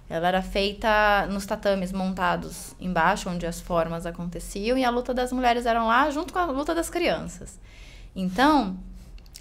[0.10, 5.32] Ela era feita nos tatames montados embaixo, onde as formas aconteciam, e a luta das
[5.32, 7.60] mulheres eram lá junto com a luta das crianças.
[8.16, 8.78] Então,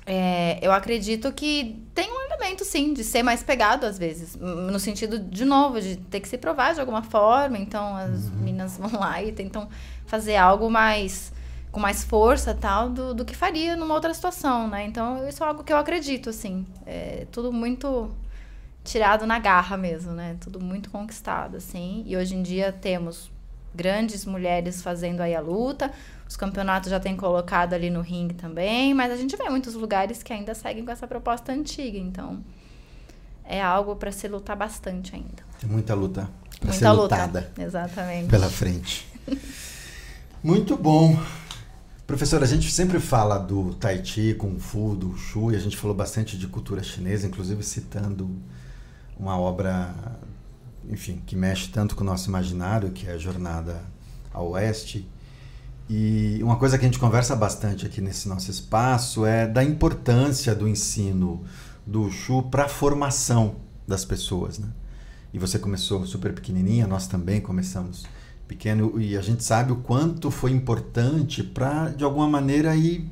[0.05, 4.37] é, eu acredito que tem um elemento, sim, de ser mais pegado às vezes.
[4.37, 7.59] No sentido, de novo, de ter que se provar de alguma forma.
[7.59, 8.37] Então, as uhum.
[8.37, 9.69] meninas vão lá e tentam
[10.07, 11.33] fazer algo mais
[11.73, 14.87] com mais força tal do, do que faria numa outra situação, né?
[14.87, 16.67] Então, isso é algo que eu acredito, assim.
[16.87, 18.11] É tudo muito
[18.87, 20.37] tirado na garra mesmo, né?
[20.41, 22.03] Tudo muito conquistado, assim.
[22.07, 23.31] E hoje em dia temos
[23.75, 25.93] grandes mulheres fazendo aí a luta.
[26.29, 30.23] Os campeonatos já têm colocado ali no ringue também, mas a gente vê muitos lugares
[30.23, 32.43] que ainda seguem com essa proposta antiga, então
[33.45, 35.45] é algo para se lutar bastante ainda.
[35.61, 36.29] Tem muita luta
[36.59, 37.03] para ser luta.
[37.03, 37.53] lutada.
[37.59, 38.29] Exatamente.
[38.29, 39.07] Pela frente.
[40.43, 41.17] Muito bom.
[42.07, 45.77] Professor, a gente sempre fala do Tai Chi, Kung Fu, do Shu, e a gente
[45.77, 48.31] falou bastante de cultura chinesa, inclusive citando
[49.19, 49.95] uma obra,
[50.89, 53.83] enfim, que mexe tanto com o nosso imaginário, que é a Jornada
[54.33, 55.09] ao Oeste.
[55.89, 60.55] E uma coisa que a gente conversa bastante aqui nesse nosso espaço é da importância
[60.55, 61.45] do ensino
[61.87, 63.57] do Shu para a formação
[63.87, 64.69] das pessoas, né?
[65.33, 68.05] E você começou super pequenininha, nós também começamos
[68.49, 73.11] pequeno e a gente sabe o quanto foi importante para de alguma maneira ir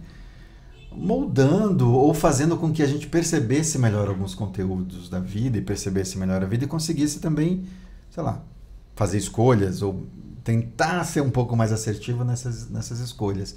[0.96, 6.16] moldando ou fazendo com que a gente percebesse melhor alguns conteúdos da vida e percebesse
[6.18, 7.64] melhor a vida e conseguisse também,
[8.10, 8.42] sei lá,
[8.94, 10.06] fazer escolhas ou
[10.42, 13.56] tentar ser um pouco mais assertivo nessas, nessas escolhas.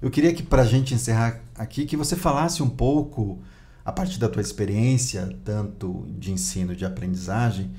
[0.00, 3.38] Eu queria que, para a gente encerrar aqui, que você falasse um pouco,
[3.84, 7.70] a partir da tua experiência, tanto de ensino, de aprendizagem,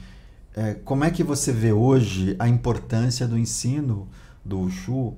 [0.55, 4.07] é, como é que você vê hoje a importância do ensino
[4.45, 5.15] do Ushu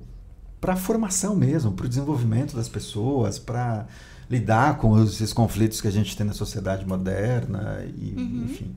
[0.66, 3.86] para a formação mesmo, para o desenvolvimento das pessoas, para
[4.28, 8.46] lidar com esses conflitos que a gente tem na sociedade moderna e, uhum.
[8.46, 8.76] enfim.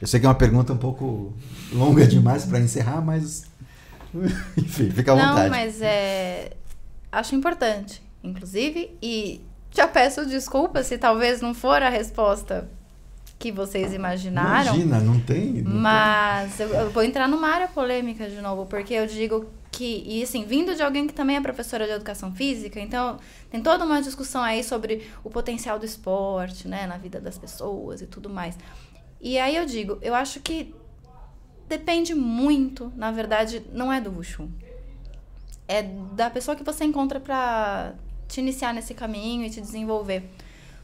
[0.00, 1.32] Eu sei que é uma pergunta um pouco
[1.72, 3.44] longa demais para encerrar, mas
[4.58, 5.48] enfim, fica à Não, vontade.
[5.48, 6.56] Não, mas é
[7.12, 12.68] acho importante, inclusive, e já peço desculpas se talvez não for a resposta
[13.38, 14.74] que vocês imaginaram.
[14.74, 15.62] Imagina, não tem.
[15.62, 16.66] Não mas tem.
[16.66, 20.44] Eu, eu, vou entrar numa área polêmica de novo, porque eu digo que, e assim,
[20.44, 23.18] vindo de alguém que também é professora de educação física, então
[23.50, 28.00] tem toda uma discussão aí sobre o potencial do esporte, né, na vida das pessoas
[28.00, 28.56] e tudo mais.
[29.20, 30.74] E aí eu digo, eu acho que
[31.68, 34.48] depende muito, na verdade, não é do Wushu.
[35.66, 37.94] É da pessoa que você encontra para
[38.26, 40.24] te iniciar nesse caminho e te desenvolver.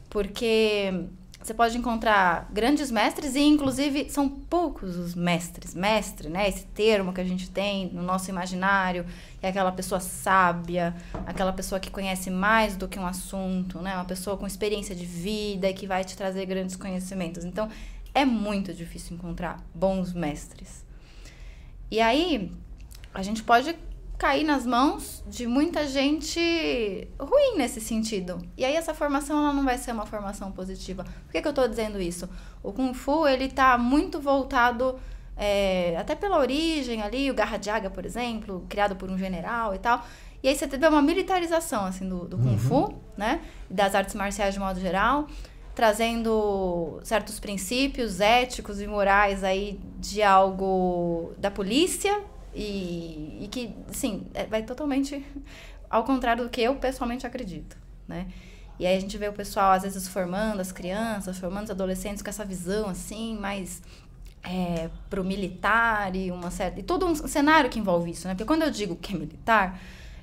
[0.09, 1.07] Porque
[1.45, 5.75] você pode encontrar grandes mestres e, inclusive, são poucos os mestres.
[5.75, 6.49] Mestre, né?
[6.49, 9.05] Esse termo que a gente tem no nosso imaginário,
[9.43, 13.93] é aquela pessoa sábia, aquela pessoa que conhece mais do que um assunto, né?
[13.93, 17.45] Uma pessoa com experiência de vida e que vai te trazer grandes conhecimentos.
[17.45, 17.69] Então,
[18.11, 20.83] é muito difícil encontrar bons mestres.
[21.91, 22.51] E aí,
[23.13, 23.75] a gente pode
[24.17, 28.39] cair nas mãos de muita gente ruim nesse sentido.
[28.57, 31.03] E aí essa formação ela não vai ser uma formação positiva.
[31.03, 32.29] Por que, que eu estou dizendo isso?
[32.63, 34.97] O Kung Fu ele está muito voltado
[35.37, 39.75] é, até pela origem ali, o Garra de Águia, por exemplo, criado por um general
[39.75, 40.05] e tal.
[40.41, 42.57] E aí você teve uma militarização assim do, do Kung uhum.
[42.57, 43.41] Fu, né?
[43.69, 45.27] Das artes marciais de modo geral,
[45.73, 52.23] trazendo certos princípios éticos e morais aí de algo da polícia
[52.55, 55.23] e, e que, sim, é, vai totalmente
[55.89, 57.77] ao contrário do que eu pessoalmente acredito,
[58.07, 58.27] né?
[58.79, 62.21] E aí a gente vê o pessoal, às vezes, formando as crianças, formando os adolescentes
[62.21, 63.81] com essa visão, assim, mais
[64.43, 66.79] é, pro militar e uma certa...
[66.79, 68.33] E todo um cenário que envolve isso, né?
[68.33, 69.79] Porque quando eu digo que é militar,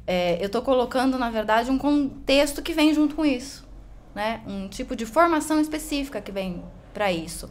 [0.06, 3.66] é, eu tô colocando, na verdade, um contexto que vem junto com isso,
[4.14, 4.42] né?
[4.46, 7.50] Um tipo de formação específica que vem para isso.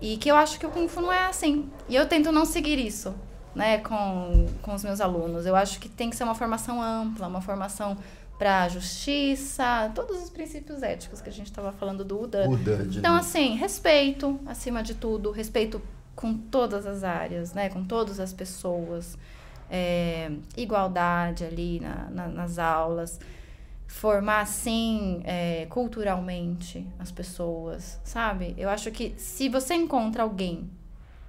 [0.00, 1.68] E que eu acho que o Kung Fu não é assim.
[1.88, 3.12] E eu tento não seguir isso
[3.56, 5.46] né, com, com os meus alunos.
[5.46, 7.96] Eu acho que tem que ser uma formação ampla, uma formação
[8.38, 12.46] para justiça, todos os princípios éticos que a gente estava falando do UDA.
[12.50, 15.80] UDA então, assim, respeito, acima de tudo, respeito
[16.14, 19.16] com todas as áreas, né, com todas as pessoas,
[19.70, 23.18] é, igualdade ali na, na, nas aulas,
[23.86, 28.54] formar, assim, é, culturalmente as pessoas, sabe?
[28.58, 30.68] Eu acho que se você encontra alguém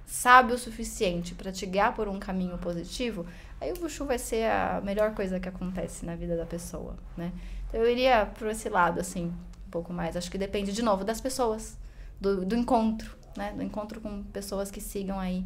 [0.08, 3.26] sabe o suficiente para te guiar por um caminho positivo,
[3.60, 7.30] aí o Wushu vai ser a melhor coisa que acontece na vida da pessoa, né?
[7.68, 10.16] Então eu iria por esse lado, assim, um pouco mais.
[10.16, 11.76] Acho que depende, de novo, das pessoas,
[12.18, 13.52] do, do encontro, né?
[13.52, 15.44] Do encontro com pessoas que sigam aí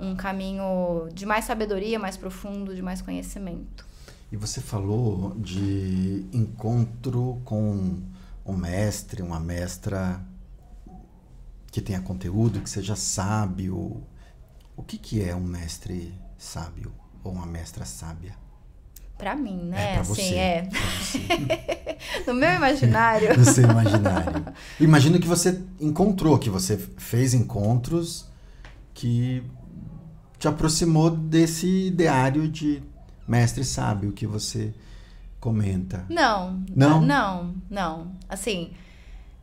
[0.00, 3.86] um caminho de mais sabedoria, mais profundo, de mais conhecimento.
[4.32, 8.02] E você falou de encontro com
[8.44, 10.20] um mestre, uma mestra
[11.72, 14.04] que tenha conteúdo, que seja sábio.
[14.76, 16.92] O que, que é um mestre sábio
[17.24, 18.34] ou uma mestra sábia?
[19.16, 19.90] Pra mim, né?
[19.90, 20.62] É, pra assim, você, é.
[20.62, 21.18] pra você.
[22.26, 23.38] No meu imaginário.
[23.38, 24.44] No seu imaginário.
[24.78, 28.28] Imagino que você encontrou, que você fez encontros
[28.92, 29.42] que
[30.38, 32.82] te aproximou desse ideário de
[33.26, 34.74] mestre sábio que você
[35.40, 36.04] comenta.
[36.10, 36.62] Não.
[36.74, 37.00] Não?
[37.00, 38.12] Não, não.
[38.28, 38.72] Assim,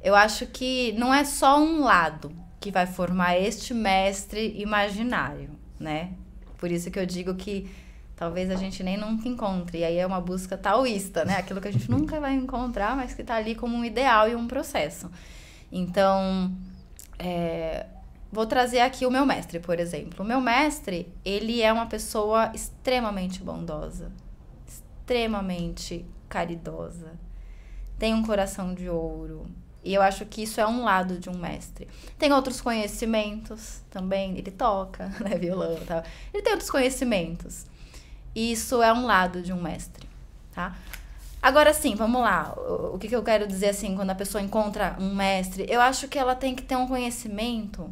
[0.01, 5.49] eu acho que não é só um lado que vai formar este mestre imaginário,
[5.79, 6.11] né?
[6.57, 7.69] Por isso que eu digo que
[8.15, 9.79] talvez a gente nem nunca encontre.
[9.79, 11.37] E aí é uma busca taoísta, né?
[11.37, 14.35] Aquilo que a gente nunca vai encontrar, mas que tá ali como um ideal e
[14.35, 15.09] um processo.
[15.71, 16.51] Então,
[17.17, 17.85] é,
[18.31, 20.23] vou trazer aqui o meu mestre, por exemplo.
[20.23, 24.11] O meu mestre, ele é uma pessoa extremamente bondosa,
[24.67, 27.13] extremamente caridosa,
[27.97, 29.45] tem um coração de ouro.
[29.83, 31.87] E eu acho que isso é um lado de um mestre.
[32.17, 36.03] Tem outros conhecimentos também, ele toca, né, violão e tal.
[36.33, 37.65] Ele tem outros conhecimentos.
[38.35, 40.07] Isso é um lado de um mestre,
[40.53, 40.75] tá?
[41.41, 42.53] Agora sim, vamos lá.
[42.93, 45.65] O, que, que eu quero dizer assim, quando a pessoa encontra um mestre?
[45.69, 47.89] Eu acho que ela tem que ter um conhecimento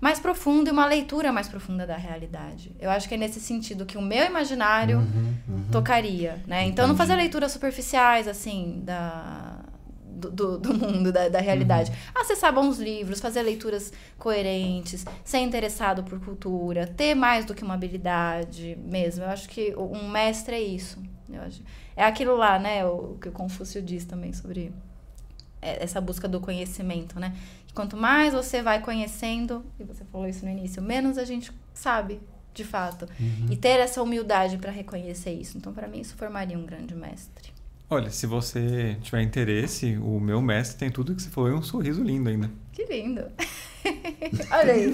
[0.00, 2.72] mais profundo e uma leitura mais profunda da realidade.
[2.80, 5.64] Eu acho que é nesse sentido que o meu imaginário Uhum, uhum.
[5.70, 6.64] tocaria, né?
[6.64, 7.08] Então não Entendi.
[7.08, 9.49] fazer leituras superficiais, assim, da,
[10.20, 11.90] do, do, do mundo, da, da realidade.
[12.14, 17.74] Acessar bons livros, fazer leituras coerentes, ser interessado por cultura, ter mais do que uma
[17.74, 19.24] habilidade mesmo.
[19.24, 21.02] Eu acho que um mestre é isso.
[21.28, 21.62] Eu acho.
[21.96, 22.84] É aquilo lá, né?
[22.84, 24.72] O que o Confúcio diz também sobre
[25.60, 27.34] é, essa busca do conhecimento, né?
[27.74, 32.20] Quanto mais você vai conhecendo, e você falou isso no início, menos a gente sabe,
[32.52, 33.06] de fato.
[33.50, 35.56] E ter essa humildade para reconhecer isso.
[35.56, 37.52] Então, para mim, isso formaria um grande mestre.
[37.92, 41.62] Olha, se você tiver interesse, o meu mestre tem tudo que você falou e um
[41.62, 42.48] sorriso lindo ainda.
[42.72, 43.22] Que lindo!
[44.52, 44.92] Olha aí.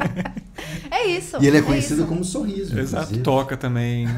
[0.90, 1.36] é isso.
[1.42, 2.08] E ele é conhecido isso.
[2.08, 2.78] como sorriso.
[2.78, 3.22] Exato, inclusive.
[3.22, 4.08] toca também.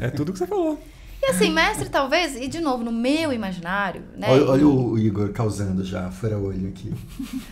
[0.00, 0.82] É tudo que você falou.
[1.28, 4.28] E assim, mestre, talvez, e de novo, no meu imaginário, né?
[4.30, 6.92] Olha, olha o Igor causando já, fora olho aqui.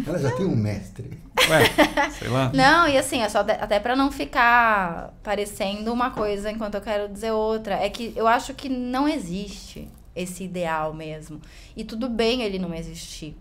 [0.06, 1.20] Ela já tem um mestre.
[1.48, 2.50] Ué, sei lá.
[2.54, 6.80] Não, e assim, é só de- até pra não ficar parecendo uma coisa enquanto eu
[6.80, 7.74] quero dizer outra.
[7.74, 11.38] É que eu acho que não existe esse ideal mesmo.
[11.76, 13.36] E tudo bem ele não existir.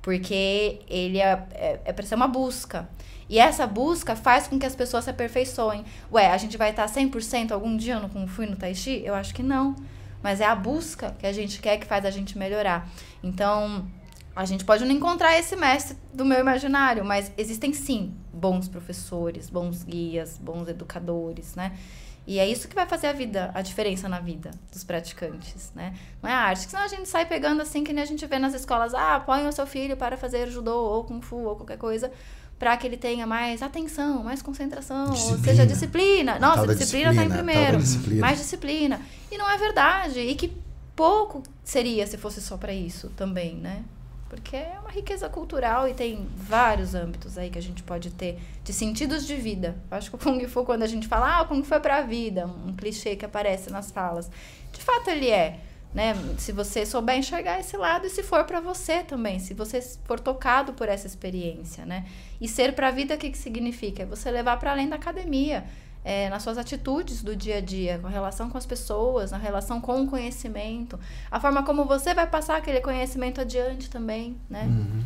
[0.00, 2.88] Porque ele é, é, é pra ser uma busca.
[3.30, 5.84] E essa busca faz com que as pessoas se aperfeiçoem.
[6.12, 9.02] Ué, a gente vai estar 100% algum dia no Kung Fu e no Tai Chi?
[9.04, 9.76] Eu acho que não.
[10.20, 12.90] Mas é a busca que a gente quer que faz a gente melhorar.
[13.22, 13.86] Então,
[14.34, 19.48] a gente pode não encontrar esse mestre do meu imaginário, mas existem sim bons professores,
[19.48, 21.78] bons guias, bons educadores, né?
[22.26, 25.94] E é isso que vai fazer a vida, a diferença na vida dos praticantes, né?
[26.20, 28.38] Não é a arte, senão a gente sai pegando assim que nem a gente vê
[28.38, 31.78] nas escolas, ah, põe o seu filho para fazer judô ou kung fu ou qualquer
[31.78, 32.10] coisa
[32.60, 35.44] para que ele tenha mais atenção, mais concentração, ou Disciplina.
[35.44, 36.38] seja, disciplina.
[36.38, 37.78] Nossa, disciplina tá em primeiro.
[37.78, 38.20] disciplina.
[38.20, 39.00] Mais disciplina.
[39.32, 40.20] E não é verdade.
[40.20, 40.52] E que
[40.94, 43.82] pouco seria se fosse só para isso também, né?
[44.28, 48.38] Porque é uma riqueza cultural e tem vários âmbitos aí que a gente pode ter
[48.62, 49.74] de sentidos de vida.
[49.90, 51.80] Eu acho que o Kung Fu, quando a gente fala, ah, o Kung Fu é
[51.80, 54.30] pra vida, um clichê que aparece nas falas.
[54.70, 55.58] De fato, ele é.
[55.92, 56.14] Né?
[56.38, 60.20] Se você souber enxergar esse lado e se for para você também, se você for
[60.20, 62.06] tocado por essa experiência, né?
[62.40, 64.04] E ser para a vida, o que, que significa?
[64.04, 65.64] É você levar para além da academia,
[66.04, 69.80] é, nas suas atitudes do dia a dia, com relação com as pessoas, na relação
[69.80, 70.98] com o conhecimento,
[71.30, 74.64] a forma como você vai passar aquele conhecimento adiante também, né?
[74.64, 75.04] Uhum.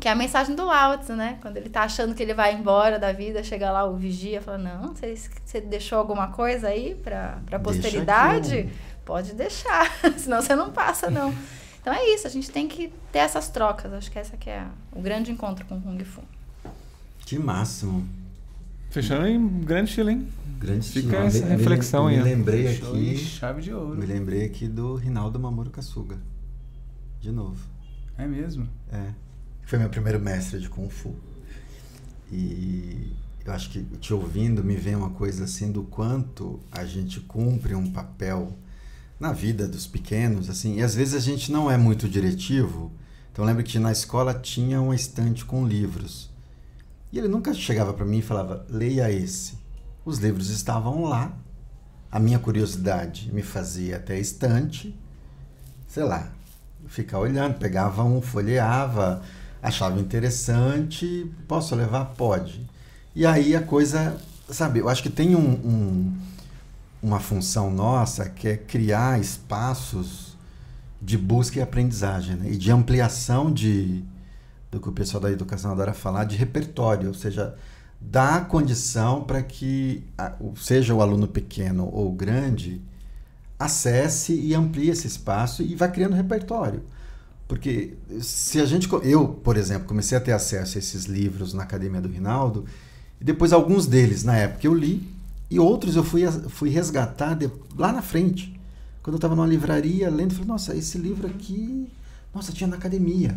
[0.00, 1.38] Que é a mensagem do Lao Tzu, né?
[1.40, 4.42] Quando ele tá achando que ele vai embora da vida, chega lá o vigia e
[4.42, 8.68] fala, não, você, você deixou alguma coisa aí pra, pra posteridade?
[9.04, 11.34] Pode deixar, senão você não passa, não.
[11.80, 13.92] Então é isso, a gente tem que ter essas trocas.
[13.92, 16.22] Acho que essa que é o grande encontro com o Kung Fu.
[17.20, 18.06] Que máximo.
[18.90, 20.28] Fechando em grande estilo, hein?
[20.58, 21.26] Grande Fica estilo.
[21.26, 22.24] essa Me- me- reflexão me, aí, ó.
[22.24, 23.16] lembrei aqui.
[23.18, 23.98] chave de ouro.
[23.98, 26.16] Me lembrei aqui do Rinaldo Mamoru Kasuga.
[27.20, 27.58] De novo.
[28.16, 28.66] É mesmo?
[28.92, 29.08] É.
[29.66, 31.14] Foi meu primeiro mestre de Kung Fu.
[32.32, 33.12] E
[33.44, 37.74] eu acho que te ouvindo me vem uma coisa assim do quanto a gente cumpre
[37.74, 38.52] um papel
[39.24, 42.92] na vida dos pequenos, assim, e às vezes a gente não é muito diretivo.
[43.32, 46.30] Então lembro que na escola tinha uma estante com livros.
[47.10, 49.54] E ele nunca chegava para mim e falava: "Leia esse".
[50.04, 51.32] Os livros estavam lá.
[52.12, 54.94] A minha curiosidade me fazia até a estante,
[55.88, 56.30] sei lá,
[56.86, 59.22] ficar olhando, pegava um, folheava,
[59.62, 62.04] achava interessante, posso levar?
[62.16, 62.68] Pode.
[63.16, 64.20] E aí a coisa,
[64.50, 66.18] sabe, eu acho que tem um, um,
[67.04, 70.38] uma função nossa que é criar espaços
[71.02, 72.50] de busca e aprendizagem né?
[72.50, 74.02] e de ampliação de
[74.70, 77.54] do que o pessoal da educação adora falar de repertório, ou seja,
[78.00, 80.02] dar condição para que
[80.56, 82.82] seja o aluno pequeno ou grande
[83.56, 86.82] acesse e amplie esse espaço e vá criando repertório.
[87.46, 88.88] Porque se a gente.
[89.02, 92.64] Eu, por exemplo, comecei a ter acesso a esses livros na Academia do Rinaldo,
[93.20, 95.13] e depois alguns deles, na época, eu li,
[95.50, 98.58] e outros eu fui, fui resgatar de- lá na frente.
[99.02, 101.88] Quando eu estava numa livraria lendo, falei, nossa, esse livro aqui.
[102.34, 103.30] Nossa, tinha na academia.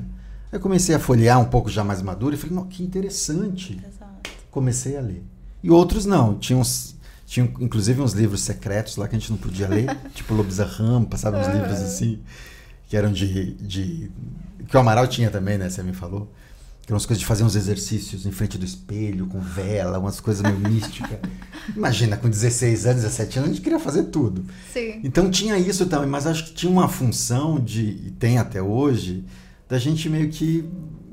[0.52, 3.74] Aí eu comecei a folhear um pouco já mais maduro e falei, "Não, que interessante
[3.86, 4.30] Exato.
[4.50, 5.24] comecei a ler.
[5.62, 6.36] E outros não.
[6.40, 10.34] Tinha, uns, tinha inclusive uns livros secretos lá que a gente não podia ler, tipo
[10.34, 11.38] Lobos da Rampa, sabe?
[11.38, 12.20] Uns livros assim,
[12.88, 14.10] que eram de, de.
[14.68, 15.70] que o Amaral tinha também, né?
[15.70, 16.32] Você me falou.
[16.88, 20.22] Que eram umas coisas de fazer uns exercícios em frente do espelho, com vela, umas
[20.22, 21.20] coisas meio místicas.
[21.76, 24.46] Imagina, com 16 anos, 17 anos, a gente queria fazer tudo.
[24.72, 25.02] Sim.
[25.04, 29.26] Então tinha isso também, mas acho que tinha uma função de, e tem até hoje,
[29.68, 30.64] da gente meio que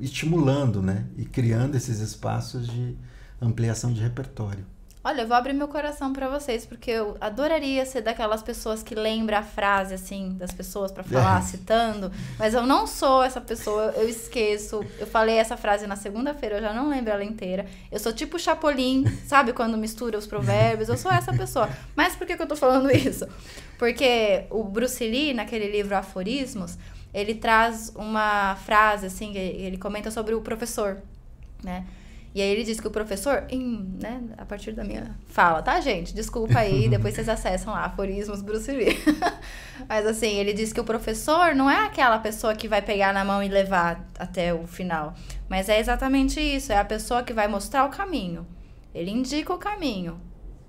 [0.00, 1.06] estimulando, né?
[1.18, 2.96] E criando esses espaços de
[3.42, 4.64] ampliação de repertório.
[5.06, 8.94] Olha, eu vou abrir meu coração pra vocês, porque eu adoraria ser daquelas pessoas que
[8.94, 11.42] lembra a frase, assim, das pessoas pra falar, É.
[11.44, 12.10] citando.
[12.38, 14.82] Mas eu não sou essa pessoa, eu esqueço.
[14.98, 17.66] Eu falei essa frase na segunda-feira, eu já não lembro ela inteira.
[17.92, 19.52] Eu sou tipo Chapolin, sabe?
[19.52, 20.88] Quando mistura os provérbios.
[20.88, 21.68] Eu sou essa pessoa.
[21.94, 23.26] Mas por que, que eu tô falando isso?
[23.78, 26.78] Porque o Bruce Lee, naquele livro Aforismos,
[27.12, 31.02] ele traz uma frase, assim, ele comenta sobre o professor,
[31.62, 31.84] né?
[32.34, 35.80] E aí ele diz que o professor, em, né, a partir da minha fala, tá,
[35.80, 36.12] gente?
[36.12, 38.98] Desculpa aí, depois vocês acessam lá, aforismos Bruce Lee.
[39.88, 43.24] Mas assim, ele diz que o professor não é aquela pessoa que vai pegar na
[43.24, 45.14] mão e levar até o final.
[45.48, 48.44] Mas é exatamente isso, é a pessoa que vai mostrar o caminho.
[48.92, 50.20] Ele indica o caminho.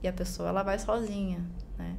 [0.04, 1.44] E a pessoa, ela vai sozinha,
[1.80, 1.96] né?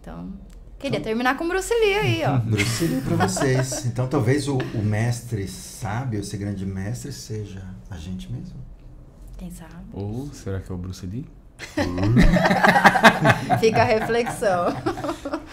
[0.00, 0.32] Então,
[0.80, 2.38] queria terminar com Bruce Lee aí, ó.
[2.42, 3.86] Bruce Lee para vocês.
[3.86, 8.69] Então talvez o, o mestre sábio, esse grande mestre, seja a gente mesmo.
[9.40, 9.72] Quem sabe?
[9.94, 11.26] Ou será que é o Bruce Lee?
[13.58, 14.66] Fica a reflexão.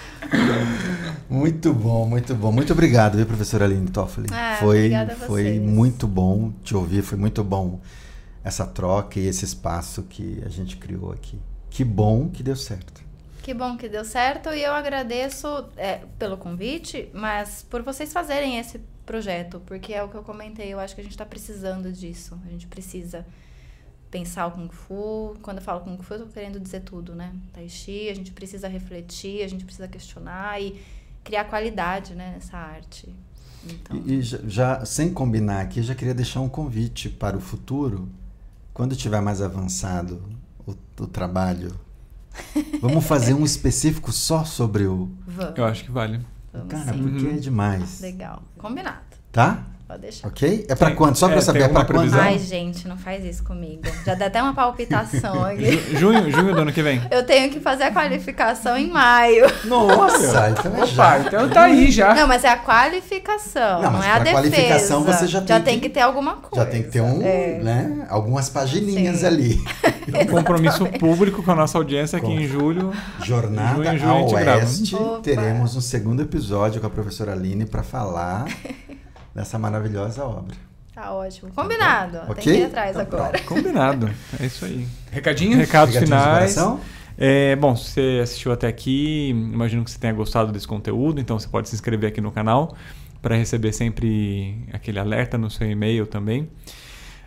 [1.29, 2.51] Muito bom, muito bom.
[2.51, 4.27] Muito obrigado, viu, professora Aline Toffoli?
[4.31, 7.79] Ah, foi, obrigada a foi muito bom te ouvir, foi muito bom
[8.43, 11.39] essa troca e esse espaço que a gente criou aqui.
[11.69, 13.01] Que bom que deu certo.
[13.41, 15.47] Que bom que deu certo e eu agradeço
[15.77, 20.73] é, pelo convite, mas por vocês fazerem esse projeto, porque é o que eu comentei,
[20.73, 22.37] eu acho que a gente está precisando disso.
[22.45, 23.25] A gente precisa
[24.09, 25.35] pensar o Kung Fu.
[25.41, 27.33] Quando eu falo Kung Fu, eu tô querendo dizer tudo, né?
[27.53, 30.81] Tai Chi, a gente precisa refletir, a gente precisa questionar e
[31.23, 33.13] criar qualidade né, nessa arte.
[33.65, 37.41] Então, E, e já, já, sem combinar aqui, já queria deixar um convite para o
[37.41, 38.07] futuro,
[38.73, 40.21] quando tiver mais avançado
[40.65, 41.77] o, o trabalho.
[42.81, 45.09] Vamos fazer um específico só sobre o.
[45.25, 45.57] vamos.
[45.57, 46.21] Eu acho que vale.
[46.53, 47.01] vamos Cara, sim.
[47.01, 47.99] porque é demais.
[47.99, 48.43] Legal.
[48.57, 49.01] Combinado.
[49.31, 49.65] Tá?
[49.87, 50.27] Pode deixar.
[50.27, 50.65] Ok?
[50.67, 51.15] É pra Tem- quando?
[51.15, 52.13] Só pra é, saber, tem é alguma quando?
[52.19, 53.83] Ai, gente, não faz isso comigo.
[54.05, 55.71] Já dá até uma palpitação aqui.
[55.71, 57.01] Ju- Junho, junho do ano que vem.
[57.09, 59.45] Eu tenho que fazer a qualificação em maio.
[59.63, 61.19] Nossa, então é Opa, já.
[61.19, 62.13] então tá aí já.
[62.13, 64.41] Não, mas é a qualificação, Não, não, mas é a defesa.
[64.41, 66.65] qualificação você já tem tem que- que ter alguma coisa.
[66.65, 67.59] Já tem que ter um, É.
[67.63, 68.05] né?
[68.09, 69.25] Algumas pagininhas Sim.
[69.25, 69.63] ali.
[70.07, 72.93] Um compromisso público com a nossa audiência aqui Com- em julho.
[73.23, 74.59] Jornada Junho, junho a ao gente grava.
[74.61, 74.95] Oeste.
[74.95, 75.19] Opa.
[75.21, 78.45] Teremos um segundo episódio com a professora Aline para falar
[79.37, 80.55] dessa maravilhosa obra.
[80.95, 81.51] Tá ótimo.
[81.53, 82.17] Combinado.
[82.27, 82.43] Ok?
[82.43, 83.39] Tem que ir atrás Então, agora.
[83.43, 84.09] Combinado.
[84.39, 84.87] É isso aí.
[85.11, 85.55] Recadinho?
[85.55, 86.57] Recados finais.
[87.15, 91.37] É, bom, se você assistiu até aqui, imagino que você tenha gostado desse conteúdo, então
[91.37, 92.75] você pode se inscrever aqui no canal
[93.21, 96.49] para receber sempre aquele alerta no seu e-mail também.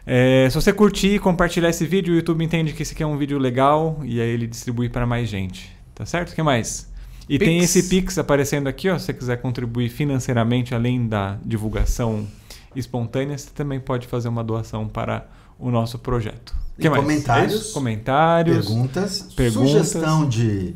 [0.04, 3.06] É, se você curtir e compartilhar esse vídeo, o YouTube entende que esse aqui é
[3.06, 5.70] um vídeo legal e aí ele distribui para mais gente.
[5.94, 6.30] Tá certo?
[6.30, 6.89] O que mais?
[7.30, 7.48] E Pix.
[7.48, 12.26] tem esse Pix aparecendo aqui, ó, se você quiser contribuir financeiramente além da divulgação
[12.74, 15.26] espontânea, você também pode fazer uma doação para
[15.58, 16.54] o nosso projeto.
[16.76, 17.02] E que mais?
[17.02, 17.70] comentários?
[17.70, 17.72] É?
[17.72, 18.66] Comentários.
[18.66, 19.70] Perguntas, Perguntas.
[19.70, 20.74] sugestão de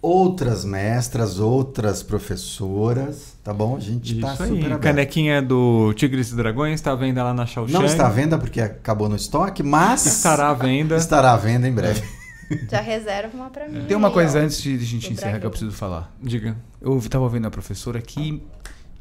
[0.00, 3.76] outras mestras, outras professoras, tá bom?
[3.76, 4.64] A gente está super aí.
[4.66, 4.80] aberto.
[4.80, 7.72] Canequinha do Tigres e Dragões está à venda lá na Shaoxing.
[7.72, 10.96] Não está à venda porque acabou no estoque, mas Estará à venda.
[10.96, 12.02] estará à venda em breve.
[12.70, 13.84] Já reserva uma pra mim.
[13.86, 14.42] Tem uma coisa ó.
[14.42, 16.14] antes de a gente encerrar que eu preciso falar.
[16.22, 16.56] Diga.
[16.80, 18.42] Eu tava ouvindo a professora aqui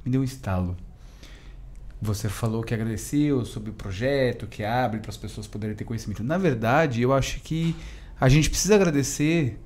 [0.07, 0.75] me deu um estalo.
[2.01, 6.23] Você falou que agradeceu sobre o projeto, que abre para as pessoas poderem ter conhecimento.
[6.23, 7.75] Na verdade, eu acho que
[8.19, 9.59] a gente precisa agradecer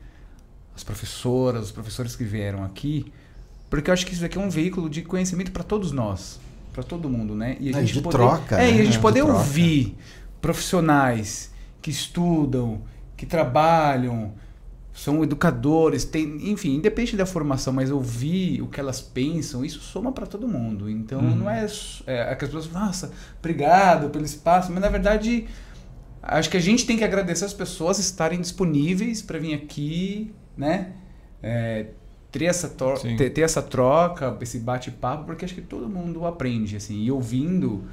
[0.76, 3.12] as professoras, os professores que vieram aqui,
[3.70, 6.40] porque eu acho que isso aqui é um veículo de conhecimento para todos nós,
[6.74, 7.58] para todo mundo, né?
[7.60, 8.78] E É, de poder, troca, É, né?
[8.78, 9.98] e a gente De poder ouvir
[10.42, 11.52] profissionais
[11.82, 12.82] que estudam,
[13.22, 14.34] que trabalham,
[14.92, 20.12] são educadores, tem, enfim, independente da formação, mas ouvir o que elas pensam, isso soma
[20.12, 20.90] para todo mundo.
[20.90, 21.36] Então Uhum.
[21.36, 21.68] não é,
[22.08, 25.46] é que as pessoas, nossa, obrigado pelo espaço, mas na verdade
[26.24, 30.94] acho que a gente tem que agradecer as pessoas estarem disponíveis para vir aqui, né?
[31.44, 31.90] É,
[32.32, 32.68] ter essa,
[33.18, 37.84] ter, ter essa troca, esse bate-papo, porque acho que todo mundo aprende, assim, e ouvindo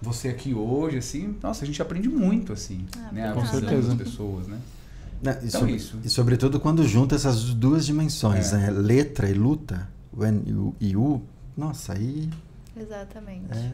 [0.00, 3.28] você aqui hoje, assim, nossa, a gente aprende muito, assim, Ah, né?
[3.28, 3.88] A com visão certeza.
[3.88, 4.58] das pessoas, né?
[5.22, 5.98] Né, E, Então, sobre- isso.
[6.04, 8.56] e sobretudo quando junta essas duas dimensões, É.
[8.56, 8.70] né?
[8.70, 11.20] Letra e luta, o N e o- e o.
[11.56, 12.28] Nossa, aí.
[12.80, 13.46] Exatamente.
[13.50, 13.70] é,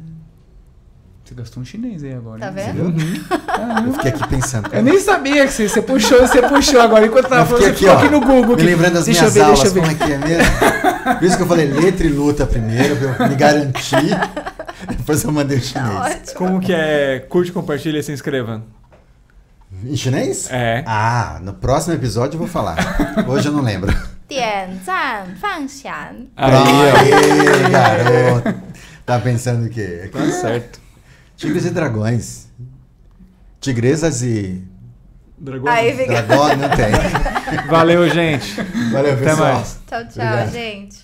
[1.24, 2.38] Você gastou um chinês aí agora.
[2.38, 2.72] Tá hein?
[2.74, 3.26] vendo?
[3.46, 3.80] Caramba.
[3.88, 4.68] Eu fiquei aqui pensando.
[4.74, 7.06] Eu nem sabia que você, você puxou, você puxou agora.
[7.06, 8.48] Enquanto tava falando, você ficou aqui, aqui ó, no Google.
[8.48, 8.62] Me aqui.
[8.64, 10.52] lembrando das Deixa minhas ver, aulas, como é que é mesmo?
[11.18, 13.96] Por isso que eu falei letra e luta primeiro, pra eu me garantir.
[14.98, 15.96] Depois eu mandei o Tá chinês.
[16.22, 16.34] ótimo.
[16.36, 17.20] Como que é?
[17.20, 18.62] Curte, compartilha e se inscreva.
[19.86, 20.48] Em chinês?
[20.50, 20.82] É.
[20.86, 22.76] Ah, no próximo episódio eu vou falar.
[23.26, 23.92] Hoje eu não lembro.
[24.28, 24.78] Dian
[26.34, 28.54] Aí, garoto.
[29.04, 30.08] Tá pensando o quê?
[30.10, 30.80] Tá certo.
[31.36, 32.46] Tigres e dragões.
[33.60, 34.62] Tigresas e.
[35.36, 35.74] Dragões.
[35.76, 35.92] Aí,
[36.56, 37.66] não tem.
[37.68, 38.54] Valeu, gente.
[38.90, 39.54] Valeu, Até pessoal.
[39.54, 39.78] mais.
[39.86, 40.52] Tchau, tchau, Obrigado.
[40.52, 41.03] gente.